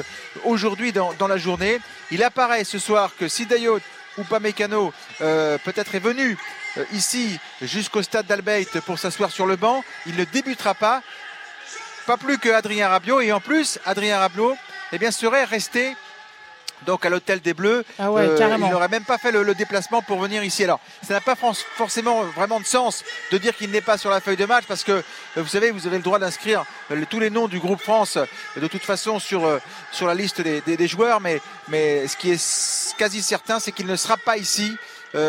aujourd'hui 0.45 0.93
dans, 0.93 1.13
dans, 1.15 1.27
la 1.27 1.39
journée. 1.39 1.81
Il 2.13 2.23
apparaît 2.23 2.63
ce 2.63 2.79
soir 2.79 3.11
que 3.19 3.27
si 3.27 3.47
Dayot 3.47 3.81
ou 4.19 4.25
Pamecano 4.25 4.93
euh, 5.21 5.59
peut-être 5.59 5.95
est 5.95 6.01
venu 6.01 6.37
euh, 6.77 6.85
ici 6.93 7.39
jusqu'au 7.61 8.03
stade 8.03 8.27
d'Albeit 8.27 8.67
pour 8.87 8.99
s'asseoir 8.99 9.31
sur 9.31 9.47
le 9.47 9.57
banc, 9.57 9.85
il 10.07 10.17
ne 10.17 10.25
débutera 10.25 10.75
pas. 10.75 11.03
Pas 12.07 12.17
plus 12.17 12.39
que 12.39 12.49
Adrien 12.49 12.89
Rabiot 12.89 13.21
et 13.21 13.33
en 13.33 13.41
plus 13.41 13.79
Adrien 13.85 14.19
Rabiot 14.19 14.57
eh 14.93 14.99
bien, 14.99 15.11
serait 15.11 15.45
resté 15.45 15.97
donc 16.87 17.05
à 17.07 17.11
l'hôtel 17.11 17.41
des 17.41 17.55
Bleus. 17.55 17.85
Ah 17.99 18.09
euh, 18.09 18.57
il 18.59 18.69
n'aurait 18.69 18.89
même 18.89 19.05
pas 19.05 19.19
fait 19.19 19.33
le, 19.33 19.55
déplacement 19.55 20.03
pour 20.03 20.19
venir 20.19 20.43
ici. 20.45 20.65
Alors, 20.65 20.81
ça 21.07 21.15
n'a 21.15 21.21
pas 21.21 21.37
forcément 21.37 22.23
vraiment 22.25 22.61
de 22.61 22.65
sens 22.65 23.05
de 23.31 23.39
dire 23.39 23.57
qu'il 23.57 23.71
n'est 23.71 23.81
pas 23.81 23.99
sur 23.99 24.11
la 24.11 24.21
feuille 24.21 24.37
de 24.37 24.47
match 24.47 24.65
parce 24.67 24.85
que 24.85 24.93
euh, 24.93 25.03
vous 25.37 25.49
savez, 25.49 25.71
vous 25.71 25.87
avez 25.87 25.97
le 25.97 26.03
droit 26.03 26.19
d'inscrire 26.19 26.65
euh, 26.91 27.05
tous 27.09 27.21
les 27.21 27.31
noms 27.31 27.49
du 27.49 27.59
groupe 27.59 27.81
France 27.81 28.19
de 28.57 28.67
toute 28.67 28.83
façon 28.83 29.19
sur, 29.19 29.61
sur 29.91 30.07
la 30.07 30.15
liste 30.15 30.41
des, 30.41 30.89
joueurs, 30.89 31.21
mais, 31.21 31.41
mais 31.69 32.07
ce 32.09 32.17
qui 32.17 32.31
est 32.33 32.95
quasi 32.97 33.23
certain, 33.23 33.61
c'est 33.61 33.73
qu'il 33.73 33.87
ne 33.87 33.97
sera 33.97 34.17
pas 34.17 34.37
ici. 34.37 34.77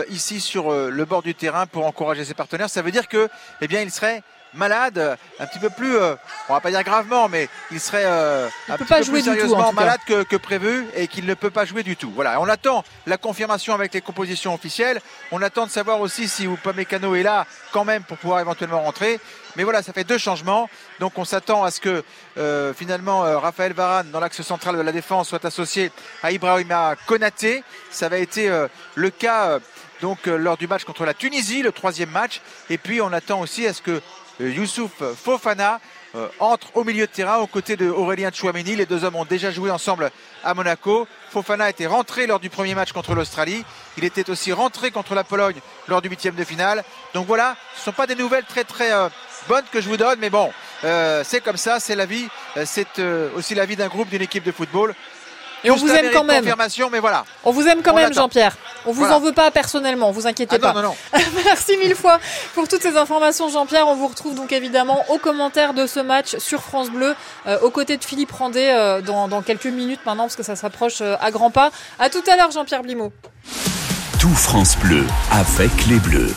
ici 0.09 0.39
sur 0.39 0.71
le 0.71 1.05
bord 1.05 1.21
du 1.21 1.35
terrain 1.35 1.65
pour 1.67 1.85
encourager 1.85 2.23
ses 2.25 2.33
partenaires. 2.33 2.69
Ça 2.69 2.81
veut 2.81 2.91
dire 2.91 3.07
que, 3.07 3.29
eh 3.61 3.67
bien, 3.67 3.81
il 3.81 3.91
serait 3.91 4.23
malade, 4.55 5.17
un 5.39 5.45
petit 5.45 5.59
peu 5.59 5.69
plus, 5.69 5.95
euh, 5.95 6.15
on 6.49 6.53
va 6.53 6.59
pas 6.59 6.69
dire 6.69 6.83
gravement, 6.83 7.29
mais 7.29 7.49
il 7.71 7.79
serait 7.79 8.03
euh, 8.05 8.47
un 8.69 8.77
petit 8.77 8.85
peu 8.85 9.11
plus 9.11 9.23
sérieusement 9.23 9.73
malade 9.73 9.99
que, 10.05 10.37
prévu 10.37 10.85
et 10.95 11.07
qu'il 11.07 11.25
ne 11.25 11.33
peut 11.33 11.49
pas 11.49 11.65
jouer 11.65 11.83
du 11.83 11.95
tout. 11.95 12.11
Voilà, 12.13 12.41
on 12.41 12.47
attend 12.47 12.83
la 13.07 13.17
confirmation 13.17 13.73
avec 13.73 13.93
les 13.93 14.01
compositions 14.01 14.53
officielles. 14.53 15.01
On 15.31 15.41
attend 15.41 15.65
de 15.65 15.71
savoir 15.71 16.01
aussi 16.01 16.27
si 16.27 16.45
Upamecano 16.45 17.15
est 17.15 17.23
là 17.23 17.45
quand 17.71 17.85
même 17.85 18.03
pour 18.03 18.17
pouvoir 18.17 18.39
éventuellement 18.39 18.81
rentrer. 18.81 19.19
Mais 19.55 19.63
voilà, 19.63 19.83
ça 19.83 19.93
fait 19.93 20.03
deux 20.03 20.17
changements. 20.17 20.69
Donc 20.99 21.17
on 21.17 21.25
s'attend 21.25 21.63
à 21.63 21.71
ce 21.71 21.79
que 21.79 22.03
euh, 22.37 22.73
finalement 22.73 23.21
Raphaël 23.39 23.73
Varane 23.73 24.09
dans 24.11 24.19
l'axe 24.19 24.41
central 24.41 24.75
de 24.75 24.81
la 24.81 24.91
défense 24.91 25.29
soit 25.29 25.45
associé 25.45 25.91
à 26.23 26.31
Ibrahima 26.31 26.95
Konaté. 27.05 27.63
Ça 27.91 28.09
va 28.09 28.17
été 28.17 28.51
le 28.95 29.09
cas 29.09 29.59
donc 30.01 30.25
lors 30.25 30.57
du 30.57 30.67
match 30.67 30.83
contre 30.83 31.05
la 31.05 31.13
Tunisie, 31.13 31.61
le 31.61 31.71
troisième 31.71 32.09
match. 32.09 32.41
Et 32.69 32.77
puis 32.77 32.99
on 32.99 33.13
attend 33.13 33.39
aussi 33.39 33.65
à 33.67 33.73
ce 33.73 33.81
que 33.81 33.91
euh, 33.91 33.99
Youssouf 34.39 34.91
Fofana 35.15 35.79
euh, 36.15 36.27
entre 36.39 36.67
au 36.75 36.83
milieu 36.83 37.07
de 37.07 37.11
terrain 37.11 37.37
aux 37.37 37.47
côtés 37.47 37.75
de 37.75 37.89
Aurélien 37.89 38.29
Chouameni. 38.31 38.75
Les 38.75 38.85
deux 38.85 39.03
hommes 39.03 39.15
ont 39.15 39.25
déjà 39.25 39.49
joué 39.49 39.71
ensemble 39.71 40.11
à 40.43 40.53
Monaco. 40.53 41.07
Fofana 41.31 41.69
était 41.69 41.87
rentré 41.87 42.27
lors 42.27 42.39
du 42.39 42.51
premier 42.51 42.75
match 42.75 42.91
contre 42.91 43.15
l'Australie. 43.15 43.65
Il 43.97 44.03
était 44.03 44.29
aussi 44.29 44.53
rentré 44.53 44.91
contre 44.91 45.15
la 45.15 45.23
Pologne 45.23 45.55
lors 45.87 46.03
du 46.03 46.09
huitième 46.09 46.35
de 46.35 46.43
finale. 46.43 46.83
Donc 47.15 47.25
voilà, 47.25 47.55
ce 47.73 47.79
ne 47.79 47.83
sont 47.85 47.91
pas 47.93 48.05
des 48.05 48.15
nouvelles 48.15 48.45
très 48.45 48.63
très 48.63 48.93
euh, 48.93 49.09
bonnes 49.47 49.65
que 49.71 49.81
je 49.81 49.89
vous 49.89 49.97
donne, 49.97 50.19
mais 50.19 50.29
bon, 50.29 50.51
c'est 50.81 51.41
comme 51.43 51.57
ça, 51.57 51.79
c'est 51.79 51.95
la 51.95 52.05
vie. 52.05 52.27
c'est 52.65 52.99
aussi 53.35 53.55
la 53.55 53.65
vie 53.65 53.75
d'un 53.75 53.87
groupe, 53.87 54.09
d'une 54.09 54.21
équipe 54.21 54.43
de 54.43 54.51
football. 54.51 54.93
Et 55.63 55.71
on 55.71 55.75
vous 55.75 55.89
aime 55.89 56.11
quand 56.11 56.23
même. 56.23 56.45
Mais 56.91 56.99
voilà. 56.99 57.25
On 57.43 57.51
vous 57.51 57.67
aime 57.67 57.81
quand 57.81 57.93
même, 57.93 58.13
Jean-Pierre. 58.13 58.55
On 58.85 58.91
vous 58.91 59.05
en 59.05 59.19
veut 59.19 59.31
pas 59.31 59.49
personnellement, 59.51 60.11
vous 60.11 60.27
inquiétez 60.27 60.57
ah 60.57 60.59
pas. 60.59 60.73
Non, 60.73 60.81
non, 60.81 60.95
Merci 61.45 61.77
mille 61.77 61.95
fois 61.95 62.19
pour 62.53 62.67
toutes 62.67 62.81
ces 62.81 62.97
informations, 62.97 63.49
Jean-Pierre. 63.49 63.87
On 63.87 63.95
vous 63.95 64.07
retrouve 64.07 64.35
donc 64.35 64.51
évidemment 64.51 65.05
aux 65.09 65.17
commentaires 65.17 65.73
de 65.73 65.87
ce 65.87 65.99
match 65.99 66.35
sur 66.37 66.61
France 66.61 66.89
Bleu, 66.89 67.15
euh, 67.47 67.59
aux 67.61 67.69
côtés 67.69 67.97
de 67.97 68.03
Philippe 68.03 68.31
Randet 68.31 68.71
euh, 68.73 69.01
dans, 69.01 69.27
dans, 69.27 69.41
quelques 69.41 69.67
minutes 69.67 70.01
maintenant, 70.05 70.23
parce 70.23 70.35
que 70.35 70.43
ça 70.43 70.55
s'approche 70.55 71.01
euh, 71.01 71.15
à 71.21 71.31
grands 71.31 71.51
pas. 71.51 71.71
À 71.99 72.09
tout 72.09 72.23
à 72.29 72.35
l'heure, 72.35 72.51
Jean-Pierre 72.51 72.83
Blimaud. 72.83 73.13
Tout 74.19 74.33
France 74.35 74.77
Bleu 74.77 75.05
avec 75.31 75.71
les 75.87 75.97
Bleus. 75.97 76.33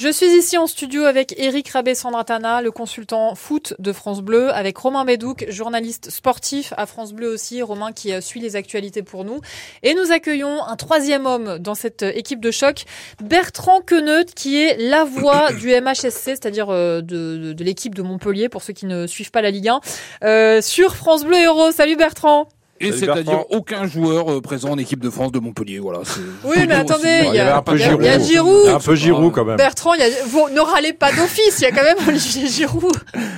Je 0.00 0.08
suis 0.08 0.34
ici 0.34 0.56
en 0.56 0.66
studio 0.66 1.04
avec 1.04 1.34
Eric 1.36 1.68
Rabé-Sandratana, 1.68 2.62
le 2.62 2.70
consultant 2.70 3.34
foot 3.34 3.74
de 3.78 3.92
France 3.92 4.22
Bleu, 4.22 4.50
avec 4.50 4.78
Romain 4.78 5.04
Bédouc, 5.04 5.44
journaliste 5.50 6.08
sportif 6.08 6.72
à 6.78 6.86
France 6.86 7.12
Bleu 7.12 7.28
aussi, 7.28 7.60
Romain 7.60 7.92
qui 7.92 8.10
euh, 8.14 8.22
suit 8.22 8.40
les 8.40 8.56
actualités 8.56 9.02
pour 9.02 9.26
nous. 9.26 9.42
Et 9.82 9.92
nous 9.92 10.10
accueillons 10.10 10.64
un 10.64 10.76
troisième 10.76 11.26
homme 11.26 11.58
dans 11.58 11.74
cette 11.74 12.02
euh, 12.02 12.12
équipe 12.14 12.40
de 12.40 12.50
choc, 12.50 12.86
Bertrand 13.22 13.82
Queneut, 13.82 14.24
qui 14.34 14.56
est 14.56 14.78
la 14.78 15.04
voix 15.04 15.52
du 15.52 15.68
MHSC, 15.68 16.30
c'est-à-dire 16.30 16.70
euh, 16.70 17.02
de, 17.02 17.54
l'équipe 17.58 17.94
de 17.94 18.00
Montpellier, 18.00 18.48
pour 18.48 18.62
ceux 18.62 18.72
qui 18.72 18.86
ne 18.86 19.06
suivent 19.06 19.30
pas 19.30 19.42
la 19.42 19.50
Ligue 19.50 19.68
1, 19.68 19.80
euh, 20.24 20.62
sur 20.62 20.96
France 20.96 21.26
Bleu 21.26 21.36
Héros. 21.36 21.72
Salut 21.72 21.96
Bertrand 21.96 22.48
Et 22.80 22.92
c'est-à-dire 22.92 23.44
aucun 23.50 23.86
joueur 23.86 24.32
euh, 24.32 24.40
présent 24.40 24.70
en 24.70 24.78
équipe 24.78 25.00
de 25.00 25.10
France 25.10 25.32
de 25.32 25.38
Montpellier. 25.38 25.78
Voilà. 25.78 26.00
Oui, 26.44 26.56
mais 26.66 26.74
attendez, 26.74 27.24
il 27.26 27.34
y, 27.34 27.38
a 27.38 27.58
un 27.58 27.62
peu 27.62 27.76
Giroud. 27.76 28.00
Il 28.00 28.06
y 28.06 28.08
a 28.08 28.18
Giroud. 28.18 28.68
un 28.68 28.78
peu 28.78 28.94
Giroud 28.94 29.32
quand 29.32 29.44
même. 29.44 29.56
Bertrand, 29.56 29.94
y 29.94 30.02
a... 30.02 30.06
vous 30.26 30.48
ne 30.48 30.60
râlez 30.60 30.92
pas 30.92 31.12
d'office, 31.12 31.58
il 31.58 31.62
y 31.62 31.66
a 31.66 31.70
quand 31.70 31.82
même 31.82 31.98
Olivier 32.08 32.46
Giroud. 32.48 32.92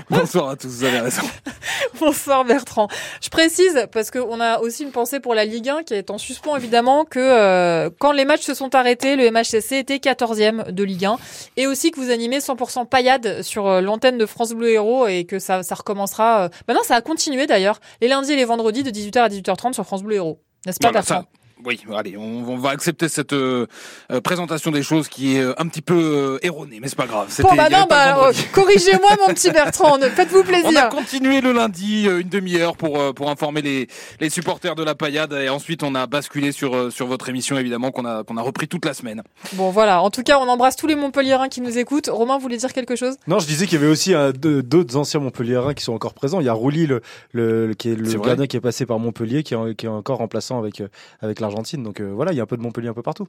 Bonsoir 0.09 0.50
à 0.50 0.57
tous, 0.57 0.68
vous 0.68 0.85
avez 0.85 1.00
raison. 1.00 1.22
Bonsoir 2.00 2.44
Bertrand. 2.44 2.88
Je 3.20 3.28
précise, 3.28 3.87
parce 3.92 4.11
qu'on 4.11 4.40
a 4.40 4.61
aussi 4.61 4.85
une 4.85 4.92
pensée 4.92 5.20
pour 5.20 5.35
la 5.35 5.44
Ligue 5.44 5.68
1 5.68 5.83
qui 5.83 5.94
est 5.94 6.11
en 6.11 6.18
suspens 6.18 6.57
évidemment, 6.57 7.05
que 7.05 7.18
euh, 7.18 7.90
quand 7.98 8.12
les 8.12 8.24
matchs 8.24 8.42
se 8.42 8.55
sont 8.55 8.74
arrêtés, 8.74 9.16
le 9.16 9.31
MHCC 9.31 9.78
était 9.78 9.96
14e 9.96 10.70
de 10.70 10.85
Ligue 10.85 11.07
1. 11.07 11.18
Et 11.57 11.66
aussi 11.66 11.90
que 11.90 12.00
vous 12.00 12.11
animez 12.11 12.38
100% 12.38 12.87
paillade 12.87 13.42
sur 13.42 13.66
euh, 13.66 13.81
l'antenne 13.81 14.18
de 14.18 14.26
France 14.26 14.52
Bleu 14.52 14.70
Héros 14.70 15.07
et 15.07 15.24
que 15.24 15.38
ça, 15.38 15.62
ça 15.62 15.74
recommencera. 15.74 16.50
Maintenant, 16.68 16.85
ça 16.85 16.96
a 16.96 17.00
continué 17.00 17.46
d'ailleurs, 17.46 17.81
les 18.00 18.09
lundis 18.09 18.33
et 18.33 18.37
les 18.37 18.44
vendredis 18.44 18.83
de 18.83 18.90
18h 18.90 19.18
à 19.18 19.28
18h30 19.33 19.73
sur 19.73 19.85
France 19.85 20.03
Bleu 20.03 20.16
Héros. 20.16 20.42
N'est-ce 20.66 20.79
pas, 20.79 20.92
Bertrand? 20.92 21.25
Oui, 21.64 21.81
allez, 21.94 22.16
on, 22.16 22.57
va 22.57 22.70
accepter 22.70 23.09
cette 23.09 23.33
euh, 23.33 23.66
euh, 24.11 24.20
présentation 24.20 24.70
des 24.70 24.83
choses 24.83 25.09
qui 25.09 25.37
est 25.37 25.40
euh, 25.40 25.55
un 25.59 25.66
petit 25.66 25.83
peu 25.83 26.38
erronée, 26.42 26.79
mais 26.81 26.88
c'est 26.88 26.96
pas 26.96 27.07
grave. 27.07 27.29
Bon, 27.40 27.55
bah 27.55 27.68
non, 27.70 27.87
bah, 27.88 28.31
corrigez-moi, 28.53 29.11
mon 29.20 29.33
petit 29.35 29.51
Bertrand, 29.51 29.98
faites-vous 30.01 30.44
plaisir. 30.44 30.70
On 30.72 30.77
a 30.77 30.88
continué 30.88 31.40
le 31.40 31.53
lundi 31.53 32.07
une 32.07 32.29
demi-heure 32.29 32.77
pour 32.77 33.14
pour 33.14 33.31
informer 33.31 33.62
les 33.62 33.88
les 34.20 34.31
supporters 34.31 34.75
de 34.75 34.83
la 34.83 34.94
paillade 34.94 35.33
et 35.33 35.48
ensuite 35.48 35.83
on 35.83 35.94
a 35.94 36.07
basculé 36.07 36.53
sur 36.53 36.92
sur 36.92 37.07
votre 37.07 37.29
émission 37.29 37.59
évidemment 37.59 37.90
qu'on 37.90 38.05
a 38.05 38.25
qu'on 38.25 38.37
a 38.37 38.42
repris 38.42 38.68
toute 38.68 38.85
la 38.85 38.94
semaine. 38.94 39.22
Bon, 39.55 39.70
voilà. 39.70 40.03
En 40.03 40.11
tout 40.11 40.22
cas, 40.22 40.38
on 40.38 40.48
embrasse 40.48 40.77
tous 40.77 40.87
les 40.87 40.94
Montpelliérains 40.94 41.48
qui 41.48 41.61
nous 41.61 41.79
écoutent. 41.79 42.09
Romain, 42.11 42.37
vous 42.37 42.42
voulez 42.42 42.57
dire 42.57 42.72
quelque 42.72 42.96
chose? 42.96 43.16
Non, 43.27 43.38
je 43.38 43.46
disais 43.46 43.66
qu'il 43.66 43.79
y 43.79 43.83
avait 43.83 43.90
aussi 43.90 44.14
d'autres 44.35 44.96
anciens 44.96 45.20
Montpelliérains 45.20 45.75
qui 45.75 45.85
sont 45.85 45.92
encore 45.92 46.14
présents. 46.14 46.40
Il 46.40 46.46
y 46.46 46.48
a 46.48 46.53
Rouly, 46.53 46.87
le, 46.87 47.03
le, 47.33 47.75
qui 47.75 47.90
est 47.90 47.96
le 47.96 48.18
gardien 48.18 48.46
qui 48.46 48.57
est 48.57 48.61
passé 48.61 48.87
par 48.87 48.98
Montpellier, 48.98 49.42
qui 49.42 49.55
est, 49.55 49.75
qui 49.75 49.87
est 49.87 49.90
encore 49.90 50.18
remplaçant 50.18 50.59
avec 50.59 50.83
avec 51.20 51.40
Donc 51.82 52.00
voilà 52.00 52.32
il 52.32 52.36
y 52.36 52.40
a 52.40 52.42
un 52.42 52.46
peu 52.46 52.56
de 52.56 52.62
Montpellier 52.62 52.88
un 52.88 52.94
peu 52.94 53.02
partout. 53.02 53.28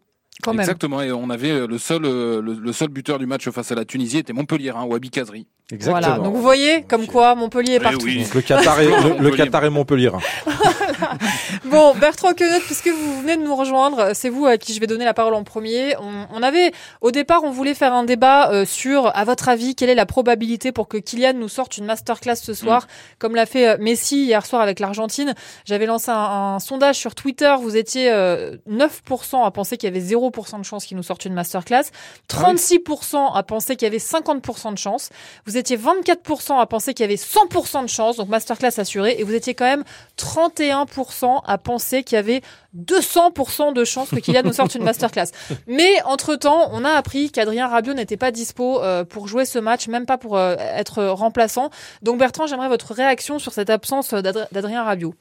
Exactement, 0.52 1.02
et 1.02 1.12
on 1.12 1.30
avait 1.30 1.52
euh, 1.52 1.68
le 1.68 1.78
seul, 1.78 2.06
euh, 2.06 2.42
le, 2.42 2.74
seul 2.74 2.90
buteur 2.90 3.20
du 3.20 3.26
match 3.26 3.50
face 3.50 3.72
à 3.72 3.76
la 3.76 3.86
Tunisie 3.86 4.18
était 4.18 4.34
Montpellier, 4.34 4.72
hein, 4.72 4.84
Wabi 4.84 5.10
Kazri. 5.10 5.48
Exactement. 5.72 6.02
Voilà, 6.02 6.24
donc 6.24 6.36
vous 6.36 6.42
voyez 6.42 6.84
comme 6.84 7.06
quoi 7.06 7.36
Montpellier 7.36 7.74
est 7.74 7.78
eh 7.78 7.80
partout. 7.80 8.08
le 8.08 8.42
Qatar 8.42 8.82
est, 8.82 9.20
le, 9.20 9.32
Qatar 9.32 9.64
est 9.64 9.70
Montpellier. 9.70 10.12
bon, 11.66 11.94
Bertrand 11.96 12.34
Queneut, 12.34 12.62
puisque 12.66 12.88
vous 12.88 13.22
venez 13.22 13.38
de 13.38 13.42
nous 13.42 13.56
rejoindre, 13.56 14.12
c'est 14.14 14.30
vous 14.30 14.46
à 14.46 14.58
qui 14.58 14.74
je 14.74 14.80
vais 14.80 14.88
donner 14.88 15.06
la 15.06 15.14
parole 15.14 15.34
en 15.34 15.44
premier. 15.44 15.96
On, 16.32 16.44
avait, 16.44 16.72
au 17.02 17.12
départ, 17.12 17.44
on 17.44 17.52
voulait 17.52 17.74
faire 17.74 17.94
un 17.94 18.04
débat 18.04 18.52
euh, 18.52 18.66
sur, 18.66 19.16
à 19.16 19.24
votre 19.24 19.50
avis, 19.50 19.76
quelle 19.76 19.90
est 19.90 19.96
la 19.96 20.06
probabilité 20.06 20.72
pour 20.72 20.88
que 20.88 20.98
Kylian 20.98 21.34
nous 21.34 21.50
sorte 21.50 21.78
une 21.78 21.86
masterclass 21.86 22.36
ce 22.36 22.54
soir, 22.54 22.84
mm. 22.84 22.88
comme 23.20 23.36
l'a 23.36 23.46
fait 23.46 23.78
Messi 23.78 24.26
hier 24.26 24.46
soir 24.46 24.62
avec 24.62 24.80
l'Argentine. 24.80 25.34
J'avais 25.66 25.86
lancé 25.86 26.12
un, 26.12 26.60
sondage 26.60 26.98
sur 26.98 27.16
Twitter, 27.16 27.54
vous 27.60 27.76
étiez 27.76 28.12
9% 28.12 29.46
à 29.46 29.52
penser 29.52 29.78
qu'il 29.78 29.88
y 29.88 29.92
avait 29.92 30.06
0% 30.06 30.60
de 30.60 30.66
chance 30.66 30.86
qu'il 30.86 30.98
nous 30.98 31.04
sorte 31.04 31.26
une 31.26 31.34
masterclass, 31.34 31.84
36% 32.30 33.14
ah 33.16 33.38
à 33.38 33.44
penser 33.44 33.76
qu'il 33.76 33.86
y 33.86 33.90
avait 33.90 33.98
50% 33.98 34.74
de 34.74 34.78
chance, 34.78 35.10
vous 35.46 35.58
étiez 35.58 35.78
24% 35.78 36.60
à 36.60 36.66
penser 36.66 36.94
qu'il 36.94 37.04
y 37.04 37.08
avait 37.08 37.16
100% 37.16 37.84
de 37.84 37.90
chance, 37.90 38.18
donc 38.18 38.30
masterclass 38.30 38.80
assurée, 38.80 39.16
et 39.20 39.24
vous 39.24 39.34
étiez 39.34 39.54
quand 39.54 39.66
même 39.66 39.84
31% 40.18 40.84
à 41.46 41.58
penser 41.58 42.04
qu'il 42.04 42.16
y 42.16 42.20
avait 42.20 42.42
200% 42.78 43.74
de 43.74 43.84
chance 43.84 44.10
que 44.10 44.16
Kylian 44.20 44.44
nous 44.44 44.54
sorte 44.54 44.76
une 44.76 44.84
masterclass. 44.84 45.28
Mais 45.68 46.02
entre-temps, 46.06 46.70
on 46.72 46.84
a 46.84 46.92
appris 46.92 47.32
qu'Adrien 47.32 47.68
Rabiot 47.68 47.94
n'était 47.94 48.18
pas 48.18 48.32
dispo 48.32 48.82
euh, 48.82 49.04
pour 49.04 49.28
jouer 49.28 49.46
ce 49.46 49.60
match, 49.60 49.88
même 49.88 50.06
pas 50.06 50.18
pour 50.18 50.38
euh, 50.38 50.56
être 50.58 51.04
remplaçant. 51.06 51.70
Donc 52.02 52.20
Bertrand, 52.20 52.48
j'aimerais 52.48 52.70
votre 52.70 52.94
réaction 52.94 53.40
sur 53.40 53.54
cette 53.54 53.70
absence 53.70 54.14
d'Adrien 54.14 54.84
Rabiot 54.84 55.14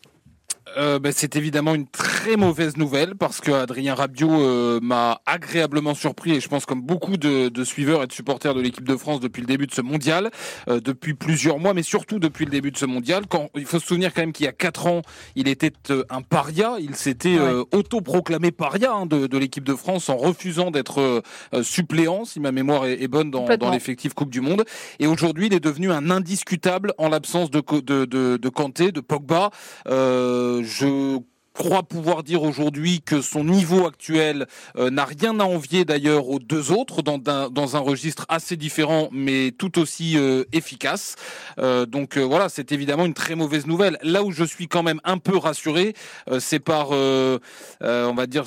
euh, 0.76 0.98
ben, 0.98 1.12
c'est 1.14 1.36
évidemment 1.36 1.74
une 1.74 1.86
très 1.86 2.36
mauvaise 2.36 2.76
nouvelle 2.76 3.14
parce 3.16 3.40
que 3.40 3.50
Adrien 3.50 3.94
Rabiot 3.94 4.30
euh, 4.30 4.80
m'a 4.80 5.20
agréablement 5.26 5.94
surpris 5.94 6.32
et 6.32 6.40
je 6.40 6.48
pense 6.48 6.66
comme 6.66 6.82
beaucoup 6.82 7.16
de, 7.16 7.48
de 7.48 7.64
suiveurs 7.64 8.02
et 8.02 8.06
de 8.06 8.12
supporters 8.12 8.54
de 8.54 8.60
l'équipe 8.60 8.86
de 8.86 8.96
France 8.96 9.20
depuis 9.20 9.40
le 9.40 9.46
début 9.46 9.66
de 9.66 9.72
ce 9.72 9.82
mondial, 9.82 10.30
euh, 10.68 10.80
depuis 10.80 11.14
plusieurs 11.14 11.58
mois, 11.58 11.74
mais 11.74 11.82
surtout 11.82 12.18
depuis 12.18 12.44
le 12.44 12.50
début 12.50 12.70
de 12.70 12.76
ce 12.76 12.86
mondial. 12.86 13.24
Quand 13.28 13.50
il 13.56 13.66
faut 13.66 13.78
se 13.78 13.86
souvenir 13.86 14.14
quand 14.14 14.22
même 14.22 14.32
qu'il 14.32 14.46
y 14.46 14.48
a 14.48 14.52
quatre 14.52 14.86
ans, 14.86 15.02
il 15.36 15.48
était 15.48 15.72
euh, 15.90 16.04
un 16.10 16.22
paria, 16.22 16.76
il 16.78 16.94
s'était 16.94 17.38
auto-proclamé 17.72 18.50
paria 18.52 18.92
hein, 18.92 19.06
de, 19.06 19.26
de 19.26 19.38
l'équipe 19.38 19.64
de 19.64 19.74
France 19.74 20.08
en 20.08 20.16
refusant 20.16 20.70
d'être 20.70 21.22
suppléant, 21.62 22.24
si 22.24 22.40
ma 22.40 22.52
mémoire 22.52 22.86
est, 22.86 23.02
est 23.02 23.08
bonne, 23.08 23.30
dans, 23.30 23.46
dans 23.56 23.70
l'effectif 23.70 24.14
Coupe 24.14 24.30
du 24.30 24.40
Monde. 24.40 24.64
Et 24.98 25.06
aujourd'hui, 25.06 25.46
il 25.46 25.54
est 25.54 25.60
devenu 25.60 25.90
un 25.90 26.10
indiscutable 26.10 26.92
en 26.98 27.08
l'absence 27.08 27.50
de, 27.50 27.62
de, 27.80 28.04
de, 28.04 28.36
de 28.36 28.48
Kanté, 28.48 28.92
de 28.92 29.00
Pogba. 29.00 29.50
Euh, 29.88 30.51
je 30.60 31.22
crois 31.52 31.82
pouvoir 31.82 32.22
dire 32.22 32.42
aujourd'hui 32.42 33.02
que 33.02 33.20
son 33.20 33.44
niveau 33.44 33.86
actuel 33.86 34.46
euh, 34.76 34.90
n'a 34.90 35.04
rien 35.04 35.38
à 35.40 35.44
envier 35.44 35.84
d'ailleurs 35.84 36.28
aux 36.28 36.38
deux 36.38 36.72
autres 36.72 37.02
dans, 37.02 37.20
un, 37.26 37.50
dans 37.50 37.76
un 37.76 37.80
registre 37.80 38.24
assez 38.28 38.56
différent 38.56 39.08
mais 39.12 39.52
tout 39.56 39.78
aussi 39.78 40.16
euh, 40.16 40.44
efficace. 40.52 41.16
Euh, 41.58 41.86
donc 41.86 42.16
voilà, 42.16 42.48
c'est 42.48 42.72
évidemment 42.72 43.04
une 43.04 43.14
très 43.14 43.34
mauvaise 43.34 43.66
nouvelle. 43.66 43.98
Là 44.02 44.22
où 44.22 44.30
je 44.30 44.44
suis 44.44 44.68
quand 44.68 44.82
même 44.82 45.00
un 45.04 45.18
peu 45.18 45.36
rassuré, 45.36 45.94
c'est 46.38 46.58
par, 46.58 46.90
on 46.90 48.14
va 48.14 48.26
dire, 48.26 48.44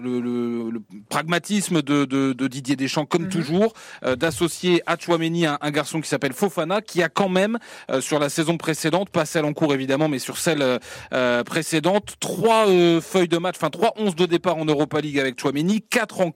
le, 0.00 0.20
le, 0.20 0.70
le 0.70 0.82
pragmatisme 1.08 1.82
de, 1.82 2.04
de, 2.04 2.32
de, 2.32 2.48
Didier 2.48 2.76
Deschamps, 2.76 3.06
comme 3.06 3.24
mhm. 3.24 3.28
toujours, 3.28 3.74
d'associer 4.16 4.82
à 4.86 4.96
Chouameni 4.98 5.46
un, 5.46 5.58
un, 5.60 5.70
garçon 5.70 6.00
qui 6.00 6.08
s'appelle 6.08 6.32
Fofana, 6.32 6.80
qui 6.80 7.02
a 7.02 7.08
quand 7.08 7.28
même, 7.28 7.58
sur 8.00 8.18
la 8.18 8.28
saison 8.28 8.56
précédente, 8.56 9.10
pas 9.10 9.24
celle 9.24 9.44
en 9.44 9.52
cours 9.52 9.74
évidemment, 9.74 10.08
mais 10.08 10.18
sur 10.18 10.38
celle 10.38 10.80
précédente, 11.44 12.16
trois 12.20 12.68
euh, 12.68 13.00
feuilles 13.00 13.28
de 13.28 13.38
match, 13.38 13.56
enfin 13.56 13.70
trois 13.70 13.92
11 13.96 14.14
de 14.14 14.26
départ 14.26 14.58
en 14.58 14.66
Europa 14.66 15.00
League 15.00 15.18
avec 15.18 15.40
Chouameni, 15.40 15.80
quatre 15.80 16.20
en, 16.20 16.30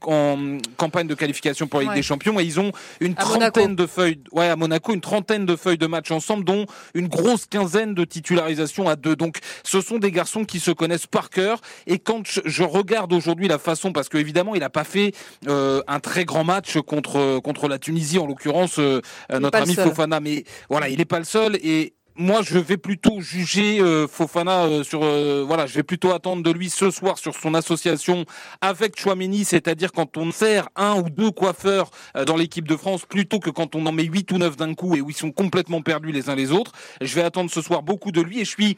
campagne 0.76 1.06
de 1.06 1.14
qualification 1.14 1.66
pour 1.66 1.80
la 1.80 1.86
Ligue 1.86 1.94
des 1.94 2.02
Champions, 2.02 2.40
et 2.40 2.44
ils 2.44 2.58
ont 2.58 2.72
une 3.00 3.14
trentaine 3.14 3.76
de 3.76 3.86
feuilles, 3.86 4.20
ouais, 4.32 4.48
à 4.48 4.56
Monaco, 4.56 4.94
une 4.94 5.00
trentaine 5.00 5.46
de 5.46 5.56
feuilles 5.56 5.78
de 5.78 5.86
match 5.86 6.10
ensemble, 6.10 6.44
dont 6.44 6.66
une 6.94 7.08
grosse 7.08 7.46
quinzaine 7.46 7.94
de 7.94 8.04
titularisations 8.04 8.88
à 8.88 8.96
deux. 8.96 9.14
Donc, 9.14 9.38
ce 9.62 9.80
sont 9.80 9.98
des 9.98 10.10
garçons 10.10 10.44
qui 10.44 10.58
se 10.58 10.70
connaissent 10.70 11.06
par 11.06 11.30
cœur. 11.30 11.60
Et 11.86 11.98
quand 11.98 12.22
je, 12.24 12.62
regarde 12.62 13.12
aujourd'hui 13.12 13.46
la 13.46 13.58
façon, 13.58 13.92
parce 13.92 14.08
que 14.08 14.16
évidemment, 14.16 14.54
il 14.54 14.60
n'a 14.60 14.70
pas 14.70 14.84
fait 14.84 15.12
euh, 15.48 15.82
un 15.86 16.00
très 16.00 16.24
grand 16.24 16.44
match 16.44 16.78
contre 16.80 17.40
contre 17.40 17.68
la 17.68 17.78
Tunisie, 17.78 18.18
en 18.18 18.26
l'occurrence, 18.26 18.78
euh, 18.78 19.00
notre 19.30 19.58
ami 19.58 19.74
Fofana, 19.74 20.20
mais 20.20 20.44
voilà, 20.70 20.88
il 20.88 20.98
n'est 20.98 21.04
pas 21.04 21.18
le 21.18 21.24
seul 21.24 21.56
et 21.56 21.92
moi, 22.16 22.42
je 22.42 22.60
vais 22.60 22.76
plutôt 22.76 23.20
juger 23.20 23.80
euh, 23.80 24.06
Fofana 24.06 24.66
euh, 24.66 24.84
sur 24.84 25.00
euh, 25.02 25.42
voilà, 25.44 25.66
je 25.66 25.74
vais 25.74 25.82
plutôt 25.82 26.12
attendre 26.12 26.44
de 26.44 26.50
lui 26.52 26.70
ce 26.70 26.92
soir 26.92 27.18
sur 27.18 27.34
son 27.34 27.54
association 27.54 28.24
avec 28.60 28.96
Chouameni, 28.96 29.44
c'est-à-dire 29.44 29.90
quand 29.90 30.16
on 30.16 30.30
sert 30.30 30.68
un 30.76 30.94
ou 31.00 31.10
deux 31.10 31.32
coiffeurs 31.32 31.90
dans 32.24 32.36
l'équipe 32.36 32.68
de 32.68 32.76
France 32.76 33.04
plutôt 33.04 33.40
que 33.40 33.50
quand 33.50 33.74
on 33.74 33.84
en 33.86 33.90
met 33.90 34.04
huit 34.04 34.30
ou 34.30 34.38
neuf 34.38 34.56
d'un 34.56 34.74
coup 34.74 34.94
et 34.94 35.00
où 35.00 35.10
ils 35.10 35.16
sont 35.16 35.32
complètement 35.32 35.82
perdus 35.82 36.12
les 36.12 36.30
uns 36.30 36.36
les 36.36 36.52
autres. 36.52 36.70
Je 37.00 37.12
vais 37.16 37.22
attendre 37.22 37.50
ce 37.50 37.60
soir 37.60 37.82
beaucoup 37.82 38.12
de 38.12 38.20
lui 38.20 38.40
et 38.40 38.44
je 38.44 38.50
suis 38.50 38.76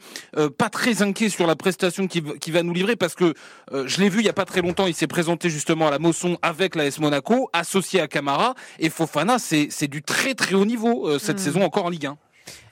pas 0.57 0.69
très 0.69 1.03
inquiet 1.03 1.29
sur 1.29 1.45
la 1.45 1.55
prestation 1.55 2.07
qui, 2.07 2.23
qui 2.39 2.49
va 2.49 2.63
nous 2.63 2.73
livrer 2.73 2.95
parce 2.95 3.13
que 3.13 3.35
je 3.71 4.01
l'ai 4.01 4.09
vu 4.09 4.19
il 4.19 4.25
y 4.25 4.29
a 4.29 4.33
pas 4.33 4.45
très 4.45 4.61
longtemps, 4.61 4.87
il 4.87 4.95
s'est 4.95 5.07
présenté 5.07 5.49
justement 5.49 5.87
à 5.87 5.91
la 5.91 5.99
Mosson 5.99 6.37
avec 6.41 6.75
la 6.75 6.85
S 6.85 6.99
Monaco, 6.99 7.49
associé 7.53 8.01
à 8.01 8.07
Camara 8.07 8.55
et 8.79 8.89
Fofana, 8.89 9.37
c'est 9.37 9.67
c'est 9.69 9.87
du 9.87 10.01
très 10.01 10.33
très 10.33 10.55
haut 10.55 10.65
niveau 10.65 11.19
cette 11.19 11.37
hmm. 11.37 11.39
saison 11.39 11.61
encore 11.63 11.85
en 11.85 11.89
Ligue 11.89 12.07
1. 12.07 12.17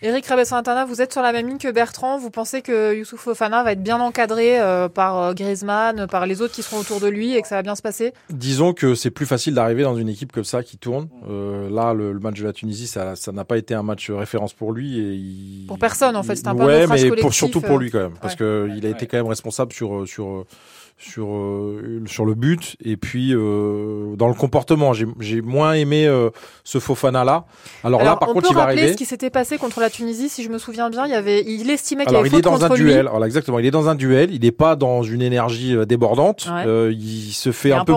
Eric 0.01 0.25
Rabessantana, 0.27 0.85
vous 0.85 1.01
êtes 1.01 1.11
sur 1.11 1.21
la 1.21 1.31
même 1.31 1.47
ligne 1.47 1.57
que 1.57 1.71
Bertrand. 1.71 2.17
Vous 2.17 2.29
pensez 2.29 2.61
que 2.61 2.95
Youssouf 2.95 3.21
Fofana 3.21 3.63
va 3.63 3.71
être 3.71 3.81
bien 3.81 3.99
encadré 3.99 4.59
euh, 4.59 4.87
par 4.87 5.17
euh, 5.17 5.33
Griezmann, 5.33 6.07
par 6.07 6.25
les 6.25 6.41
autres 6.41 6.53
qui 6.53 6.61
seront 6.61 6.79
autour 6.79 6.99
de 6.99 7.07
lui 7.07 7.35
et 7.35 7.41
que 7.41 7.47
ça 7.47 7.55
va 7.55 7.63
bien 7.63 7.75
se 7.75 7.81
passer? 7.81 8.13
Disons 8.29 8.73
que 8.73 8.93
c'est 8.93 9.09
plus 9.09 9.25
facile 9.25 9.55
d'arriver 9.55 9.83
dans 9.83 9.95
une 9.95 10.09
équipe 10.09 10.31
comme 10.31 10.43
ça 10.43 10.63
qui 10.63 10.77
tourne. 10.77 11.07
Euh, 11.29 11.69
là, 11.69 11.93
le, 11.93 12.19
match 12.19 12.39
de 12.39 12.45
la 12.45 12.53
Tunisie, 12.53 12.87
ça 12.87 13.15
n'a 13.33 13.45
pas 13.45 13.57
été 13.57 13.73
un 13.73 13.83
match 13.83 14.11
référence 14.11 14.53
pour 14.53 14.73
lui. 14.73 14.99
Et 14.99 15.67
Pour 15.67 15.79
personne, 15.79 16.15
en 16.15 16.23
fait, 16.23 16.35
c'est 16.35 16.47
un 16.47 16.55
peu 16.55 16.65
ouais, 16.65 16.87
mais 16.87 17.11
pour, 17.15 17.33
surtout 17.33 17.61
pour 17.61 17.77
lui 17.77 17.89
quand 17.89 17.99
même, 17.99 18.17
parce 18.21 18.35
que 18.35 18.69
qu'il 18.73 18.85
a 18.85 18.89
été 18.89 19.07
quand 19.07 19.17
même 19.17 19.27
responsable 19.27 19.73
sur 19.73 20.07
sur 20.07 20.45
sur 20.97 21.27
euh, 21.27 22.03
sur 22.05 22.23
le 22.23 22.35
but 22.35 22.77
et 22.83 22.95
puis 22.95 23.33
euh, 23.33 24.15
dans 24.15 24.29
le 24.29 24.33
comportement. 24.33 24.93
J'ai 24.93 25.41
moins 25.41 25.73
aimé 25.73 26.07
euh, 26.07 26.29
ce 26.63 26.79
Fofana 26.79 27.25
là 27.25 27.45
alors, 27.83 28.01
là 28.01 28.15
par 28.15 28.29
contre 28.29 28.47
il 28.49 28.55
va 28.55 28.63
arriver. 28.63 28.93
ce 28.93 28.97
qui 28.97 29.05
s'était 29.05 29.29
passé 29.29 29.57
contre 29.57 29.81
la 29.81 29.89
Tunisie 29.89 30.29
si 30.29 30.41
je 30.41 30.49
me 30.49 30.57
souviens 30.57 30.89
bien. 30.89 31.05
Il 31.05 31.11
y 31.11 31.15
avait 31.15 31.43
il 31.45 31.69
estimait 31.69 32.05
qu'il 32.05 32.15
avait 32.15 32.29
il 32.29 32.35
est 32.35 32.41
dans 32.41 32.63
un 32.63 32.69
duel. 32.69 33.07
Alors 33.07 33.25
exactement. 33.25 33.59
Il 33.59 33.65
est 33.65 33.71
dans 33.71 33.89
un 33.89 33.95
duel. 33.95 34.33
Il 34.33 34.41
n'est 34.41 34.51
pas 34.51 34.75
dans 34.75 35.03
une 35.03 35.21
énergie 35.21 35.75
débordante. 35.85 36.47
Il 36.65 37.31
se 37.33 37.51
fait 37.51 37.73
un, 37.73 37.83
peu, 37.83 37.93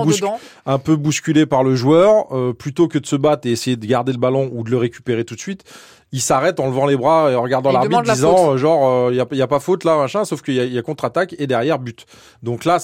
un 0.67 0.79
peu 0.79 0.97
bousculer 0.97 1.47
par 1.47 1.63
le 1.63 1.77
joueur. 1.77 2.27
Plutôt 2.59 2.89
que 2.89 2.99
de 2.99 3.07
se 3.07 3.17
battre 3.17 3.47
et 3.47 3.53
essayer 3.53 3.77
de 3.77 3.87
garder 3.87 4.13
le 4.13 4.19
ballon 4.19 4.51
ou 4.53 4.65
de 4.65 4.71
le 4.71 4.77
récupérer 4.77 5.25
tout 5.25 5.35
de 5.35 5.41
suite 5.41 5.65
il 6.13 6.21
s'arrête 6.21 6.59
en 6.61 6.67
levant 6.67 6.87
les 6.87 6.97
bras 6.97 7.31
et 7.31 7.35
en 7.35 7.43
regardant 7.43 7.73
l'arbitre 7.73 8.03
disant 8.03 8.53
euh, 8.53 8.57
genre 8.57 9.11
il 9.11 9.15
euh, 9.19 9.25
y, 9.25 9.35
a, 9.35 9.37
y, 9.37 9.43
a, 9.43 9.47
pas 9.47 9.61
faute 9.61 9.85
là 9.85 9.97
machin 9.97 10.25
sauf 10.25 10.43
qu'il 10.43 10.55
y 10.55 10.61
a, 10.61 10.65
y 10.65 10.79
a 10.79 10.83
contre-attaque 10.83 11.35
et 11.39 11.47
derrière 11.47 11.79
but. 11.79 12.07
Donc 12.43 12.65
là 12.65 12.79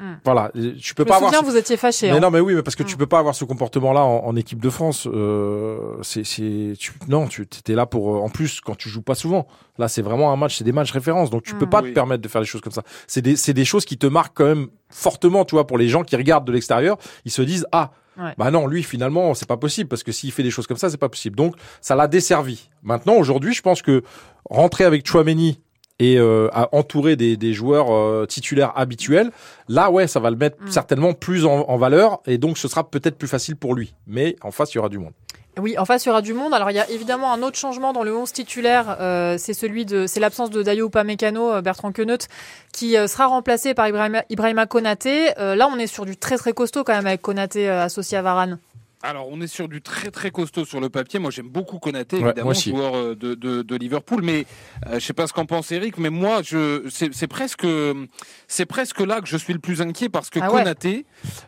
Hmm. 0.00 0.14
Voilà, 0.24 0.50
tu 0.54 0.94
peux 0.94 1.04
Je 1.04 1.08
pas 1.08 1.20
me 1.20 1.24
souviens, 1.26 1.28
avoir. 1.28 1.44
ce- 1.44 1.50
vous 1.50 1.56
étiez 1.58 1.76
fâché. 1.76 2.10
Mais 2.10 2.16
hein. 2.16 2.20
non, 2.20 2.30
mais 2.30 2.40
oui, 2.40 2.54
mais 2.54 2.62
parce 2.62 2.74
que 2.74 2.82
tu 2.82 2.94
Mm. 2.94 2.98
peux 2.98 3.06
pas 3.06 3.18
avoir 3.18 3.34
ce 3.34 3.44
comportement-là 3.44 4.00
en, 4.02 4.24
en 4.24 4.34
équipe 4.34 4.58
de 4.60 4.70
France. 4.70 5.06
Euh, 5.06 5.96
c'est, 6.02 6.24
c'est, 6.24 6.72
tu, 6.78 6.92
non, 7.08 7.26
tu 7.26 7.42
étais 7.42 7.74
là 7.74 7.84
pour. 7.86 8.16
euh, 8.16 8.20
en 8.20 8.30
plus, 8.30 8.60
quand 8.62 8.74
tu 8.76 8.88
joues 8.88 9.02
pas 9.02 9.14
souvent, 9.14 9.46
là, 9.78 9.88
c'est 9.88 10.02
vraiment 10.02 10.32
un 10.32 10.36
match, 10.36 10.56
c'est 10.56 10.64
des 10.64 10.72
matchs 10.72 10.92
références, 10.92 11.28
donc 11.30 11.42
tu 11.42 11.54
peux 11.54 11.66
Mm. 11.66 11.70
pas 11.70 11.82
Oui. 11.82 11.90
te 11.90 11.94
permettre 11.94 12.22
de 12.22 12.28
faire 12.28 12.40
des 12.40 12.46
choses 12.46 12.62
comme 12.62 12.72
ça. 12.72 12.82
C'est 13.06 13.20
des, 13.22 13.36
c'est 13.36 13.52
des 13.52 13.64
choses 13.66 13.84
qui 13.84 13.98
te 13.98 14.06
marquent 14.06 14.36
quand 14.36 14.46
même 14.46 14.68
fortement, 14.88 15.44
tu 15.44 15.54
vois, 15.54 15.66
pour 15.66 15.76
les 15.76 15.88
gens 15.88 16.02
qui 16.02 16.16
regardent 16.16 16.46
de 16.46 16.52
l'extérieur, 16.52 16.96
ils 17.24 17.30
se 17.30 17.42
disent 17.42 17.66
ah. 17.72 17.90
Ouais. 18.18 18.34
Bah 18.36 18.50
non, 18.50 18.66
lui 18.66 18.82
finalement 18.82 19.32
c'est 19.34 19.46
pas 19.48 19.56
possible 19.56 19.88
parce 19.88 20.02
que 20.02 20.12
s'il 20.12 20.30
fait 20.32 20.42
des 20.42 20.50
choses 20.50 20.66
comme 20.66 20.76
ça 20.76 20.90
c'est 20.90 20.98
pas 20.98 21.08
possible. 21.08 21.36
Donc 21.36 21.54
ça 21.80 21.94
l'a 21.94 22.06
desservi. 22.08 22.68
Maintenant 22.82 23.14
aujourd'hui 23.14 23.54
je 23.54 23.62
pense 23.62 23.80
que 23.80 24.02
rentrer 24.50 24.84
avec 24.84 25.06
Chouameni 25.06 25.60
et 26.00 26.18
euh, 26.18 26.48
à 26.52 26.68
entourer 26.74 27.14
des, 27.14 27.36
des 27.36 27.52
joueurs 27.52 27.92
euh, 27.94 28.26
titulaires 28.26 28.72
habituels, 28.74 29.30
là 29.68 29.90
ouais 29.92 30.08
ça 30.08 30.18
va 30.18 30.30
le 30.30 30.36
mettre 30.36 30.56
Mm. 30.60 30.70
certainement 30.70 31.12
plus 31.12 31.46
en, 31.46 31.60
en 31.68 31.76
valeur 31.78 32.20
et 32.26 32.36
donc 32.38 32.58
ce 32.58 32.66
sera 32.66 32.90
peut-être 32.90 33.16
plus 33.16 33.28
facile 33.28 33.54
pour 33.56 33.74
lui. 33.74 33.94
Mais 34.08 34.34
en 34.42 34.50
face 34.50 34.72
il 34.74 34.76
y 34.76 34.78
aura 34.78 34.88
du 34.88 34.98
monde. 34.98 35.12
Oui, 35.58 35.76
en 35.76 35.84
face, 35.84 36.04
il 36.04 36.08
y 36.08 36.10
aura 36.10 36.22
du 36.22 36.32
monde. 36.32 36.54
Alors, 36.54 36.70
il 36.70 36.74
y 36.76 36.78
a 36.80 36.88
évidemment 36.90 37.32
un 37.32 37.42
autre 37.42 37.56
changement 37.58 37.92
dans 37.92 38.04
le 38.04 38.16
11 38.16 38.32
titulaire. 38.32 38.96
euh, 39.00 39.36
c'est 39.36 39.52
celui 39.52 39.84
de, 39.84 40.06
c'est 40.06 40.20
l'absence 40.20 40.48
de 40.48 40.62
Dayo 40.62 40.86
Upamecano, 40.86 41.54
euh, 41.54 41.60
Bertrand 41.60 41.90
Queneut, 41.90 42.18
qui 42.72 42.96
euh, 42.96 43.08
sera 43.08 43.26
remplacé 43.26 43.74
par 43.74 43.88
Ibrahima, 43.88 44.22
Ibrahima 44.30 44.66
Konaté. 44.66 45.32
Euh, 45.38 45.56
là, 45.56 45.68
on 45.70 45.76
est 45.78 45.88
sur 45.88 46.06
du 46.06 46.16
très 46.16 46.38
très 46.38 46.52
costaud 46.52 46.84
quand 46.84 46.94
même 46.94 47.06
avec 47.06 47.20
Konaté 47.20 47.68
euh, 47.68 47.82
associé 47.82 48.16
à 48.16 48.22
Varane. 48.22 48.58
Alors, 49.02 49.28
on 49.30 49.40
est 49.40 49.46
sur 49.46 49.66
du 49.68 49.80
très 49.80 50.10
très 50.10 50.30
costaud 50.30 50.64
sur 50.66 50.78
le 50.80 50.90
papier. 50.90 51.18
Moi, 51.18 51.30
j'aime 51.30 51.48
beaucoup 51.48 51.78
Konaté, 51.78 52.16
évidemment, 52.28 52.48
joueur 52.70 52.94
euh, 52.96 53.14
de, 53.16 53.34
de, 53.34 53.62
de 53.62 53.76
Liverpool. 53.76 54.20
Mais 54.22 54.44
euh, 54.86 54.94
je 54.94 55.04
sais 55.04 55.14
pas 55.14 55.26
ce 55.26 55.32
qu'en 55.32 55.46
pense 55.46 55.72
Eric, 55.72 55.96
mais 55.96 56.10
moi, 56.10 56.42
je 56.44 56.86
c'est 56.90 57.14
c'est 57.14 57.26
presque 57.26 57.66
c'est 58.46 58.66
presque 58.66 59.00
là 59.00 59.20
que 59.22 59.26
je 59.26 59.38
suis 59.38 59.54
le 59.54 59.58
plus 59.58 59.80
inquiet 59.80 60.08
parce 60.10 60.28
que 60.28 60.38
Ah 60.42 60.52
ouais. 60.52 61.04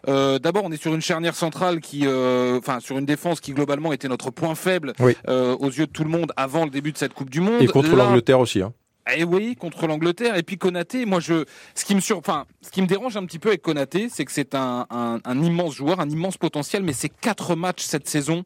Euh, 0.08 0.38
D'abord, 0.38 0.62
on 0.64 0.72
est 0.72 0.80
sur 0.80 0.94
une 0.94 1.02
charnière 1.02 1.34
centrale 1.34 1.80
qui, 1.80 2.06
euh, 2.06 2.58
enfin, 2.58 2.80
sur 2.80 2.96
une 2.98 3.06
défense 3.06 3.40
qui 3.40 3.52
globalement 3.52 3.92
était 3.92 4.08
notre 4.08 4.30
point 4.30 4.54
faible 4.54 4.94
Oui. 4.98 5.14
euh, 5.28 5.54
aux 5.56 5.68
yeux 5.70 5.86
de 5.86 5.92
tout 5.92 6.04
le 6.04 6.10
monde 6.10 6.32
avant 6.36 6.64
le 6.64 6.70
début 6.70 6.92
de 6.92 6.98
cette 6.98 7.12
Coupe 7.12 7.30
du 7.30 7.40
Monde. 7.40 7.60
Et 7.60 7.66
contre 7.66 7.90
Là, 7.94 8.04
l'Angleterre 8.04 8.40
aussi. 8.40 8.62
Hein. 8.62 8.72
Et 9.10 9.24
oui, 9.24 9.56
contre 9.56 9.86
l'Angleterre. 9.86 10.36
Et 10.36 10.42
puis 10.42 10.58
Konaté, 10.58 11.06
moi, 11.06 11.20
je, 11.20 11.44
ce 11.74 11.84
qui 11.84 11.94
me 11.94 12.00
sur, 12.00 12.18
enfin, 12.18 12.46
ce 12.60 12.70
qui 12.70 12.82
me 12.82 12.86
dérange 12.86 13.16
un 13.16 13.24
petit 13.26 13.38
peu 13.38 13.48
avec 13.48 13.62
Konaté, 13.62 14.08
c'est 14.08 14.24
que 14.24 14.32
c'est 14.32 14.54
un, 14.54 14.86
un, 14.90 15.18
un 15.24 15.42
immense 15.42 15.74
joueur, 15.74 16.00
un 16.00 16.08
immense 16.08 16.36
potentiel, 16.36 16.82
mais 16.82 16.92
c'est 16.92 17.08
quatre 17.08 17.54
matchs 17.56 17.82
cette 17.82 18.08
saison. 18.08 18.44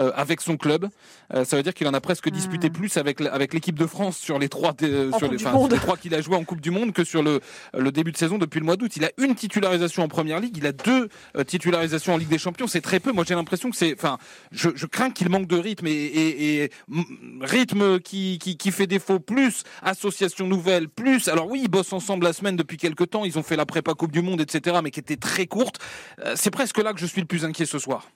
Euh, 0.00 0.12
avec 0.14 0.40
son 0.40 0.56
club, 0.56 0.88
Euh, 1.34 1.44
ça 1.44 1.56
veut 1.56 1.62
dire 1.62 1.74
qu'il 1.74 1.88
en 1.88 1.94
a 1.94 2.00
presque 2.00 2.28
disputé 2.30 2.70
plus 2.70 2.96
avec 2.96 3.20
avec 3.20 3.52
l'équipe 3.52 3.76
de 3.78 3.86
France 3.86 4.16
sur 4.16 4.38
les 4.38 4.48
trois 4.48 4.74
euh, 4.82 5.10
sur 5.18 5.28
les, 5.28 5.44
enfin, 5.44 5.68
trois 5.76 5.96
qu'il 5.96 6.14
a 6.14 6.20
joué 6.20 6.36
en 6.36 6.44
Coupe 6.44 6.60
du 6.60 6.70
Monde 6.70 6.92
que 6.92 7.02
sur 7.04 7.22
le 7.22 7.40
le 7.74 7.90
début 7.90 8.12
de 8.12 8.16
saison 8.16 8.38
depuis 8.38 8.60
le 8.60 8.66
mois 8.66 8.76
d'août. 8.76 8.92
Il 8.96 9.04
a 9.04 9.10
une 9.18 9.34
titularisation 9.34 10.02
en 10.04 10.08
Première 10.08 10.38
Ligue, 10.40 10.56
il 10.56 10.66
a 10.66 10.72
deux 10.72 11.08
euh, 11.36 11.44
titularisations 11.44 12.14
en 12.14 12.16
Ligue 12.16 12.28
des 12.28 12.38
Champions. 12.38 12.66
C'est 12.68 12.80
très 12.80 13.00
peu. 13.00 13.12
Moi, 13.12 13.24
j'ai 13.26 13.34
l'impression 13.34 13.70
que 13.70 13.76
c'est, 13.76 13.94
enfin, 13.94 14.18
je, 14.52 14.70
je 14.74 14.86
crains 14.86 15.10
qu'il 15.10 15.28
manque 15.28 15.48
de 15.48 15.56
rythme 15.56 15.86
et, 15.86 15.90
et, 15.90 16.62
et, 16.62 16.70
rythme 17.40 17.98
qui, 18.00 18.38
qui 18.38 18.56
qui 18.56 18.70
fait 18.70 18.86
défaut 18.86 19.18
plus 19.18 19.64
association 19.82 20.46
nouvelle 20.46 20.88
plus. 20.88 21.28
Alors 21.28 21.48
oui, 21.50 21.62
ils 21.64 21.68
bossent 21.68 21.92
ensemble 21.92 22.24
la 22.24 22.32
semaine 22.32 22.56
depuis 22.56 22.76
quelques 22.76 23.10
temps. 23.10 23.24
Ils 23.24 23.38
ont 23.38 23.42
fait 23.42 23.56
la 23.56 23.66
prépa 23.66 23.94
Coupe 23.94 24.12
du 24.12 24.22
Monde, 24.22 24.40
etc. 24.40 24.78
Mais 24.82 24.90
qui 24.90 25.00
était 25.00 25.16
très 25.16 25.46
courte. 25.46 25.78
Euh, 26.24 26.34
c'est 26.36 26.50
presque 26.50 26.78
là 26.78 26.92
que 26.92 27.00
je 27.00 27.06
suis 27.06 27.20
le 27.20 27.26
plus 27.26 27.44
inquiet 27.44 27.66
ce 27.66 27.78
soir. 27.78 28.06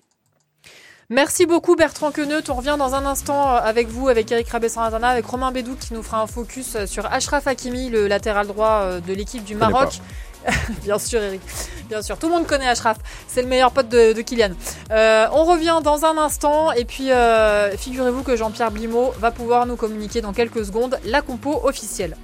Merci 1.10 1.44
beaucoup 1.44 1.76
Bertrand 1.76 2.12
Queneut. 2.12 2.42
On 2.48 2.54
revient 2.54 2.76
dans 2.78 2.94
un 2.94 3.04
instant 3.04 3.48
euh, 3.48 3.58
avec 3.58 3.88
vous, 3.88 4.08
avec 4.08 4.30
Eric 4.30 4.48
Rabessantana, 4.48 5.08
avec 5.08 5.26
Romain 5.26 5.50
Bédou 5.50 5.74
qui 5.74 5.92
nous 5.92 6.02
fera 6.02 6.22
un 6.22 6.26
focus 6.26 6.76
euh, 6.76 6.86
sur 6.86 7.04
Ashraf 7.12 7.46
Hakimi, 7.46 7.90
le 7.90 8.06
latéral 8.06 8.46
droit 8.46 8.82
euh, 8.84 9.00
de 9.00 9.12
l'équipe 9.12 9.44
du 9.44 9.56
Maroc. 9.56 10.00
Bien 10.82 10.98
sûr, 10.98 11.20
Eric. 11.22 11.40
Bien 11.88 12.02
sûr. 12.02 12.18
Tout 12.18 12.28
le 12.28 12.34
monde 12.34 12.46
connaît 12.46 12.68
Ashraf. 12.68 12.98
C'est 13.28 13.42
le 13.42 13.48
meilleur 13.48 13.72
pote 13.72 13.88
de, 13.88 14.12
de 14.12 14.22
Kylian. 14.22 14.52
Euh, 14.90 15.26
on 15.32 15.44
revient 15.44 15.80
dans 15.82 16.04
un 16.04 16.16
instant. 16.18 16.72
Et 16.72 16.84
puis, 16.84 17.10
euh, 17.10 17.76
figurez-vous 17.76 18.22
que 18.22 18.36
Jean-Pierre 18.36 18.70
Blimaud 18.70 19.12
va 19.18 19.30
pouvoir 19.30 19.66
nous 19.66 19.76
communiquer 19.76 20.20
dans 20.20 20.32
quelques 20.32 20.64
secondes 20.64 20.98
la 21.04 21.22
compo 21.22 21.60
officielle. 21.64 22.16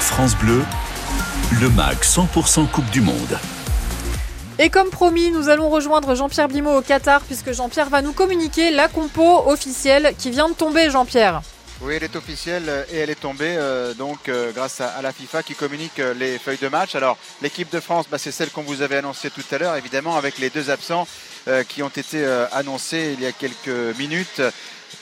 France 0.00 0.36
Bleu, 0.36 0.62
le 1.60 1.68
MAG 1.70 1.98
100% 2.02 2.68
Coupe 2.68 2.90
du 2.90 3.00
Monde. 3.00 3.38
Et 4.60 4.70
comme 4.70 4.90
promis, 4.90 5.32
nous 5.32 5.48
allons 5.48 5.68
rejoindre 5.68 6.14
Jean-Pierre 6.14 6.46
Blimaud 6.46 6.78
au 6.78 6.82
Qatar 6.82 7.22
puisque 7.22 7.52
Jean-Pierre 7.52 7.90
va 7.90 8.02
nous 8.02 8.12
communiquer 8.12 8.70
la 8.70 8.86
compo 8.86 9.42
officielle 9.46 10.14
qui 10.16 10.30
vient 10.30 10.48
de 10.48 10.54
tomber, 10.54 10.90
Jean-Pierre. 10.90 11.42
Oui, 11.80 11.94
elle 11.96 12.04
est 12.04 12.14
officielle 12.14 12.62
euh, 12.68 12.84
et 12.92 12.98
elle 12.98 13.10
est 13.10 13.20
tombée 13.20 13.56
euh, 13.58 13.94
donc 13.94 14.28
euh, 14.28 14.52
grâce 14.52 14.80
à, 14.80 15.02
la 15.02 15.12
FIFA 15.12 15.42
qui 15.42 15.54
communique 15.54 16.00
les 16.16 16.38
feuilles 16.38 16.58
de 16.62 16.68
match. 16.68 16.94
Alors 16.94 17.18
l'équipe 17.42 17.70
de 17.72 17.80
France, 17.80 18.06
bah, 18.08 18.16
c'est 18.16 18.30
celle 18.30 18.50
qu'on 18.50 18.62
vous 18.62 18.80
avait 18.80 18.98
annoncée 18.98 19.28
tout 19.28 19.42
à 19.50 19.58
l'heure, 19.58 19.74
évidemment 19.74 20.16
avec 20.16 20.38
les 20.38 20.50
deux 20.50 20.70
absents 20.70 21.06
qui 21.68 21.82
ont 21.82 21.90
été 21.90 22.24
annoncés 22.52 23.14
il 23.18 23.22
y 23.22 23.26
a 23.26 23.32
quelques 23.32 23.98
minutes. 23.98 24.40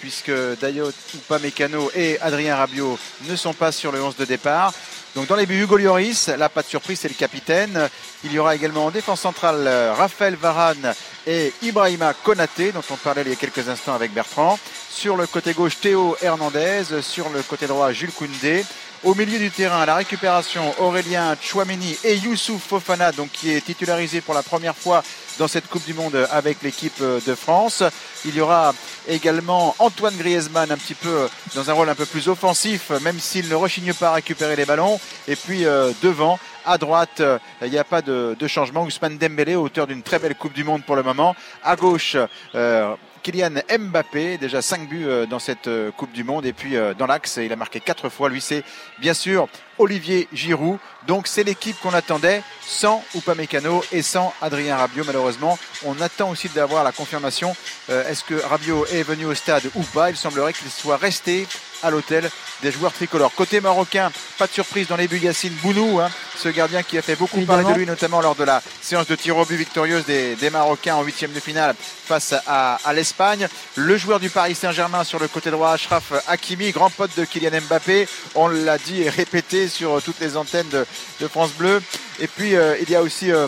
Puisque 0.01 0.33
Dayot 0.61 0.91
Upamecano 1.15 1.93
et 1.95 2.19
Adrien 2.21 2.57
Rabiot 2.57 2.99
ne 3.29 3.37
sont 3.37 3.53
pas 3.53 3.71
sur 3.71 3.93
le 3.93 4.03
11 4.03 4.17
de 4.17 4.25
départ. 4.25 4.73
Donc 5.15 5.27
dans 5.27 5.37
les 5.37 5.45
buts, 5.45 5.61
Hugo 5.63 5.77
Lloris, 5.77 6.29
là 6.29 6.49
pas 6.49 6.63
de 6.63 6.69
surprise, 6.69 7.01
c'est 7.01 7.09
le 7.09 7.15
capitaine. 7.15 7.91
Il 8.25 8.33
y 8.33 8.39
aura 8.39 8.55
également 8.55 8.87
en 8.87 8.91
défense 8.91 9.21
centrale 9.21 9.67
euh, 9.67 9.93
Raphaël 9.93 10.37
Varane 10.37 10.95
et 11.27 11.53
Ibrahima 11.61 12.15
Konaté, 12.15 12.73
dont 12.73 12.83
on 12.89 12.97
parlait 12.97 13.21
il 13.21 13.29
y 13.29 13.33
a 13.33 13.37
quelques 13.37 13.69
instants 13.69 13.95
avec 13.95 14.15
Bertrand. 14.15 14.59
Sur 14.89 15.19
le 15.19 15.27
côté 15.27 15.53
gauche, 15.53 15.79
Théo 15.81 16.17
Hernandez. 16.23 16.85
Sur 17.03 17.29
le 17.29 17.43
côté 17.43 17.67
droit, 17.67 17.93
Jules 17.93 18.13
Koundé. 18.13 18.65
Au 19.05 19.17
milieu 19.17 19.41
du 19.41 19.51
terrain, 19.51 19.85
la 19.85 19.97
récupération, 19.97 20.73
Aurélien 20.79 21.37
Chouameni 21.41 21.99
et 22.05 22.15
Youssouf 22.19 22.63
Fofana, 22.69 23.11
donc 23.11 23.33
qui 23.33 23.51
est 23.51 23.61
titularisé 23.61 24.21
pour 24.21 24.33
la 24.33 24.45
première 24.45 24.77
fois 24.77 25.03
dans 25.41 25.49
cette 25.49 25.67
Coupe 25.67 25.85
du 25.85 25.93
Monde 25.93 26.29
avec 26.31 26.63
l'équipe 26.63 27.03
de 27.03 27.35
France. 27.35 27.83
Il 28.25 28.37
y 28.37 28.41
aura 28.41 28.73
également 29.09 29.75
Antoine 29.81 30.17
Griezmann 30.17 30.71
un 30.71 30.77
petit 30.77 30.95
peu 30.95 31.29
dans 31.57 31.69
un 31.69 31.73
rôle 31.73 31.89
un 31.89 31.97
peu 31.97 32.07
plus 32.07 32.29
offensif, 32.29 32.91
même 33.03 33.19
s'il 33.19 33.49
ne 33.49 33.57
rechigne 33.57 33.93
pas 33.93 34.11
à 34.11 34.15
récupérer 34.15 34.55
les 34.55 34.67
ballons. 34.67 35.01
Et 35.27 35.35
puis 35.35 35.65
euh, 35.65 35.91
devant, 36.01 36.39
à 36.65 36.79
droite, 36.79 37.19
euh, 37.19 37.41
il 37.61 37.71
n'y 37.71 37.79
a 37.79 37.85
pas 37.85 38.03
de, 38.03 38.37
de 38.39 38.47
changement. 38.47 38.85
Ousmane 38.85 39.19
Dembélé, 39.19 39.57
auteur 39.57 39.89
d'une 39.89 40.03
très 40.05 40.21
belle 40.21 40.37
Coupe 40.37 40.53
du 40.53 40.63
Monde 40.63 40.85
pour 40.85 40.95
le 40.95 41.03
moment. 41.03 41.35
À 41.65 41.75
gauche, 41.75 42.17
euh, 42.55 42.95
Kylian 43.23 43.62
Mbappé, 43.79 44.37
déjà 44.37 44.61
5 44.61 44.89
buts 44.89 45.07
euh, 45.07 45.27
dans 45.27 45.39
cette 45.39 45.68
euh, 45.68 45.93
Coupe 45.93 46.12
du 46.12 46.25
Monde. 46.25 46.45
Et 46.45 46.53
puis 46.53 46.77
euh, 46.77 46.93
dans 46.93 47.07
l'axe, 47.07 47.39
il 47.43 47.53
a 47.53 47.57
marqué 47.57 47.81
4 47.81 48.09
fois. 48.09 48.29
Lui, 48.29 48.41
c'est 48.41 48.64
bien 48.99 49.14
sûr 49.14 49.49
Olivier 49.79 50.29
Giroud. 50.33 50.79
Donc 51.07 51.27
c'est 51.27 51.43
l'équipe 51.43 51.77
qu'on 51.81 51.95
attendait 51.95 52.43
sans 52.64 53.03
Upamecano 53.16 53.85
et 53.93 54.03
sans 54.03 54.33
Adrien 54.41 54.77
Rabiot. 54.77 55.03
Malheureusement, 55.05 55.59
on 55.85 56.01
attend 56.01 56.31
aussi 56.31 56.49
d'avoir 56.49 56.85
la 56.85 56.93
confirmation. 56.93 57.57
Euh, 57.91 58.09
Est-ce 58.09 58.23
que 58.23 58.35
Rabiot 58.35 58.87
est 58.93 59.03
venu 59.03 59.25
au 59.27 59.35
stade 59.35 59.64
ou 59.75 59.83
pas 59.83 60.11
Il 60.11 60.16
semblerait 60.16 60.53
qu'il 60.53 60.70
soit 60.70 60.97
resté 60.97 61.49
à 61.83 61.91
l'hôtel 61.91 62.31
des 62.62 62.70
joueurs 62.70 62.93
tricolores. 62.93 63.35
Côté 63.35 63.61
marocain, 63.61 64.12
pas 64.39 64.47
de 64.47 64.53
surprise 64.53 64.87
dans 64.87 64.95
les 64.95 65.09
buts 65.09 65.18
Yacine 65.18 65.53
Bounou, 65.55 65.99
hein, 65.99 66.09
ce 66.39 66.49
gardien 66.49 66.85
qui 66.85 66.97
a 66.97 67.03
fait 67.03 67.16
beaucoup 67.16 67.41
parler 67.45 67.64
de 67.64 67.73
lui, 67.77 67.87
notamment 67.87 68.20
lors 68.20 68.37
de 68.37 68.45
la 68.45 68.62
séance 68.81 69.09
de 69.09 69.16
tir 69.16 69.37
au 69.37 69.45
but 69.45 69.57
victorieuse 69.57 70.05
des, 70.05 70.37
des 70.37 70.51
Marocains 70.51 70.95
en 70.95 71.03
huitième 71.03 71.33
de 71.33 71.41
finale 71.41 71.75
face 71.81 72.35
à, 72.47 72.79
à 72.85 72.93
l'Espagne. 72.93 73.49
Le 73.75 73.97
joueur 73.97 74.20
du 74.20 74.31
Paris 74.31 74.55
Saint-Germain 74.55 75.03
sur 75.03 75.18
le 75.18 75.27
côté 75.27 75.51
droit, 75.51 75.73
Ashraf 75.73 76.12
Hakimi, 76.29 76.70
grand 76.70 76.91
pote 76.91 77.11
de 77.16 77.25
Kylian 77.25 77.61
Mbappé. 77.68 78.07
On 78.37 78.47
l'a 78.47 78.79
dit 78.79 79.03
et 79.03 79.11
répété 79.11 79.62
sur 79.69 80.03
toutes 80.03 80.21
les 80.21 80.37
antennes 80.37 80.69
de, 80.69 81.29
France 81.29 81.53
Bleu. 81.53 81.83
Et 82.19 82.27
puis 82.27 82.57
euh, 82.57 82.77
il 82.83 82.91
y 82.91 82.97
a 82.97 83.03
aussi 83.03 83.31
euh, 83.31 83.47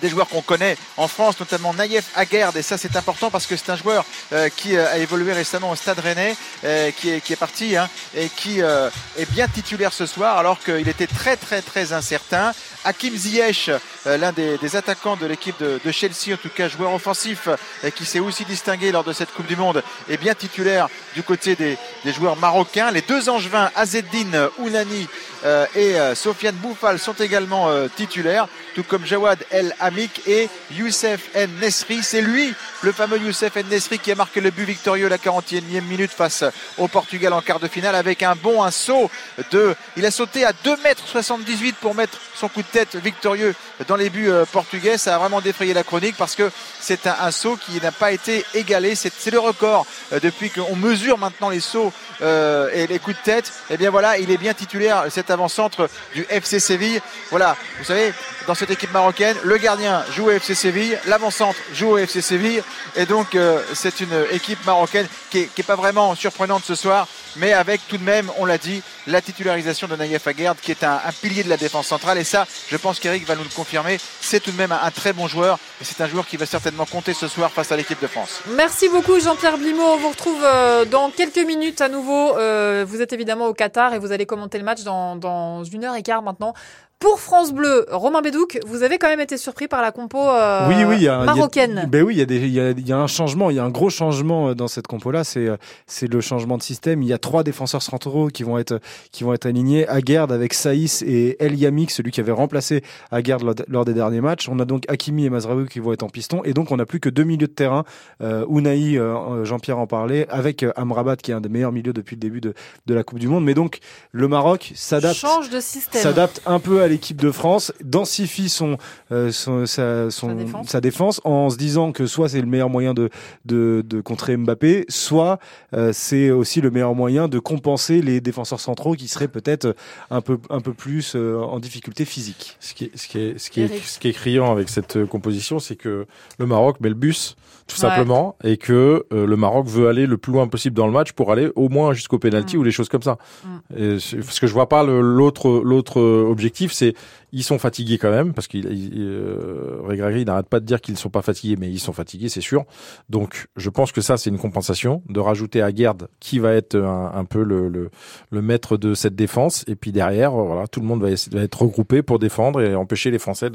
des 0.00 0.08
joueurs 0.08 0.28
qu'on 0.28 0.42
connaît 0.42 0.76
en 0.96 1.08
France, 1.08 1.38
notamment 1.40 1.74
Naïef 1.74 2.10
Aguerd, 2.14 2.56
et 2.56 2.62
ça 2.62 2.78
c'est 2.78 2.96
important 2.96 3.30
parce 3.30 3.46
que 3.46 3.56
c'est 3.56 3.70
un 3.70 3.76
joueur 3.76 4.04
euh, 4.32 4.48
qui 4.54 4.76
euh, 4.76 4.90
a 4.90 4.98
évolué 4.98 5.32
récemment 5.32 5.70
au 5.70 5.76
Stade 5.76 5.98
Rennais, 5.98 6.36
euh, 6.64 6.90
qui, 6.90 7.10
est, 7.10 7.36
parti 7.36 7.76
hein, 7.76 7.88
et 8.14 8.28
qui 8.28 8.62
euh, 8.62 8.90
est 9.16 9.30
bien 9.30 9.48
titulaire 9.48 9.92
ce 9.92 10.06
soir 10.06 10.38
alors 10.38 10.60
qu'il 10.60 10.88
était 10.88 11.06
très 11.06 11.36
très 11.36 11.62
très 11.62 11.92
incertain. 11.92 12.52
Hakim 12.86 13.16
Ziyech, 13.16 13.68
euh, 14.06 14.16
l'un 14.16 14.30
des, 14.30 14.76
attaquants 14.76 15.16
de 15.16 15.26
l'équipe 15.26 15.56
de, 15.58 15.90
Chelsea, 15.90 16.34
en 16.34 16.36
tout 16.36 16.48
cas 16.48 16.68
joueur 16.68 16.94
offensif, 16.94 17.48
qui 17.96 18.04
s'est 18.04 18.20
aussi 18.20 18.44
distingué 18.44 18.92
lors 18.92 19.02
de 19.02 19.12
cette 19.12 19.32
Coupe 19.32 19.46
du 19.46 19.56
Monde, 19.56 19.82
est 20.08 20.16
bien 20.16 20.34
titulaire 20.34 20.88
du 21.14 21.24
côté 21.24 21.56
des, 21.56 21.76
joueurs 22.12 22.36
marocains. 22.36 22.92
Les 22.92 23.00
deux 23.00 23.28
angevins, 23.28 23.70
Azeddine 23.74 24.48
Ounani 24.58 25.08
euh, 25.44 25.66
et 25.74 25.98
euh, 25.98 26.14
Sofiane 26.14 26.54
Bouffal, 26.54 27.00
sont 27.00 27.14
également 27.14 27.68
titulaires, 27.96 28.46
tout 28.76 28.84
comme 28.84 29.04
Jawad 29.04 29.44
El 29.50 29.74
Hamik 29.80 30.22
et 30.28 30.48
Youssef 30.70 31.28
En 31.34 31.48
Nesri. 31.60 32.02
C'est 32.02 32.22
lui, 32.22 32.54
le 32.82 32.92
fameux 32.92 33.18
Youssef 33.18 33.56
En 33.56 33.64
Nesri, 33.68 33.98
qui 33.98 34.12
a 34.12 34.14
marqué 34.14 34.40
le 34.40 34.50
but 34.50 34.64
victorieux 34.64 35.08
la 35.08 35.18
41e 35.18 35.82
minute 35.82 36.12
face 36.12 36.44
au 36.78 36.86
Portugal 36.86 37.32
en 37.32 37.40
quart 37.40 37.58
de 37.58 37.68
finale 37.68 37.96
avec 37.96 38.22
un 38.22 38.36
bon 38.36 38.62
un 38.62 38.70
saut 38.70 39.10
de. 39.50 39.74
Il 39.96 40.06
a 40.06 40.12
sauté 40.12 40.44
à 40.44 40.52
2m78 40.52 41.74
pour 41.80 41.94
mettre 41.94 42.18
son 42.34 42.48
coup 42.48 42.62
de 42.62 42.66
tête 42.66 42.75
victorieux 42.94 43.54
dans 43.88 43.96
les 43.96 44.10
buts 44.10 44.30
portugais. 44.52 44.98
Ça 44.98 45.14
a 45.14 45.18
vraiment 45.18 45.40
défrayé 45.40 45.74
la 45.74 45.82
chronique 45.82 46.16
parce 46.16 46.34
que 46.34 46.50
c'est 46.80 47.06
un, 47.06 47.30
saut 47.30 47.56
qui 47.56 47.80
n'a 47.80 47.92
pas 47.92 48.12
été 48.12 48.44
égalé. 48.54 48.94
C'est 48.94 49.30
le 49.30 49.38
record 49.38 49.86
depuis 50.22 50.50
qu'on 50.50 50.76
mesure 50.76 51.18
maintenant 51.18 51.48
les 51.48 51.60
sauts 51.60 51.92
et 52.20 52.86
les 52.86 52.98
coups 52.98 53.16
de 53.16 53.22
tête. 53.22 53.52
Et 53.70 53.74
eh 53.74 53.76
bien 53.76 53.90
voilà, 53.90 54.18
il 54.18 54.30
est 54.30 54.36
bien 54.36 54.54
titulaire 54.54 55.04
cet 55.10 55.30
avant-centre 55.30 55.88
du 56.14 56.26
FC 56.28 56.60
Séville. 56.60 57.00
Voilà, 57.30 57.56
vous 57.78 57.84
savez, 57.84 58.12
dans 58.46 58.54
cette 58.54 58.70
équipe 58.70 58.92
marocaine, 58.92 59.36
le 59.42 59.56
gardien 59.56 60.04
joue 60.12 60.26
au 60.26 60.30
FC 60.30 60.54
Séville, 60.54 60.98
l'avant-centre 61.06 61.58
joue 61.74 61.90
au 61.90 61.98
FC 61.98 62.20
Séville. 62.20 62.62
Et 62.94 63.06
donc, 63.06 63.36
c'est 63.74 64.00
une 64.00 64.24
équipe 64.32 64.64
marocaine 64.64 65.06
qui 65.30 65.48
n'est 65.56 65.64
pas 65.64 65.76
vraiment 65.76 66.14
surprenante 66.14 66.64
ce 66.64 66.74
soir, 66.74 67.08
mais 67.36 67.52
avec 67.52 67.86
tout 67.88 67.98
de 67.98 68.04
même, 68.04 68.30
on 68.38 68.44
l'a 68.44 68.58
dit, 68.58 68.82
la 69.06 69.20
titularisation 69.20 69.88
de 69.88 69.96
Naïef 69.96 70.26
Aguerd, 70.26 70.56
qui 70.60 70.70
est 70.70 70.84
un, 70.84 71.00
pilier 71.20 71.42
de 71.44 71.48
la 71.48 71.56
défense 71.56 71.86
centrale. 71.86 72.18
Et 72.18 72.24
ça, 72.24 72.46
je 72.70 72.76
pense 72.76 73.00
qu'Eric 73.00 73.26
va 73.26 73.34
nous 73.36 73.44
le 73.44 73.54
confirmer. 73.54 73.98
C'est 74.20 74.40
tout 74.40 74.50
de 74.50 74.56
même 74.56 74.72
un, 74.72 74.90
très 74.90 75.12
bon 75.12 75.28
joueur. 75.28 75.58
Et 75.80 75.84
c'est 75.84 76.00
un 76.00 76.08
joueur 76.08 76.26
qui 76.26 76.36
va 76.36 76.46
certainement 76.46 76.86
compter 76.86 77.14
ce 77.14 77.28
soir 77.28 77.50
face 77.50 77.72
à 77.72 77.76
l'équipe 77.76 78.00
de 78.00 78.06
France. 78.06 78.40
Merci 78.56 78.88
beaucoup, 78.88 79.18
Jean-Pierre 79.20 79.58
Blimaud. 79.58 79.82
On 79.82 79.96
vous 79.96 80.08
retrouve 80.08 80.42
euh, 80.42 80.84
dans 80.84 81.10
quelques 81.10 81.44
minutes 81.46 81.80
à 81.80 81.88
nouveau. 81.88 82.36
Euh, 82.36 82.84
vous 82.86 83.00
êtes 83.00 83.12
évidemment 83.12 83.46
au 83.46 83.54
Qatar 83.54 83.94
et 83.94 83.98
vous 83.98 84.12
allez 84.12 84.26
commenter 84.26 84.58
le 84.58 84.64
match 84.64 84.82
dans, 84.82 85.16
dans 85.16 85.64
une 85.64 85.84
heure 85.84 85.94
et 85.94 86.02
quart 86.02 86.22
maintenant. 86.22 86.54
Pour 86.98 87.20
France 87.20 87.52
Bleu, 87.52 87.84
Romain 87.90 88.22
Bédouc, 88.22 88.58
vous 88.66 88.82
avez 88.82 88.96
quand 88.96 89.08
même 89.08 89.20
été 89.20 89.36
surpris 89.36 89.68
par 89.68 89.82
la 89.82 89.92
compo 89.92 90.18
euh, 90.18 90.66
oui, 90.66 90.82
oui, 90.82 91.06
marocaine. 91.06 91.86
ben 91.92 92.02
oui, 92.02 92.14
il 92.14 92.18
y, 92.18 92.22
a 92.22 92.24
des, 92.24 92.36
il, 92.36 92.48
y 92.48 92.58
a, 92.58 92.70
il 92.70 92.88
y 92.88 92.92
a 92.92 92.96
un 92.96 93.06
changement, 93.06 93.50
il 93.50 93.56
y 93.56 93.58
a 93.58 93.64
un 93.64 93.70
gros 93.70 93.90
changement 93.90 94.48
euh, 94.48 94.54
dans 94.54 94.66
cette 94.66 94.86
compo-là. 94.86 95.22
C'est 95.22 95.46
euh, 95.46 95.58
c'est 95.86 96.10
le 96.10 96.22
changement 96.22 96.56
de 96.56 96.62
système. 96.62 97.02
Il 97.02 97.08
y 97.08 97.12
a 97.12 97.18
trois 97.18 97.42
défenseurs 97.42 97.82
centraux 97.82 98.28
qui 98.28 98.44
vont 98.44 98.56
être 98.56 98.80
qui 99.12 99.24
vont 99.24 99.34
être 99.34 99.44
alignés. 99.44 99.86
Aguerd 99.88 100.32
avec 100.32 100.54
Saïs 100.54 101.02
et 101.02 101.36
El 101.38 101.54
Yamik, 101.54 101.90
celui 101.90 102.12
qui 102.12 102.20
avait 102.20 102.32
remplacé 102.32 102.82
Aguerd 103.10 103.42
lors, 103.68 103.84
des 103.84 103.92
derniers 103.92 104.22
matchs. 104.22 104.48
On 104.48 104.58
a 104.58 104.64
donc 104.64 104.84
Hakimi 104.88 105.26
et 105.26 105.30
Mazraoui 105.30 105.68
qui 105.68 105.80
vont 105.80 105.92
être 105.92 106.02
en 106.02 106.08
piston. 106.08 106.40
Et 106.44 106.54
donc 106.54 106.70
on 106.70 106.78
n'a 106.78 106.86
plus 106.86 107.00
que 107.00 107.10
deux 107.10 107.24
milieux 107.24 107.46
de 107.46 107.52
terrain. 107.52 107.84
Euh, 108.22 108.46
Unai, 108.48 108.98
Jean-Pierre 109.44 109.78
en 109.78 109.86
parlait, 109.86 110.26
avec 110.30 110.64
Amrabat 110.76 111.16
qui 111.16 111.30
est 111.30 111.34
un 111.34 111.42
des 111.42 111.50
meilleurs 111.50 111.72
milieux 111.72 111.92
depuis 111.92 112.16
le 112.16 112.20
début 112.20 112.40
de, 112.40 112.54
de 112.86 112.94
la 112.94 113.02
Coupe 113.02 113.18
du 113.18 113.28
Monde. 113.28 113.44
Mais 113.44 113.54
donc 113.54 113.80
le 114.12 114.28
Maroc 114.28 114.72
s'adapte, 114.74 115.16
change 115.16 115.50
de 115.50 115.60
système, 115.60 116.00
s'adapte 116.00 116.40
un 116.46 116.58
peu 116.58 116.80
à 116.80 116.85
l'équipe 116.88 117.20
de 117.20 117.30
France 117.30 117.72
densifie 117.82 118.48
son, 118.48 118.76
euh, 119.12 119.32
son, 119.32 119.66
sa, 119.66 120.10
sa, 120.10 120.80
défense. 120.80 121.20
en 121.24 121.50
se 121.50 121.56
disant 121.56 121.92
que 121.92 122.06
soit 122.06 122.28
c'est 122.28 122.40
le 122.40 122.46
meilleur 122.46 122.70
moyen 122.70 122.94
de, 122.94 123.10
de, 123.44 123.82
de 123.86 124.00
contrer 124.00 124.36
Mbappé, 124.36 124.84
soit 124.88 125.38
euh, 125.74 125.90
c'est 125.92 126.30
aussi 126.30 126.60
le 126.60 126.70
meilleur 126.70 126.94
moyen 126.94 127.28
de 127.28 127.38
compenser 127.38 128.02
les 128.02 128.20
défenseurs 128.20 128.60
centraux 128.60 128.94
qui 128.94 129.08
seraient 129.08 129.28
peut-être 129.28 129.74
un 130.10 130.20
peu, 130.20 130.38
un 130.50 130.60
peu 130.60 130.72
plus 130.72 131.14
euh, 131.14 131.38
en 131.38 131.58
difficulté 131.58 132.04
physique. 132.04 132.56
Ce 132.60 132.74
qui 132.74 132.84
est, 132.84 132.96
ce 132.96 133.08
qui 133.08 133.18
est, 133.18 133.38
ce 133.38 133.50
qui 133.50 133.62
est, 133.62 133.78
ce 133.84 133.98
qui 133.98 134.08
est 134.08 134.12
criant 134.12 134.50
avec 134.50 134.68
cette 134.68 135.04
composition, 135.06 135.58
c'est 135.58 135.76
que 135.76 136.06
le 136.38 136.46
Maroc 136.46 136.80
met 136.80 136.88
le 136.88 136.94
bus 136.94 137.36
tout 137.66 137.76
simplement, 137.76 138.36
et 138.44 138.58
que 138.58 139.06
euh, 139.12 139.26
le 139.26 139.36
Maroc 139.36 139.66
veut 139.66 139.88
aller 139.88 140.06
le 140.06 140.16
plus 140.18 140.32
loin 140.32 140.46
possible 140.46 140.76
dans 140.76 140.86
le 140.86 140.92
match 140.92 141.12
pour 141.12 141.32
aller 141.32 141.50
au 141.56 141.68
moins 141.68 141.92
jusqu'au 141.94 142.18
penalty 142.18 142.56
mm. 142.56 142.60
ou 142.60 142.64
des 142.64 142.70
choses 142.70 142.88
comme 142.88 143.02
ça. 143.02 143.18
Mm. 143.44 143.48
Et 143.76 143.96
parce 144.20 144.38
que 144.38 144.46
je 144.46 144.52
vois 144.52 144.68
pas 144.68 144.84
l'autre 144.84 145.62
l'autre 145.64 146.00
objectif, 146.00 146.72
c'est 146.76 146.94
ils 147.32 147.42
sont 147.42 147.58
fatigués 147.58 147.98
quand 147.98 148.10
même 148.10 148.32
parce 148.32 148.46
qu'il 148.46 148.66
euh, 148.66 150.24
n'arrête 150.24 150.48
pas 150.48 150.60
de 150.60 150.64
dire 150.64 150.80
qu'ils 150.80 150.94
ne 150.94 150.98
sont 150.98 151.10
pas 151.10 151.22
fatigués, 151.22 151.56
mais 151.58 151.68
ils 151.68 151.80
sont 151.80 151.92
fatigués, 151.92 152.28
c'est 152.28 152.40
sûr. 152.40 152.64
Donc, 153.10 153.48
je 153.56 153.68
pense 153.68 153.92
que 153.92 154.00
ça, 154.00 154.16
c'est 154.16 154.30
une 154.30 154.38
compensation 154.38 155.02
de 155.08 155.20
rajouter 155.20 155.60
à 155.60 155.74
Gerd 155.74 156.08
qui 156.20 156.38
va 156.38 156.52
être 156.52 156.76
un, 156.76 157.24
peu 157.24 157.42
le, 157.42 157.90
maître 158.32 158.76
de 158.76 158.94
cette 158.94 159.14
défense. 159.14 159.64
Et 159.66 159.76
puis 159.76 159.92
derrière, 159.92 160.30
voilà, 160.30 160.66
tout 160.66 160.80
le 160.80 160.86
monde 160.86 161.02
va, 161.02 161.10
être 161.10 161.62
regroupé 161.62 162.02
pour 162.02 162.18
défendre 162.18 162.62
et 162.62 162.74
empêcher 162.74 163.10
les 163.10 163.18
Français 163.18 163.50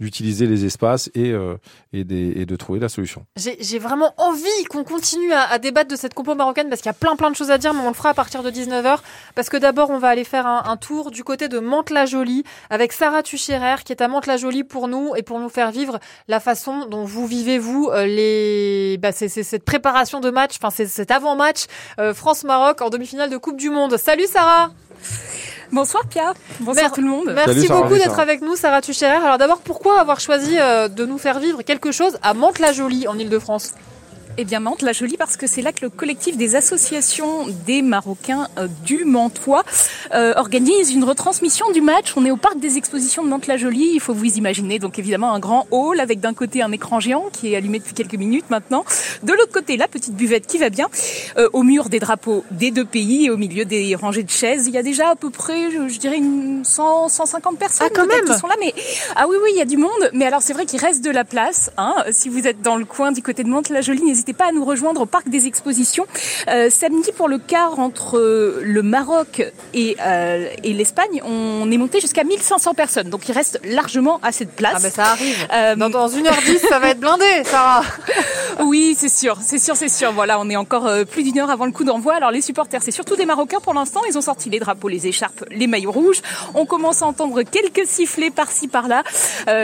d'utiliser 0.00 0.46
les 0.46 0.64
espaces 0.64 1.10
et 1.14 1.30
euh, 1.30 1.56
et, 1.92 2.04
de 2.04 2.56
trouver 2.56 2.80
la 2.80 2.88
solution. 2.88 3.24
J'ai 3.36 3.78
vraiment 3.78 4.14
envie 4.16 4.64
qu'on 4.68 4.84
continue 4.84 5.32
à, 5.32 5.42
à, 5.42 5.58
débattre 5.58 5.90
de 5.90 5.96
cette 5.96 6.14
compo 6.14 6.34
marocaine 6.34 6.68
parce 6.68 6.80
qu'il 6.80 6.88
y 6.88 6.90
a 6.90 6.94
plein 6.94 7.16
plein 7.16 7.30
de 7.30 7.36
choses 7.36 7.50
à 7.50 7.58
dire, 7.58 7.74
mais 7.74 7.80
on 7.80 7.88
le 7.88 7.94
fera 7.94 8.10
à 8.10 8.14
partir 8.14 8.42
de 8.42 8.50
19h 8.50 8.98
parce 9.34 9.48
que 9.48 9.56
d'abord, 9.56 9.90
on 9.90 9.98
va 9.98 10.08
aller 10.08 10.24
faire 10.24 10.46
un, 10.46 10.62
un 10.64 10.76
tour 10.76 11.10
du 11.10 11.22
côté 11.24 11.48
de 11.48 11.58
Mantes-la-Jolie 11.58 12.44
avec 12.70 12.92
Sarah 12.92 13.22
Tucherer 13.22 13.76
qui 13.84 13.92
est 13.92 14.02
à 14.02 14.08
Mantes-la-Jolie 14.08 14.64
pour 14.64 14.88
nous 14.88 15.14
et 15.16 15.22
pour 15.22 15.38
nous 15.38 15.48
faire 15.48 15.70
vivre 15.70 15.98
la 16.28 16.40
façon 16.40 16.86
dont 16.86 17.04
vous 17.04 17.26
vivez 17.26 17.58
vous 17.58 17.90
euh, 17.92 18.06
les 18.06 18.98
bah, 18.98 19.12
c'est 19.12 19.28
cette 19.28 19.64
préparation 19.64 20.20
de 20.20 20.30
match, 20.30 20.56
enfin 20.56 20.70
c'est 20.70 20.86
cet 20.86 21.10
avant-match 21.10 21.66
euh, 21.98 22.14
France-Maroc 22.14 22.80
en 22.80 22.90
demi-finale 22.90 23.30
de 23.30 23.36
Coupe 23.36 23.56
du 23.56 23.70
Monde. 23.70 23.96
Salut 23.96 24.26
Sarah. 24.26 24.70
Bonsoir 25.72 26.06
Pia, 26.06 26.34
bonsoir 26.60 26.92
tout 26.92 27.00
le 27.00 27.08
monde. 27.08 27.32
Merci 27.34 27.68
beaucoup 27.68 27.94
d'être 27.94 28.18
avec 28.18 28.42
nous 28.42 28.56
Sarah 28.56 28.82
Tucherer. 28.82 29.16
Alors 29.16 29.38
d'abord 29.38 29.58
pourquoi 29.58 30.00
avoir 30.00 30.20
choisi 30.20 30.56
euh, 30.58 30.88
de 30.88 31.06
nous 31.06 31.18
faire 31.18 31.38
vivre 31.38 31.62
quelque 31.62 31.92
chose 31.92 32.18
à 32.22 32.34
Mantes-la-Jolie 32.34 33.08
en 33.08 33.18
Ile-de-France 33.18 33.74
eh 34.38 34.44
bien, 34.44 34.60
Mantes, 34.60 34.80
la 34.80 34.92
Jolie, 34.92 35.16
parce 35.18 35.36
que 35.36 35.46
c'est 35.46 35.60
là 35.60 35.72
que 35.72 35.82
le 35.82 35.90
collectif 35.90 36.38
des 36.38 36.56
associations 36.56 37.46
des 37.66 37.82
Marocains 37.82 38.48
euh, 38.58 38.66
du 38.84 39.04
Mantois 39.04 39.62
euh, 40.14 40.32
organise 40.36 40.90
une 40.90 41.04
retransmission 41.04 41.70
du 41.72 41.82
match. 41.82 42.14
On 42.16 42.24
est 42.24 42.30
au 42.30 42.38
parc 42.38 42.58
des 42.58 42.78
expositions 42.78 43.24
de 43.24 43.28
Mantes-la-Jolie. 43.28 43.90
Il 43.94 44.00
faut 44.00 44.14
vous 44.14 44.38
imaginer, 44.38 44.78
donc 44.78 44.98
évidemment, 44.98 45.34
un 45.34 45.38
grand 45.38 45.66
hall 45.70 46.00
avec 46.00 46.20
d'un 46.20 46.32
côté 46.32 46.62
un 46.62 46.72
écran 46.72 46.98
géant 46.98 47.26
qui 47.30 47.52
est 47.52 47.56
allumé 47.56 47.78
depuis 47.78 47.92
quelques 47.92 48.14
minutes 48.14 48.46
maintenant. 48.48 48.86
De 49.22 49.32
l'autre 49.34 49.52
côté, 49.52 49.76
la 49.76 49.86
petite 49.86 50.14
buvette 50.14 50.46
qui 50.46 50.56
va 50.56 50.70
bien. 50.70 50.88
Euh, 51.36 51.50
au 51.52 51.62
mur 51.62 51.90
des 51.90 52.00
drapeaux 52.00 52.44
des 52.50 52.70
deux 52.70 52.86
pays 52.86 53.26
et 53.26 53.30
au 53.30 53.36
milieu 53.36 53.66
des 53.66 53.94
rangées 53.94 54.22
de 54.22 54.30
chaises, 54.30 54.66
il 54.66 54.72
y 54.72 54.78
a 54.78 54.82
déjà 54.82 55.10
à 55.10 55.14
peu 55.14 55.28
près, 55.28 55.70
je, 55.70 55.98
dirais, 55.98 56.16
une 56.16 56.64
100, 56.64 57.10
150 57.10 57.58
personnes 57.58 57.88
ah, 57.90 57.94
quand 57.94 58.06
même. 58.06 58.24
qui 58.24 58.38
sont 58.38 58.46
là. 58.46 58.54
Mais 58.60 58.74
ah 59.14 59.26
oui, 59.28 59.36
oui, 59.42 59.50
il 59.52 59.58
y 59.58 59.62
a 59.62 59.66
du 59.66 59.76
monde. 59.76 59.90
Mais 60.14 60.24
alors, 60.24 60.40
c'est 60.40 60.54
vrai 60.54 60.64
qu'il 60.64 60.80
reste 60.80 61.04
de 61.04 61.10
la 61.10 61.24
place. 61.24 61.70
Hein. 61.76 61.94
Si 62.12 62.30
vous 62.30 62.46
êtes 62.46 62.62
dans 62.62 62.76
le 62.76 62.86
coin 62.86 63.12
du 63.12 63.22
côté 63.22 63.44
de 63.44 63.48
Mantes-la-Jolie, 63.48 64.21
n'hésitez 64.22 64.38
pas 64.38 64.50
à 64.50 64.52
nous 64.52 64.64
rejoindre 64.64 65.00
au 65.00 65.06
Parc 65.06 65.28
des 65.28 65.48
Expositions. 65.48 66.06
Euh, 66.46 66.70
samedi, 66.70 67.10
pour 67.10 67.26
le 67.26 67.38
quart 67.38 67.80
entre 67.80 68.18
euh, 68.18 68.60
le 68.62 68.82
Maroc 68.82 69.42
et, 69.74 69.96
euh, 70.00 70.48
et 70.62 70.72
l'Espagne, 70.72 71.20
on 71.24 71.68
est 71.72 71.76
monté 71.76 72.00
jusqu'à 72.00 72.22
1500 72.22 72.74
personnes. 72.74 73.10
Donc 73.10 73.28
il 73.28 73.32
reste 73.32 73.60
largement 73.64 74.20
assez 74.22 74.44
de 74.44 74.50
place. 74.50 74.74
Ah 74.76 74.80
ben 74.80 74.90
ça 74.92 75.04
arrive. 75.06 75.48
Dans, 75.76 75.90
dans 75.90 76.08
1h10, 76.08 76.68
ça 76.68 76.78
va 76.78 76.90
être 76.90 77.00
blindé, 77.00 77.24
Sarah. 77.44 77.82
oui, 78.60 78.94
c'est 78.96 79.08
sûr, 79.08 79.38
c'est 79.42 79.58
sûr, 79.58 79.74
c'est 79.74 79.88
sûr. 79.88 80.12
Voilà, 80.12 80.38
on 80.38 80.48
est 80.48 80.56
encore 80.56 80.88
plus 81.06 81.24
d'une 81.24 81.40
heure 81.40 81.50
avant 81.50 81.66
le 81.66 81.72
coup 81.72 81.82
d'envoi. 81.82 82.14
Alors 82.14 82.30
les 82.30 82.42
supporters, 82.42 82.82
c'est 82.82 82.92
surtout 82.92 83.16
des 83.16 83.26
Marocains 83.26 83.60
pour 83.60 83.74
l'instant. 83.74 84.02
Ils 84.08 84.16
ont 84.16 84.22
sorti 84.22 84.50
les 84.50 84.60
drapeaux, 84.60 84.88
les 84.88 85.08
écharpes, 85.08 85.44
les 85.50 85.66
maillots 85.66 85.90
rouges. 85.90 86.22
On 86.54 86.64
commence 86.64 87.02
à 87.02 87.06
entendre 87.06 87.42
quelques 87.42 87.86
sifflets 87.86 88.30
par-ci 88.30 88.68
par-là. 88.68 89.02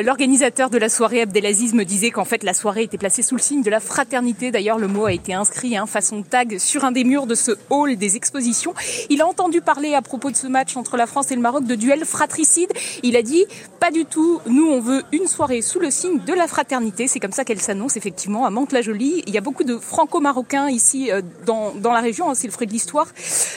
L'organisateur 0.02 0.68
de 0.70 0.78
la 0.78 0.88
soirée, 0.88 1.22
Abdelaziz, 1.22 1.74
me 1.74 1.84
disait 1.84 2.10
qu'en 2.10 2.24
fait 2.24 2.42
la 2.42 2.54
soirée 2.54 2.82
était 2.82 2.98
placée 2.98 3.22
sous 3.22 3.36
le 3.36 3.40
signe 3.40 3.62
de 3.62 3.70
la 3.70 3.78
fraternité 3.78 4.47
D'ailleurs, 4.50 4.78
le 4.78 4.88
mot 4.88 5.06
a 5.06 5.12
été 5.12 5.34
inscrit 5.34 5.76
hein, 5.76 5.86
façon 5.86 6.22
tag 6.22 6.58
sur 6.58 6.84
un 6.84 6.92
des 6.92 7.04
murs 7.04 7.26
de 7.26 7.34
ce 7.34 7.52
hall 7.70 7.96
des 7.96 8.16
expositions. 8.16 8.74
Il 9.10 9.20
a 9.22 9.26
entendu 9.26 9.60
parler 9.60 9.94
à 9.94 10.02
propos 10.02 10.30
de 10.30 10.36
ce 10.36 10.46
match 10.46 10.76
entre 10.76 10.96
la 10.96 11.06
France 11.06 11.30
et 11.30 11.34
le 11.34 11.40
Maroc 11.40 11.64
de 11.64 11.74
duel 11.74 12.04
fratricide. 12.04 12.70
Il 13.02 13.16
a 13.16 13.22
dit 13.22 13.44
pas 13.80 13.90
du 13.90 14.04
tout. 14.04 14.40
Nous, 14.46 14.66
on 14.66 14.80
veut 14.80 15.02
une 15.12 15.26
soirée 15.26 15.62
sous 15.62 15.80
le 15.80 15.90
signe 15.90 16.18
de 16.26 16.32
la 16.32 16.46
fraternité. 16.46 17.08
C'est 17.08 17.20
comme 17.20 17.32
ça 17.32 17.44
qu'elle 17.44 17.60
s'annonce 17.60 17.96
effectivement 17.96 18.44
à 18.44 18.50
Mantes-la-Jolie. 18.50 19.22
Il 19.26 19.34
y 19.34 19.38
a 19.38 19.40
beaucoup 19.40 19.64
de 19.64 19.78
franco-marocains 19.78 20.68
ici 20.68 21.10
euh, 21.10 21.22
dans, 21.46 21.72
la 21.82 22.00
région. 22.00 22.30
Hein, 22.30 22.34
c'est 22.34 22.46
le 22.46 22.52
fruit 22.52 22.66
de 22.66 22.72
l'histoire 22.72 23.08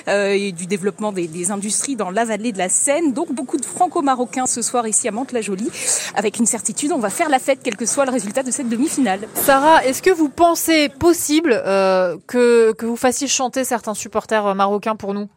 euh, 0.07 0.31
et 0.31 0.51
du 0.51 0.65
développement 0.65 1.11
des, 1.11 1.27
des, 1.27 1.51
industries 1.51 1.95
dans 1.95 2.11
la 2.11 2.25
vallée 2.25 2.51
de 2.51 2.57
la 2.57 2.69
Seine. 2.69 3.13
Donc 3.13 3.31
beaucoup 3.33 3.57
de 3.57 3.65
franco-marocains 3.65 4.45
ce 4.45 4.61
soir 4.61 4.87
ici 4.87 5.07
à 5.07 5.11
Mantes-la-Jolie. 5.11 5.69
Avec 6.15 6.39
une 6.39 6.45
certitude, 6.45 6.91
on 6.91 6.99
va 6.99 7.09
faire 7.09 7.29
la 7.29 7.39
fête 7.39 7.59
quel 7.63 7.75
que 7.75 7.85
soit 7.85 8.05
le 8.05 8.11
résultat 8.11 8.43
de 8.43 8.51
cette 8.51 8.69
demi-finale. 8.69 9.27
Sarah, 9.35 9.83
est-ce 9.85 10.01
que 10.01 10.11
vous 10.11 10.29
pensez 10.29 10.80
possible 10.89 11.61
euh, 11.65 12.17
que, 12.27 12.73
que 12.73 12.85
vous 12.85 12.95
fassiez 12.95 13.27
chanter 13.27 13.63
certains 13.63 13.93
supporters 13.93 14.45
euh, 14.45 14.53
marocains 14.53 14.95
pour 14.95 15.13
nous? 15.13 15.29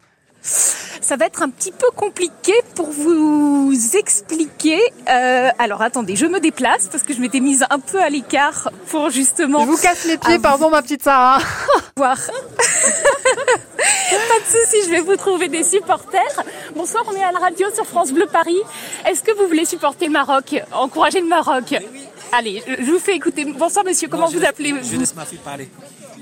Ça 0.44 1.16
va 1.16 1.26
être 1.26 1.42
un 1.42 1.48
petit 1.48 1.72
peu 1.72 1.86
compliqué 1.96 2.52
pour 2.74 2.90
vous 2.90 3.72
expliquer. 3.94 4.78
Euh, 5.08 5.48
alors 5.58 5.80
attendez, 5.80 6.16
je 6.16 6.26
me 6.26 6.38
déplace 6.38 6.88
parce 6.88 7.02
que 7.02 7.14
je 7.14 7.20
m'étais 7.20 7.40
mise 7.40 7.64
un 7.70 7.78
peu 7.78 8.00
à 8.00 8.10
l'écart 8.10 8.70
pour 8.90 9.08
justement. 9.08 9.60
Je 9.60 9.66
vous 9.66 9.78
casse 9.78 10.04
les 10.04 10.18
pieds, 10.18 10.38
pardon 10.38 10.68
ma 10.68 10.82
petite 10.82 11.02
Sarah. 11.02 11.38
Voir. 11.96 12.16
Pas 12.16 14.40
de 14.40 14.46
souci, 14.46 14.76
je 14.84 14.90
vais 14.90 15.00
vous 15.00 15.16
trouver 15.16 15.48
des 15.48 15.64
supporters. 15.64 16.44
Bonsoir, 16.74 17.04
on 17.06 17.14
est 17.14 17.24
à 17.24 17.32
la 17.32 17.38
radio 17.38 17.66
sur 17.74 17.86
France 17.86 18.12
Bleu 18.12 18.26
Paris. 18.26 18.60
Est-ce 19.06 19.22
que 19.22 19.32
vous 19.32 19.46
voulez 19.46 19.64
supporter 19.64 20.06
le 20.06 20.12
Maroc, 20.12 20.56
encourager 20.72 21.20
le 21.20 21.28
Maroc? 21.28 21.64
Oui. 21.70 22.04
Allez, 22.32 22.62
je 22.66 22.90
vous 22.90 22.98
fais 22.98 23.14
écouter. 23.16 23.44
Bonsoir 23.44 23.84
monsieur, 23.84 24.08
comment 24.08 24.28
vous 24.28 24.44
appelez 24.44 24.74
Je 24.82 24.96
laisse 24.96 25.14
ma 25.14 25.24
fille 25.24 25.38
parler. 25.38 25.68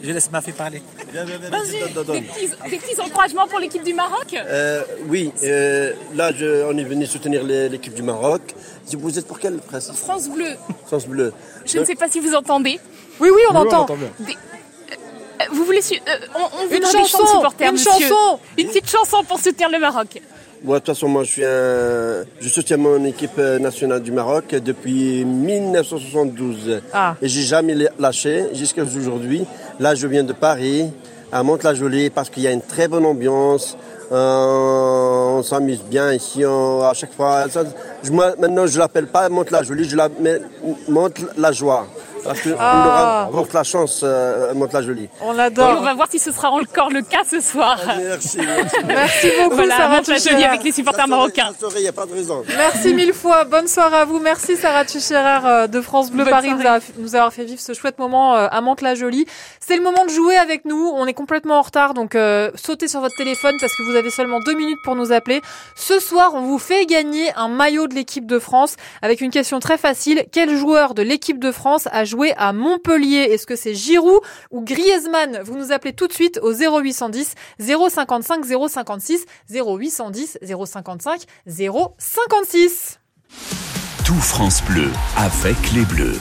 Je 0.03 0.11
laisse 0.11 0.31
ma 0.31 0.41
fille 0.41 0.53
parler. 0.53 0.83
Viens, 1.13 1.25
viens, 1.25 1.39
viens, 1.39 1.51
des, 1.51 2.21
petits, 2.23 2.51
des 2.71 2.77
petits 2.77 3.01
encouragements 3.01 3.47
pour 3.47 3.61
l'équipe 3.61 3.85
du 3.85 3.95
Maroc 3.95 4.35
euh, 4.35 4.83
Oui, 5.07 5.33
euh, 5.45 5.93
là 6.15 6.33
je, 6.37 6.65
on 6.65 6.77
est 6.77 6.83
venu 6.85 7.07
soutenir 7.07 7.45
l'équipe 7.45 7.95
du 7.95 8.03
Maroc. 8.03 8.43
Vous 8.93 9.19
êtes 9.19 9.27
pour 9.27 9.39
quelle 9.39 9.59
presse? 9.59 9.93
France 9.93 10.29
Bleu. 10.29 10.57
France 10.87 11.07
Bleu. 11.07 11.33
Je 11.65 11.79
ne 11.79 11.85
sais 11.85 11.95
pas 11.95 12.09
si 12.09 12.19
vous 12.21 12.35
entendez. 12.35 12.81
Oui, 13.21 13.31
oui, 13.33 13.43
on 13.51 13.55
entend. 13.55 13.87
Des, 14.19 14.37
vous 15.51 15.65
voulez 15.65 15.83
su- 15.83 15.95
euh, 15.95 16.19
on, 16.35 16.63
on 16.63 16.67
vous 16.69 16.75
Une 16.75 16.83
chanson, 16.85 17.27
supporters, 17.27 17.69
une 17.69 17.73
monsieur. 17.75 17.91
chanson. 17.93 18.39
Une 18.59 18.69
petite 18.69 18.91
chanson 18.91 19.25
pour 19.25 19.39
soutenir 19.39 19.71
le 19.71 19.79
Maroc. 19.79 20.21
De 20.65 20.73
toute 20.75 20.87
façon, 20.87 21.09
moi, 21.09 21.25
je 21.25 21.31
suis 21.31 21.45
un, 21.45 22.25
je 22.41 22.49
soutiens 22.49 22.77
mon 22.77 23.05
équipe 23.05 23.33
euh, 23.39 23.59
nationale 23.59 24.01
du 24.01 24.13
Maroc 24.13 24.55
depuis 24.55 25.25
1972. 25.25 26.83
Ah. 26.93 27.17
Et 27.21 27.27
j'ai 27.27 27.43
jamais 27.43 27.75
lâché 27.99 28.45
jusqu'à 28.55 28.85
aujourd'hui. 28.85 29.45
Là, 29.81 29.97
je 29.97 30.07
viens 30.07 30.23
de 30.23 30.33
Paris, 30.33 30.89
à 31.33 31.43
Mantes-la-Jolie, 31.43 32.11
parce 32.11 32.31
qu'il 32.31 32.45
y 32.45 32.47
a 32.47 32.53
une 32.53 32.63
très 32.63 32.87
bonne 32.87 33.05
ambiance. 33.05 33.77
Euh, 34.13 35.39
on 35.39 35.43
s'amuse 35.43 35.83
bien 35.83 36.13
ici, 36.13 36.45
on- 36.45 36.83
à 36.83 36.93
chaque 36.95 37.15
fois. 37.15 37.49
Ça, 37.49 37.63
je, 38.03 38.11
moi, 38.13 38.35
maintenant, 38.39 38.67
je 38.67 38.79
l'appelle 38.79 39.07
pas 39.07 39.29
Mantes-la-Jolie, 39.29 39.89
je 39.89 39.97
l'appelle 39.97 40.49
Mantes-la-Joie. 40.89 41.87
Parce 42.25 42.41
qu'on 42.41 42.55
Ah. 42.57 43.27
aura 43.27 43.37
porte 43.37 43.53
la 43.53 43.65
chance, 43.65 44.03
euh, 44.05 44.55
Mantes-la-Jolie. 44.55 45.09
On 45.23 45.33
Et 45.35 45.37
l'adore. 45.39 45.79
on 45.81 45.83
va 45.83 45.93
voir 45.95 46.07
si 46.09 46.21
ce 46.21 46.31
sera 46.31 46.51
encore 46.53 46.89
le 46.89 47.03
cas 47.03 47.23
ce 47.29 47.41
soir. 47.41 47.77
Merci, 47.85 48.39
merci. 48.39 48.77
Merci 48.87 49.27
beaucoup, 49.43 49.57
Voilà, 49.57 49.77
Sarah 49.77 49.97
monte 49.97 50.07
la 50.07 50.19
jolie 50.19 50.45
avec 50.45 50.63
les 50.63 50.71
supporters 50.71 51.09
marocains. 51.09 51.51
Il 51.75 51.83
n'y 51.83 51.89
a 51.89 51.93
pas 51.93 52.07
de 52.07 52.13
raison. 52.13 52.45
Merci 52.57 52.95
mille 52.95 53.13
fois. 53.13 53.43
Bonne 53.43 53.67
soirée 53.67 53.97
à 53.97 54.05
vous. 54.05 54.21
Merci 54.21 54.57
Sarah 54.57 54.85
Tucherer 54.85 55.41
euh, 55.45 55.67
de 55.67 55.81
France 55.81 56.13
Bleu 56.13 56.23
Bonne 56.23 56.31
Paris 56.33 56.51
soirée. 56.51 56.81
nous, 56.99 57.17
avoir- 57.17 57.33
fait 57.33 57.43
vivre 57.45 57.61
ce 57.61 57.73
chouette 57.73 57.99
moment 57.99 58.35
à 58.35 58.61
Mantes-la-Jolie. 58.61 59.27
C'est 59.59 59.77
le 59.77 59.83
moment 59.83 60.05
de 60.05 60.11
jouer 60.11 60.37
avec 60.37 60.65
nous. 60.65 60.93
On 60.95 61.07
est 61.07 61.15
complètement 61.15 61.59
en 61.59 61.63
retard, 61.63 61.93
donc 61.95 62.15
euh, 62.15 62.51
sautez 62.55 62.87
sur 62.87 63.01
votre 63.01 63.17
téléphone 63.17 63.57
parce 63.61 63.75
que 63.77 63.83
vous 63.83 63.97
avez 63.97 64.02
seulement 64.11 64.41
deux 64.41 64.55
minutes 64.55 64.79
pour 64.85 64.97
nous 64.97 65.13
appeler. 65.13 65.41
Ce 65.75 65.99
soir, 65.99 66.33
on 66.35 66.43
vous 66.43 66.59
fait 66.59 66.87
gagner 66.87 67.33
un 67.35 67.49
maillot 67.49 67.87
de 67.87 67.95
l'équipe 67.95 68.27
de 68.27 68.39
France 68.39 68.77
avec 69.03 69.21
une 69.21 69.31
question 69.31 69.61
très 69.61 69.79
facile. 69.79 70.25
Quel 70.33 70.57
joueur 70.57 70.95
de 70.95 71.03
l'équipe 71.03 71.39
de 71.39 71.53
France 71.53 71.89
a 71.93 72.05
joué 72.05 72.33
à 72.37 72.53
Montpellier? 72.53 73.29
Est-ce 73.31 73.47
que 73.47 73.57
c'est 73.57 73.75
Giroud 73.75 74.21
ou 74.51 74.63
Griezmann? 74.63 75.41
Vous 75.45 75.57
nous 75.57 75.73
appelez 75.73 75.93
tout 75.93 76.09
de 76.09 76.13
suite 76.13 76.39
au 76.43 76.53
0810 76.53 77.35
055 77.59 78.45
056 78.69 79.25
0810 79.51 80.39
055 80.43 81.23
056. 81.47 82.99
Tout 84.05 84.15
France 84.15 84.63
Bleu 84.65 84.91
avec 85.17 85.73
les 85.75 85.85
Bleus. 85.85 86.19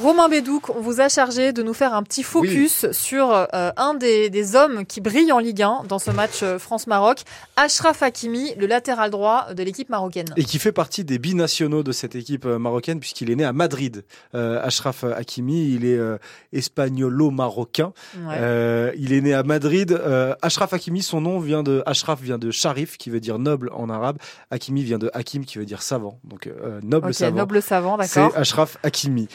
Romain 0.00 0.28
Bédouc, 0.28 0.70
on 0.70 0.80
vous 0.80 1.00
a 1.00 1.08
chargé 1.08 1.52
de 1.52 1.62
nous 1.62 1.74
faire 1.74 1.92
un 1.94 2.02
petit 2.02 2.22
focus 2.22 2.90
sur 2.92 3.30
euh, 3.30 3.70
un 3.76 3.92
des, 3.94 4.30
des 4.30 4.56
hommes 4.56 4.86
qui 4.86 5.02
brille 5.02 5.30
en 5.32 5.38
Ligue 5.38 5.62
1 5.62 5.82
dans 5.86 5.98
ce 5.98 6.10
match 6.10 6.42
euh, 6.42 6.58
France-Maroc, 6.58 7.20
Ashraf 7.56 8.02
Hakimi, 8.02 8.54
le 8.56 8.66
latéral 8.66 9.10
droit 9.10 9.52
de 9.52 9.62
l'équipe 9.62 9.90
marocaine. 9.90 10.28
Et 10.36 10.44
qui 10.44 10.58
fait 10.58 10.72
partie 10.72 11.04
des 11.04 11.18
binationaux 11.18 11.82
de 11.82 11.92
cette 11.92 12.14
équipe 12.14 12.46
euh, 12.46 12.58
marocaine 12.58 13.00
puisqu'il 13.00 13.30
est 13.30 13.34
né 13.36 13.44
à 13.44 13.52
Madrid. 13.52 14.02
Euh, 14.34 14.64
Ashraf 14.64 15.04
Hakimi, 15.04 15.74
il 15.74 15.84
est 15.84 15.98
euh, 15.98 16.16
espagnolo-marocain. 16.54 17.92
Ouais. 18.26 18.94
Il 18.96 19.12
est 19.12 19.20
né 19.20 19.34
à 19.34 19.42
Madrid. 19.42 20.00
Ashraf 20.40 20.72
Hakimi, 20.72 21.02
son 21.02 21.20
nom 21.20 21.38
vient 21.38 21.62
de 21.62 21.82
Ashraf 21.86 22.20
vient 22.20 22.38
de 22.38 22.50
Sharif 22.50 22.96
qui 22.96 23.10
veut 23.10 23.20
dire 23.20 23.38
noble 23.38 23.70
en 23.74 23.90
arabe. 23.90 24.16
Hakimi 24.50 24.82
vient 24.84 24.98
de 24.98 25.10
Hakim 25.12 25.44
qui 25.44 25.58
veut 25.58 25.66
dire 25.66 25.82
savant. 25.82 26.18
Donc 26.24 26.48
noble 26.82 27.08
Ok, 27.08 27.14
savant. 27.14 27.36
noble 27.36 27.60
savant, 27.62 27.98
C'est 28.02 28.20
d'accord. 28.20 28.38
Ashraf 28.38 28.78
Hakimi. 28.82 29.28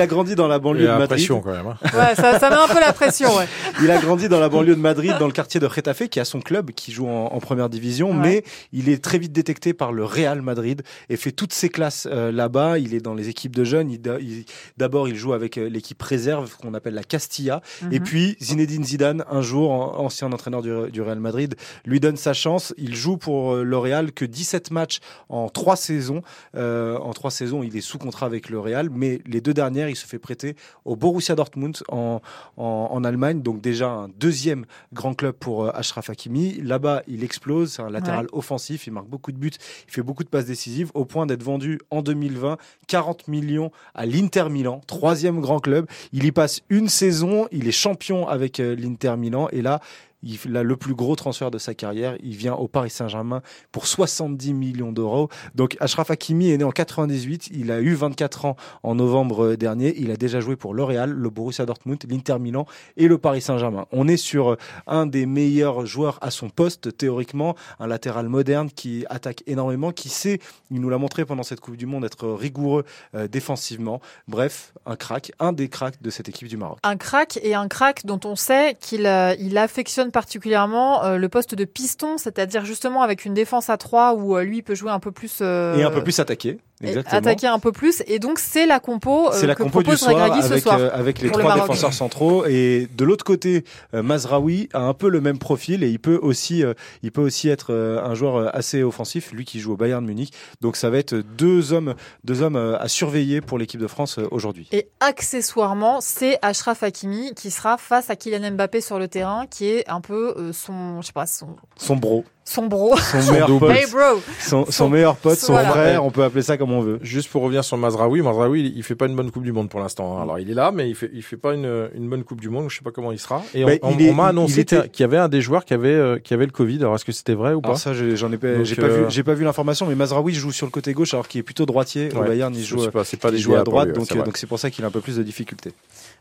Il 0.00 0.02
a 0.02 0.06
grandi 0.06 0.34
dans 0.34 0.48
la 0.48 0.58
banlieue 0.58 0.80
Il 0.80 0.84
y 0.84 0.86
de 0.86 0.88
la 0.92 0.98
Madrid. 0.98 1.08
pression 1.18 1.40
quand 1.42 1.52
même. 1.52 1.66
hein. 1.66 1.76
Ouais, 1.94 2.14
ça, 2.14 2.38
ça 2.38 2.48
met 2.50 2.56
un 2.56 2.66
peu 2.66 2.80
la 2.80 2.92
pression, 2.94 3.34
ouais. 3.36 3.44
Il 3.82 3.90
a 3.90 3.98
grandi 3.98 4.28
dans 4.30 4.40
la 4.40 4.48
banlieue 4.48 4.74
de 4.74 4.80
Madrid, 4.80 5.14
dans 5.18 5.26
le 5.26 5.32
quartier 5.32 5.60
de 5.60 5.68
Getafe, 5.68 6.08
qui 6.08 6.20
a 6.20 6.24
son 6.24 6.40
club, 6.40 6.70
qui 6.70 6.90
joue 6.92 7.06
en, 7.08 7.26
en 7.26 7.38
première 7.40 7.68
division, 7.68 8.10
Ouais. 8.10 8.16
mais 8.16 8.44
il 8.72 8.88
est 8.88 9.02
très 9.04 9.18
vite 9.18 9.32
détecté 9.32 9.74
par 9.74 9.92
le 9.92 10.04
Real 10.04 10.40
Madrid 10.42 10.82
et 11.10 11.16
fait 11.16 11.32
toutes 11.32 11.52
ses 11.52 11.68
classes 11.68 12.08
euh, 12.10 12.32
là-bas. 12.32 12.78
Il 12.78 12.94
est 12.94 13.00
dans 13.00 13.14
les 13.14 13.28
équipes 13.28 13.54
de 13.54 13.64
jeunes. 13.64 13.90
Il- 13.90 14.00
il- 14.20 14.44
D'abord, 14.78 15.06
il 15.08 15.16
joue 15.16 15.34
avec 15.34 15.58
euh, 15.58 15.68
l'équipe 15.68 16.00
réserve 16.02 16.56
qu'on 16.56 16.72
appelle 16.72 16.94
la 16.94 17.04
Castilla. 17.04 17.60
Mhm. 17.82 17.92
Et 17.92 18.00
puis, 18.00 18.36
Zinedine 18.40 18.84
Zidane, 18.84 19.24
un 19.30 19.42
jour, 19.42 19.70
en- 19.70 19.98
ancien 19.98 20.32
entraîneur 20.32 20.62
du, 20.62 20.90
du 20.90 21.02
Real 21.02 21.20
Madrid, 21.20 21.54
lui 21.84 22.00
donne 22.00 22.16
sa 22.16 22.32
chance. 22.32 22.72
Il 22.78 22.94
joue 22.96 23.18
pour 23.18 23.54
euh, 23.56 23.62
le 23.64 23.76
Real 23.76 24.12
que 24.12 24.24
17 24.24 24.70
matchs 24.70 25.00
en 25.28 25.48
trois 25.50 25.76
saisons. 25.76 26.22
Euh, 26.56 26.96
en 26.98 27.12
trois 27.12 27.30
saisons, 27.30 27.62
il 27.62 27.76
est 27.76 27.80
sous 27.82 27.98
contrat 27.98 28.26
avec 28.26 28.48
le 28.48 28.58
Real, 28.58 28.88
mais 28.90 29.20
les 29.26 29.40
deux 29.40 29.52
dernières, 29.54 29.88
il 29.90 29.96
se 29.96 30.06
fait 30.06 30.18
prêter 30.18 30.56
au 30.84 30.96
Borussia 30.96 31.34
Dortmund 31.34 31.76
en, 31.88 32.20
en, 32.56 32.88
en 32.90 33.04
Allemagne. 33.04 33.42
Donc 33.42 33.60
déjà 33.60 33.90
un 33.90 34.08
deuxième 34.08 34.64
grand 34.92 35.14
club 35.14 35.34
pour 35.34 35.64
euh, 35.64 35.70
Ashraf 35.74 36.10
Hakimi. 36.10 36.60
Là-bas, 36.62 37.02
il 37.06 37.24
explose. 37.24 37.72
C'est 37.72 37.82
un 37.82 37.90
latéral 37.90 38.26
Ouais. 38.26 38.30
offensif. 38.32 38.86
Il 38.86 38.92
marque 38.92 39.08
beaucoup 39.08 39.32
de 39.32 39.36
buts. 39.38 39.50
Il 39.88 39.92
fait 39.92 40.02
beaucoup 40.02 40.24
de 40.24 40.28
passes 40.28 40.46
décisives 40.46 40.90
au 40.94 41.04
point 41.04 41.26
d'être 41.26 41.42
vendu 41.42 41.78
en 41.90 42.02
2020 42.02 42.56
40 42.86 43.28
millions 43.28 43.70
à 43.94 44.06
l'Inter 44.06 44.48
Milan, 44.50 44.80
troisième 44.86 45.40
grand 45.40 45.60
club. 45.60 45.86
Il 46.12 46.24
y 46.24 46.32
passe 46.32 46.60
une 46.70 46.88
saison. 46.88 47.46
Il 47.52 47.68
est 47.68 47.72
champion 47.72 48.28
avec 48.28 48.60
euh, 48.60 48.74
l'Inter 48.74 49.16
Milan. 49.16 49.48
Et 49.52 49.62
là, 49.62 49.80
il 50.22 50.56
a 50.56 50.62
le 50.62 50.76
plus 50.76 50.94
gros 50.94 51.16
transfert 51.16 51.50
de 51.50 51.58
sa 51.58 51.74
carrière. 51.74 52.16
Il 52.22 52.36
vient 52.36 52.54
au 52.54 52.68
Paris 52.68 52.90
Saint-Germain 52.90 53.42
pour 53.72 53.86
70 53.86 54.52
millions 54.54 54.92
d'euros. 54.92 55.28
Donc 55.54 55.76
Ashraf 55.80 56.10
Hakimi 56.10 56.50
est 56.50 56.58
né 56.58 56.64
en 56.64 56.70
98. 56.70 57.50
Il 57.52 57.70
a 57.70 57.80
eu 57.80 57.94
24 57.94 58.44
ans 58.44 58.56
en 58.82 58.94
novembre 58.94 59.52
euh, 59.52 59.56
dernier. 59.56 59.94
Il 59.98 60.10
a 60.10 60.16
déjà 60.16 60.40
joué 60.40 60.56
pour 60.56 60.74
L'Oréal, 60.74 61.10
le 61.10 61.30
Borussia 61.30 61.66
Dortmund, 61.66 62.02
l'Inter 62.08 62.38
Milan 62.38 62.66
et 62.96 63.08
le 63.08 63.18
Paris 63.18 63.40
Saint-Germain. 63.40 63.86
On 63.92 64.08
est 64.08 64.16
sur 64.16 64.50
euh, 64.50 64.56
un 64.86 65.06
des 65.06 65.26
meilleurs 65.26 65.86
joueurs 65.86 66.18
à 66.20 66.30
son 66.30 66.48
poste, 66.50 66.96
théoriquement, 66.96 67.54
un 67.78 67.86
latéral 67.86 68.28
moderne 68.28 68.70
qui 68.70 69.04
attaque 69.08 69.42
énormément, 69.46 69.92
qui 69.92 70.08
sait, 70.08 70.38
il 70.70 70.80
nous 70.80 70.90
l'a 70.90 70.98
montré 70.98 71.24
pendant 71.24 71.42
cette 71.42 71.60
Coupe 71.60 71.76
du 71.76 71.86
Monde, 71.86 72.04
être 72.04 72.28
rigoureux 72.28 72.84
euh, 73.14 73.28
défensivement. 73.28 74.00
Bref, 74.28 74.74
un 74.86 74.96
crack, 74.96 75.32
un 75.38 75.52
des 75.52 75.68
cracks 75.68 76.00
de 76.02 76.10
cette 76.10 76.28
équipe 76.28 76.48
du 76.48 76.56
Maroc. 76.56 76.78
Un 76.82 76.96
crack 76.96 77.38
et 77.42 77.54
un 77.54 77.68
crack 77.68 78.04
dont 78.04 78.20
on 78.24 78.36
sait 78.36 78.76
qu'il 78.80 79.00
il 79.38 79.58
affectionne 79.58 80.09
particulièrement 80.10 81.04
euh, 81.04 81.16
le 81.16 81.28
poste 81.28 81.54
de 81.54 81.64
piston, 81.64 82.18
c'est-à-dire 82.18 82.64
justement 82.64 83.02
avec 83.02 83.24
une 83.24 83.34
défense 83.34 83.70
à 83.70 83.76
3 83.76 84.14
où 84.14 84.36
euh, 84.36 84.42
lui 84.42 84.58
il 84.58 84.62
peut 84.62 84.74
jouer 84.74 84.90
un 84.90 85.00
peu 85.00 85.12
plus 85.12 85.38
euh, 85.40 85.76
Et 85.76 85.82
un 85.82 85.90
peu 85.90 86.02
plus 86.02 86.18
attaqué. 86.18 86.58
Exactement. 86.82 87.18
attaquer 87.18 87.46
un 87.46 87.58
peu 87.58 87.72
plus 87.72 88.02
et 88.06 88.18
donc 88.18 88.38
c'est 88.38 88.64
la 88.64 88.80
compo 88.80 89.28
C'est 89.32 89.46
la 89.46 89.54
que 89.54 89.62
compo 89.64 89.80
du 89.80 89.84
propose 89.84 90.00
soir 90.00 90.40
ce 90.42 90.46
avec, 90.46 90.62
soir 90.62 90.80
avec 90.94 91.20
les 91.20 91.28
le 91.28 91.32
trois 91.32 91.54
défenseurs 91.54 91.92
centraux 91.92 92.46
et 92.46 92.88
de 92.96 93.04
l'autre 93.04 93.22
côté 93.22 93.64
Mazraoui 93.92 94.70
a 94.72 94.80
un 94.80 94.94
peu 94.94 95.10
le 95.10 95.20
même 95.20 95.38
profil 95.38 95.84
et 95.84 95.90
il 95.90 95.98
peut 95.98 96.18
aussi 96.22 96.64
il 97.02 97.12
peut 97.12 97.20
aussi 97.20 97.50
être 97.50 97.74
un 97.74 98.14
joueur 98.14 98.56
assez 98.56 98.82
offensif 98.82 99.30
lui 99.32 99.44
qui 99.44 99.60
joue 99.60 99.74
au 99.74 99.76
Bayern 99.76 100.02
Munich 100.02 100.32
donc 100.62 100.76
ça 100.76 100.88
va 100.88 100.96
être 100.96 101.16
deux 101.16 101.74
hommes 101.74 101.94
deux 102.24 102.40
hommes 102.40 102.56
à 102.56 102.88
surveiller 102.88 103.42
pour 103.42 103.58
l'équipe 103.58 103.78
de 103.78 103.86
France 103.86 104.18
aujourd'hui. 104.30 104.68
Et 104.72 104.88
accessoirement, 105.00 106.00
c'est 106.00 106.38
Ashraf 106.42 106.82
Hakimi 106.82 107.34
qui 107.34 107.50
sera 107.50 107.76
face 107.76 108.10
à 108.10 108.16
Kylian 108.16 108.52
Mbappé 108.52 108.80
sur 108.80 108.98
le 108.98 109.08
terrain, 109.08 109.46
qui 109.46 109.66
est 109.66 109.88
un 109.88 109.99
peu 110.00 110.34
euh, 110.36 110.52
son, 110.52 111.00
je 111.00 111.06
sais 111.08 111.12
pas, 111.12 111.26
son, 111.26 111.56
Son 111.76 111.96
bro, 111.96 112.24
son 112.44 112.66
bro. 112.66 112.96
son 112.96 113.32
meilleur 113.32 113.58
pote, 113.58 113.70
Hey 113.70 113.86
bro. 113.90 114.20
son, 114.40 114.64
son 114.66 114.72
Son- 114.72 114.88
meilleur 114.88 115.16
pote, 115.16 115.38
son 115.38 115.52
voilà. 115.52 115.70
frère, 115.70 116.04
on 116.04 116.10
peut 116.10 116.24
appeler 116.24 116.42
ça 116.42 116.56
comme 116.56 116.72
on 116.72 116.80
veut. 116.80 116.98
Juste 117.02 117.28
pour 117.30 117.42
revenir 117.42 117.62
sur 117.62 117.76
Mazraoui, 117.76 118.22
Mazraoui, 118.22 118.60
il- 118.60 118.76
il 118.78 118.82
fait 118.82 118.94
pas 118.96 119.06
une 119.06 119.14
bonne 119.14 119.30
Coupe 119.30 119.44
du 119.44 119.52
Monde 119.52 119.68
pour 119.68 119.78
l'instant. 119.80 120.18
hein. 120.18 120.22
Alors 120.22 120.38
il 120.38 120.50
est 120.50 120.54
là, 120.54 120.72
mais 120.72 120.88
il 120.88 120.94
fait, 120.96 121.10
il 121.12 121.22
fait 121.22 121.36
pas 121.36 121.54
une, 121.54 121.88
une 121.94 122.08
bonne 122.08 122.24
Coupe 122.24 122.40
du 122.40 122.48
Monde. 122.48 122.68
Je 122.70 122.76
sais 122.76 122.82
pas 122.82 122.90
comment 122.90 123.12
il 123.12 123.18
sera. 123.20 123.42
Et 123.54 123.64
Bah, 123.64 123.72
on, 123.82 124.14
m'a 124.14 124.26
annoncé 124.28 124.60
était- 124.60 124.88
qu'il 124.88 125.02
y 125.02 125.04
avait 125.04 125.18
un 125.18 125.28
des 125.28 125.40
joueurs 125.42 125.64
qui 125.64 125.74
avait, 125.74 125.88
euh, 125.94 126.18
qui 126.18 126.34
avait 126.34 126.46
le 126.46 126.50
Covid. 126.52 126.78
Alors 126.80 126.94
est-ce 126.96 127.04
que 127.04 127.12
c'était 127.12 127.34
vrai 127.34 127.52
ou 127.54 127.60
pas 127.60 127.68
Alors 127.68 127.78
ça, 127.78 127.94
j'ai- 127.94 128.16
j'en 128.16 128.32
ai 128.32 128.36
pas, 128.38 128.54
Donc, 128.54 128.64
j'ai 128.64 128.74
pas 128.76 128.82
euh, 128.82 129.04
vu, 129.04 129.10
j'ai 129.10 129.22
pas 129.22 129.34
vu 129.34 129.44
l'information, 129.44 129.86
mais 129.86 129.94
Mazraoui 129.94 130.34
joue 130.34 130.50
sur 130.52 130.66
le 130.66 130.72
côté 130.72 130.92
gauche 130.92 131.14
alors 131.14 131.28
qu'il 131.28 131.38
est 131.40 131.44
plutôt 131.44 131.66
droitier. 131.66 132.08
Au 132.14 132.20
Ouais. 132.20 132.28
Bayern, 132.28 132.52
il 132.54 132.64
joue, 132.64 132.90
pas, 132.90 133.04
c'est 133.04 133.16
pas 133.18 133.28
il 133.28 133.32
des 133.32 133.38
joue 133.38 133.54
à 133.54 133.62
droite, 133.62 133.88
lui, 133.88 133.94
donc 133.94 134.06
c'est 134.08 134.18
euh, 134.18 134.22
donc 134.22 134.36
c'est 134.36 134.46
pour 134.48 134.58
ça 134.58 134.70
qu'il 134.70 134.84
a 134.84 134.88
un 134.88 134.90
peu 134.90 135.00
plus 135.00 135.16
de 135.16 135.22
difficultés. 135.22 135.72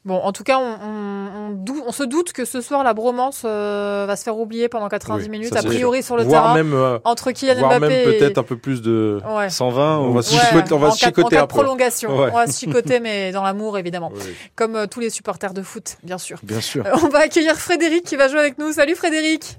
Bon, 0.05 0.15
en 0.15 0.32
tout 0.32 0.43
cas, 0.43 0.57
on, 0.59 0.78
on, 0.86 1.47
on 1.47 1.49
dou- 1.51 1.84
on 1.86 1.91
se 1.91 2.03
doute 2.03 2.32
que 2.34 2.45
ce 2.45 2.61
soir, 2.61 2.84
la 2.84 2.93
bromance 2.93 3.43
va 3.43 4.15
se 4.15 4.24
faire 4.24 4.38
oublier 4.38 4.70
pendant 4.70 4.88
90 4.89 5.24
Oui, 5.26 5.30
minutes, 5.30 5.55
a 5.55 5.63
priori. 5.63 6.03
Sur 6.10 6.18
le 6.18 6.24
Voire 6.24 6.41
terrain, 6.41 6.53
même, 6.55 6.74
euh, 6.74 6.97
entre 7.03 7.32
Kylian 7.32 7.55
voire 7.60 7.80
Mbappé 7.80 7.88
même 7.88 8.10
et... 8.10 8.18
peut-être 8.18 8.38
un 8.39 8.43
peu 8.43 8.57
plus 8.57 8.82
de 8.82 9.20
Ouais. 9.28 9.49
120 9.49 9.97
On 9.99 10.12
va 10.12 10.22
se 10.24 10.34
Ouais, 10.36 10.41
chicoter, 10.41 10.74
on 10.74 10.80
va 10.80 10.88
en 10.88 10.91
se 10.91 10.99
cas- 10.99 11.05
chicoter 11.07 11.26
en 11.26 11.30
cas 11.30 11.38
un 11.38 11.41
de 11.41 11.47
peu. 11.47 11.53
prolongation. 11.55 12.18
Ouais. 12.18 12.30
On 12.32 12.36
va 12.36 12.47
se 12.47 12.60
chicoter, 12.60 12.99
mais 13.01 13.32
dans 13.32 13.43
l'amour, 13.43 13.78
évidemment. 13.78 14.12
Comme 14.55 14.76
euh, 14.76 14.88
tous 14.88 14.99
les 15.01 15.10
supporters 15.10 15.53
de 15.53 15.62
foot, 15.62 15.97
bien 16.03 16.18
sûr. 16.18 16.39
Bien 16.43 16.62
sûr. 16.62 16.86
Euh, 16.86 16.91
on 17.03 17.10
va 17.10 17.20
accueillir 17.20 17.55
Frédéric 17.55 18.03
qui 18.05 18.16
va 18.16 18.28
jouer 18.28 18.39
avec 18.39 18.57
nous. 18.57 18.72
Salut 18.74 18.95
Frédéric 18.95 19.57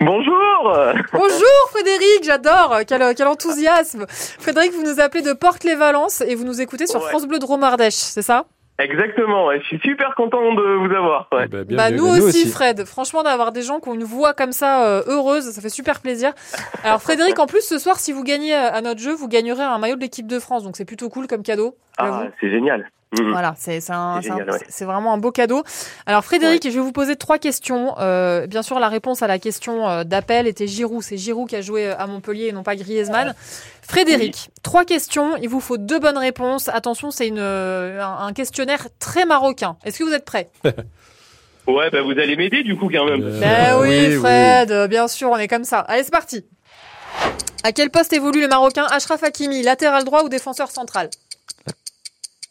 Bonjour 0.00 0.72
Bonjour 1.12 1.70
Frédéric, 1.72 2.22
j'adore, 2.24 2.78
quel, 2.86 3.14
quel 3.16 3.26
enthousiasme. 3.26 4.06
Frédéric, 4.08 4.72
vous 4.72 4.84
nous 4.84 5.00
appelez 5.00 5.22
de 5.22 5.32
Porte-les-Valences 5.32 6.20
et 6.20 6.34
vous 6.36 6.44
nous 6.44 6.60
écoutez 6.60 6.86
sur 6.86 7.02
Ouais. 7.02 7.08
France 7.08 7.26
Bleu 7.26 7.38
de 7.40 7.44
Romardèche, 7.44 7.94
c'est 7.94 8.22
ça? 8.22 8.44
Exactement, 8.78 9.46
ouais, 9.46 9.60
je 9.60 9.66
suis 9.66 9.80
super 9.80 10.14
content 10.14 10.54
de 10.54 10.86
vous 10.86 10.94
avoir. 10.94 11.28
Ouais. 11.32 11.48
Bah 11.48 11.90
nous, 11.90 12.06
aussi, 12.06 12.48
Fred. 12.48 12.84
Franchement, 12.84 13.24
d'avoir 13.24 13.50
des 13.50 13.62
gens 13.62 13.80
qui 13.80 13.88
ont 13.88 13.94
une 13.94 14.04
voix 14.04 14.34
comme 14.34 14.52
ça 14.52 14.86
euh, 14.86 15.02
heureuse, 15.08 15.50
ça 15.50 15.60
fait 15.60 15.68
super 15.68 16.00
plaisir. 16.00 16.32
Alors 16.84 17.02
Frédéric, 17.02 17.38
en 17.40 17.46
plus 17.46 17.66
ce 17.66 17.78
soir, 17.78 17.96
si 17.96 18.12
vous 18.12 18.22
gagnez 18.22 18.54
euh, 18.54 18.70
à 18.72 18.80
notre 18.80 19.00
jeu, 19.00 19.12
vous 19.12 19.26
gagnerez 19.26 19.64
un 19.64 19.78
maillot 19.78 19.96
de 19.96 20.00
l'équipe 20.00 20.28
de 20.28 20.38
France, 20.38 20.62
donc 20.62 20.76
c'est 20.76 20.84
plutôt 20.84 21.08
cool 21.08 21.26
comme 21.26 21.42
cadeau. 21.42 21.74
Ah, 21.98 22.26
c'est 22.40 22.50
génial. 22.50 22.88
Mhm. 23.12 23.30
Voilà, 23.30 23.54
c'est 23.56 23.80
ouais. 23.90 24.86
vraiment 24.86 25.14
un 25.14 25.18
beau 25.18 25.32
cadeau. 25.32 25.62
Alors 26.04 26.24
Frédéric, 26.24 26.64
je 26.64 26.68
vais 26.68 26.80
vous 26.80 26.92
poser 26.92 27.16
trois 27.16 27.38
questions. 27.38 27.94
Euh, 27.98 28.46
bien 28.46 28.62
sûr, 28.62 28.78
la 28.78 28.88
réponse 28.88 29.22
à 29.22 29.26
la 29.26 29.38
question 29.38 29.88
euh, 29.88 30.04
d'appel 30.04 30.46
était 30.46 30.66
Giroud. 30.66 31.02
C'est 31.02 31.16
Giroud 31.16 31.48
qui 31.48 31.56
a 31.56 31.62
joué 31.62 31.86
euh, 31.86 31.96
à 31.98 32.06
Montpellier 32.06 32.48
et 32.48 32.52
non 32.52 32.62
pas 32.62 32.76
Griezmann. 32.76 33.34
Frédéric, 33.80 34.50
trois 34.62 34.84
questions. 34.84 35.36
Il 35.38 35.48
vous 35.48 35.60
faut 35.60 35.78
deux 35.78 35.98
bonnes 35.98 36.18
réponses. 36.18 36.68
Attention, 36.68 37.10
c'est 37.10 37.28
une 37.28 37.38
euh, 37.38 38.02
un, 38.02 38.26
un 38.26 38.32
questionnaire 38.34 38.88
très 38.98 39.24
marocain. 39.24 39.78
Est-ce 39.84 39.98
que 39.98 40.04
vous 40.04 40.12
êtes 40.12 40.26
prêt 40.26 40.50
Ouais, 41.66 41.90
bah 41.90 42.02
vous 42.02 42.12
allez 42.12 42.36
m'aider 42.36 42.62
du 42.62 42.76
coup 42.76 42.90
quand 42.90 43.04
même. 43.06 43.40
Ben 43.40 43.78
oui, 43.80 44.16
Fred, 44.16 44.88
bien 44.88 45.06
sûr, 45.06 45.30
on 45.30 45.36
est 45.36 45.48
comme 45.48 45.64
ça. 45.64 45.80
Allez, 45.80 46.02
c'est 46.02 46.10
parti. 46.10 46.46
À 47.62 47.72
quel 47.72 47.90
poste 47.90 48.12
évolue 48.12 48.40
le 48.40 48.48
Marocain 48.48 48.86
Ashraf 48.90 49.22
Hakimi, 49.22 49.62
latéral 49.62 50.04
droit 50.04 50.22
ou 50.22 50.28
défenseur 50.28 50.70
central? 50.70 51.10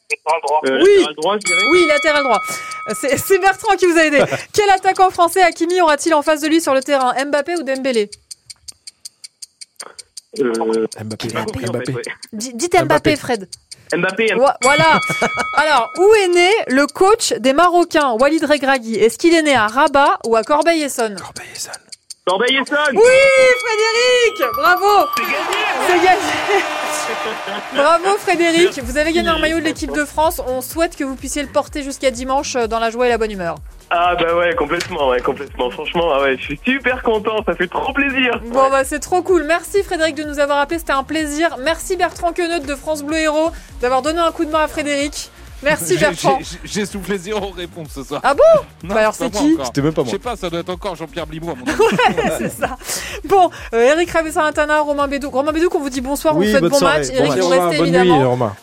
Euh, 0.10 0.80
Oui. 0.84 0.90
latéral 1.00 1.16
droit, 1.16 1.36
je 1.36 1.46
dirais. 1.46 1.64
Oui, 1.72 1.86
latéral 1.88 2.24
droit. 2.24 2.42
C'est 2.94 3.40
Bertrand 3.40 3.76
qui 3.76 3.86
vous 3.86 3.98
a 3.98 4.06
aidé. 4.06 4.24
Quel 4.54 4.70
attaquant 4.70 5.10
français 5.10 5.42
Hakimi 5.42 5.82
aura-t-il 5.82 6.14
en 6.14 6.22
face 6.22 6.42
de 6.42 6.48
lui 6.48 6.62
sur 6.62 6.74
le 6.74 6.82
terrain? 6.82 7.14
Mbappé 7.26 7.56
ou 7.58 7.64
Dembélé? 7.64 8.10
Euh, 10.40 10.88
Mbappé. 11.04 11.28
ouais. 11.94 12.02
Di- 12.32 12.54
Dites 12.54 12.82
Mbappé, 12.84 13.16
Fred. 13.16 13.50
Mbappé. 13.96 14.34
Vo- 14.36 14.46
Voilà. 14.62 15.00
Alors, 15.56 15.90
où 15.98 16.14
est 16.16 16.28
né 16.28 16.50
le 16.68 16.86
coach 16.88 17.34
des 17.34 17.54
Marocains, 17.54 18.12
Walid 18.14 18.44
Regragui? 18.46 18.96
Est-ce 18.96 19.18
qu'il 19.18 19.34
est 19.34 19.42
né 19.42 19.56
à 19.56 19.68
Rabat 19.68 20.20
ou 20.26 20.36
à 20.36 20.44
Oui, 22.30 22.66
Frédéric 22.66 24.54
Bravo 24.54 25.08
C'est 25.88 25.96
gagné 25.96 26.64
Bravo 27.74 28.18
Frédéric, 28.18 28.80
vous 28.84 28.98
avez 28.98 29.14
gagné 29.14 29.30
un 29.30 29.40
maillot 29.40 29.60
de 29.60 29.64
l'équipe 29.64 29.94
de 29.94 30.04
France. 30.04 30.42
On 30.46 30.60
souhaite 30.60 30.98
que 30.98 31.06
vous 31.06 31.16
puissiez 31.16 31.42
le 31.42 31.48
porter 31.48 31.84
jusqu'à 31.84 32.12
dimanche 32.12 32.58
euh, 32.58 32.68
dans 32.68 32.80
la 32.80 32.90
joie 32.90 33.06
et 33.08 33.10
la 33.10 33.18
bonne 33.18 33.32
humeur. 33.32 33.56
Ah 33.90 34.16
bah 34.20 34.36
ouais, 34.36 34.54
complètement, 34.56 35.08
ouais, 35.08 35.22
complètement. 35.22 35.70
Franchement, 35.70 36.12
ah 36.14 36.22
ouais, 36.24 36.36
je 36.38 36.42
suis 36.44 36.60
super 36.66 37.02
content, 37.02 37.42
ça 37.46 37.56
fait 37.56 37.68
trop 37.68 37.94
plaisir. 37.94 38.42
Bon 38.48 38.70
bah 38.70 38.84
c'est 38.84 39.00
trop 39.00 39.22
cool. 39.22 39.46
Merci 39.46 39.82
Frédéric 39.84 40.16
de 40.16 40.24
nous 40.24 40.40
avoir 40.40 40.60
appelé, 40.60 40.80
c'était 40.80 40.92
un 40.92 41.04
plaisir. 41.04 41.56
Merci 41.64 41.96
Bertrand 41.96 42.34
Queneut 42.34 42.60
de 42.60 42.76
France 42.76 43.04
Bleu 43.04 43.20
Héros 43.20 43.52
d'avoir 43.80 44.02
donné 44.02 44.20
un 44.20 44.34
coup 44.34 44.44
de 44.44 44.52
main 44.52 44.64
à 44.64 44.68
Frédéric. 44.68 45.32
Merci 45.64 45.98
Bertrand. 45.98 46.40
j'ai- 46.64 46.86
soufflé 46.86 47.18
zéro 47.18 47.50
réponse 47.52 47.88
ce 47.96 48.04
soir. 48.04 48.22
Ah 48.24 48.34
bon 48.36 48.44
Non, 48.84 48.94
Bah 48.94 49.02
alors 49.02 49.12
pas 49.18 49.26
c'est 49.26 49.34
moi 49.34 49.42
qui. 49.42 49.66
C'était 49.66 49.82
même 49.82 49.94
pas 49.94 50.04
moi. 50.04 50.08
Je 50.12 50.16
sais 50.18 50.20
pas, 50.22 50.36
ça 50.36 50.50
doit 50.50 50.60
être 50.60 50.70
encore 50.70 50.96
Jean-Pierre 50.96 51.26
Blimou 51.28 51.52
à 51.52 51.56
mon 51.56 51.66
avis. 51.66 51.78
Ouais, 52.18 52.34
c'est 52.38 52.50
ça. 52.62 52.78
Bon, 53.28 53.50
euh, 53.74 53.92
Eric 53.94 54.10
Ravessa-Antana, 54.12 54.82
Romain 54.82 55.08
Bédou. 55.08 55.30
Romain 55.30 55.52
Bédou, 55.52 55.70
qu'on 55.70 55.80
vous 55.80 55.90
dit 55.90 56.02
bonsoir, 56.02 56.36
Oui, 56.38 56.46
vous 56.48 56.52
faites 56.54 56.62
bonne 56.62 56.72
bon 56.72 56.78
soirée, 56.78 57.00
match. 57.00 57.08
bon 57.10 57.14
Eric, 57.16 57.30
match. 57.32 57.40
vous 57.40 57.48
restez 57.50 57.82
nuit, 57.82 57.88
évidemment. 57.88 58.30
Romain. 58.30 58.54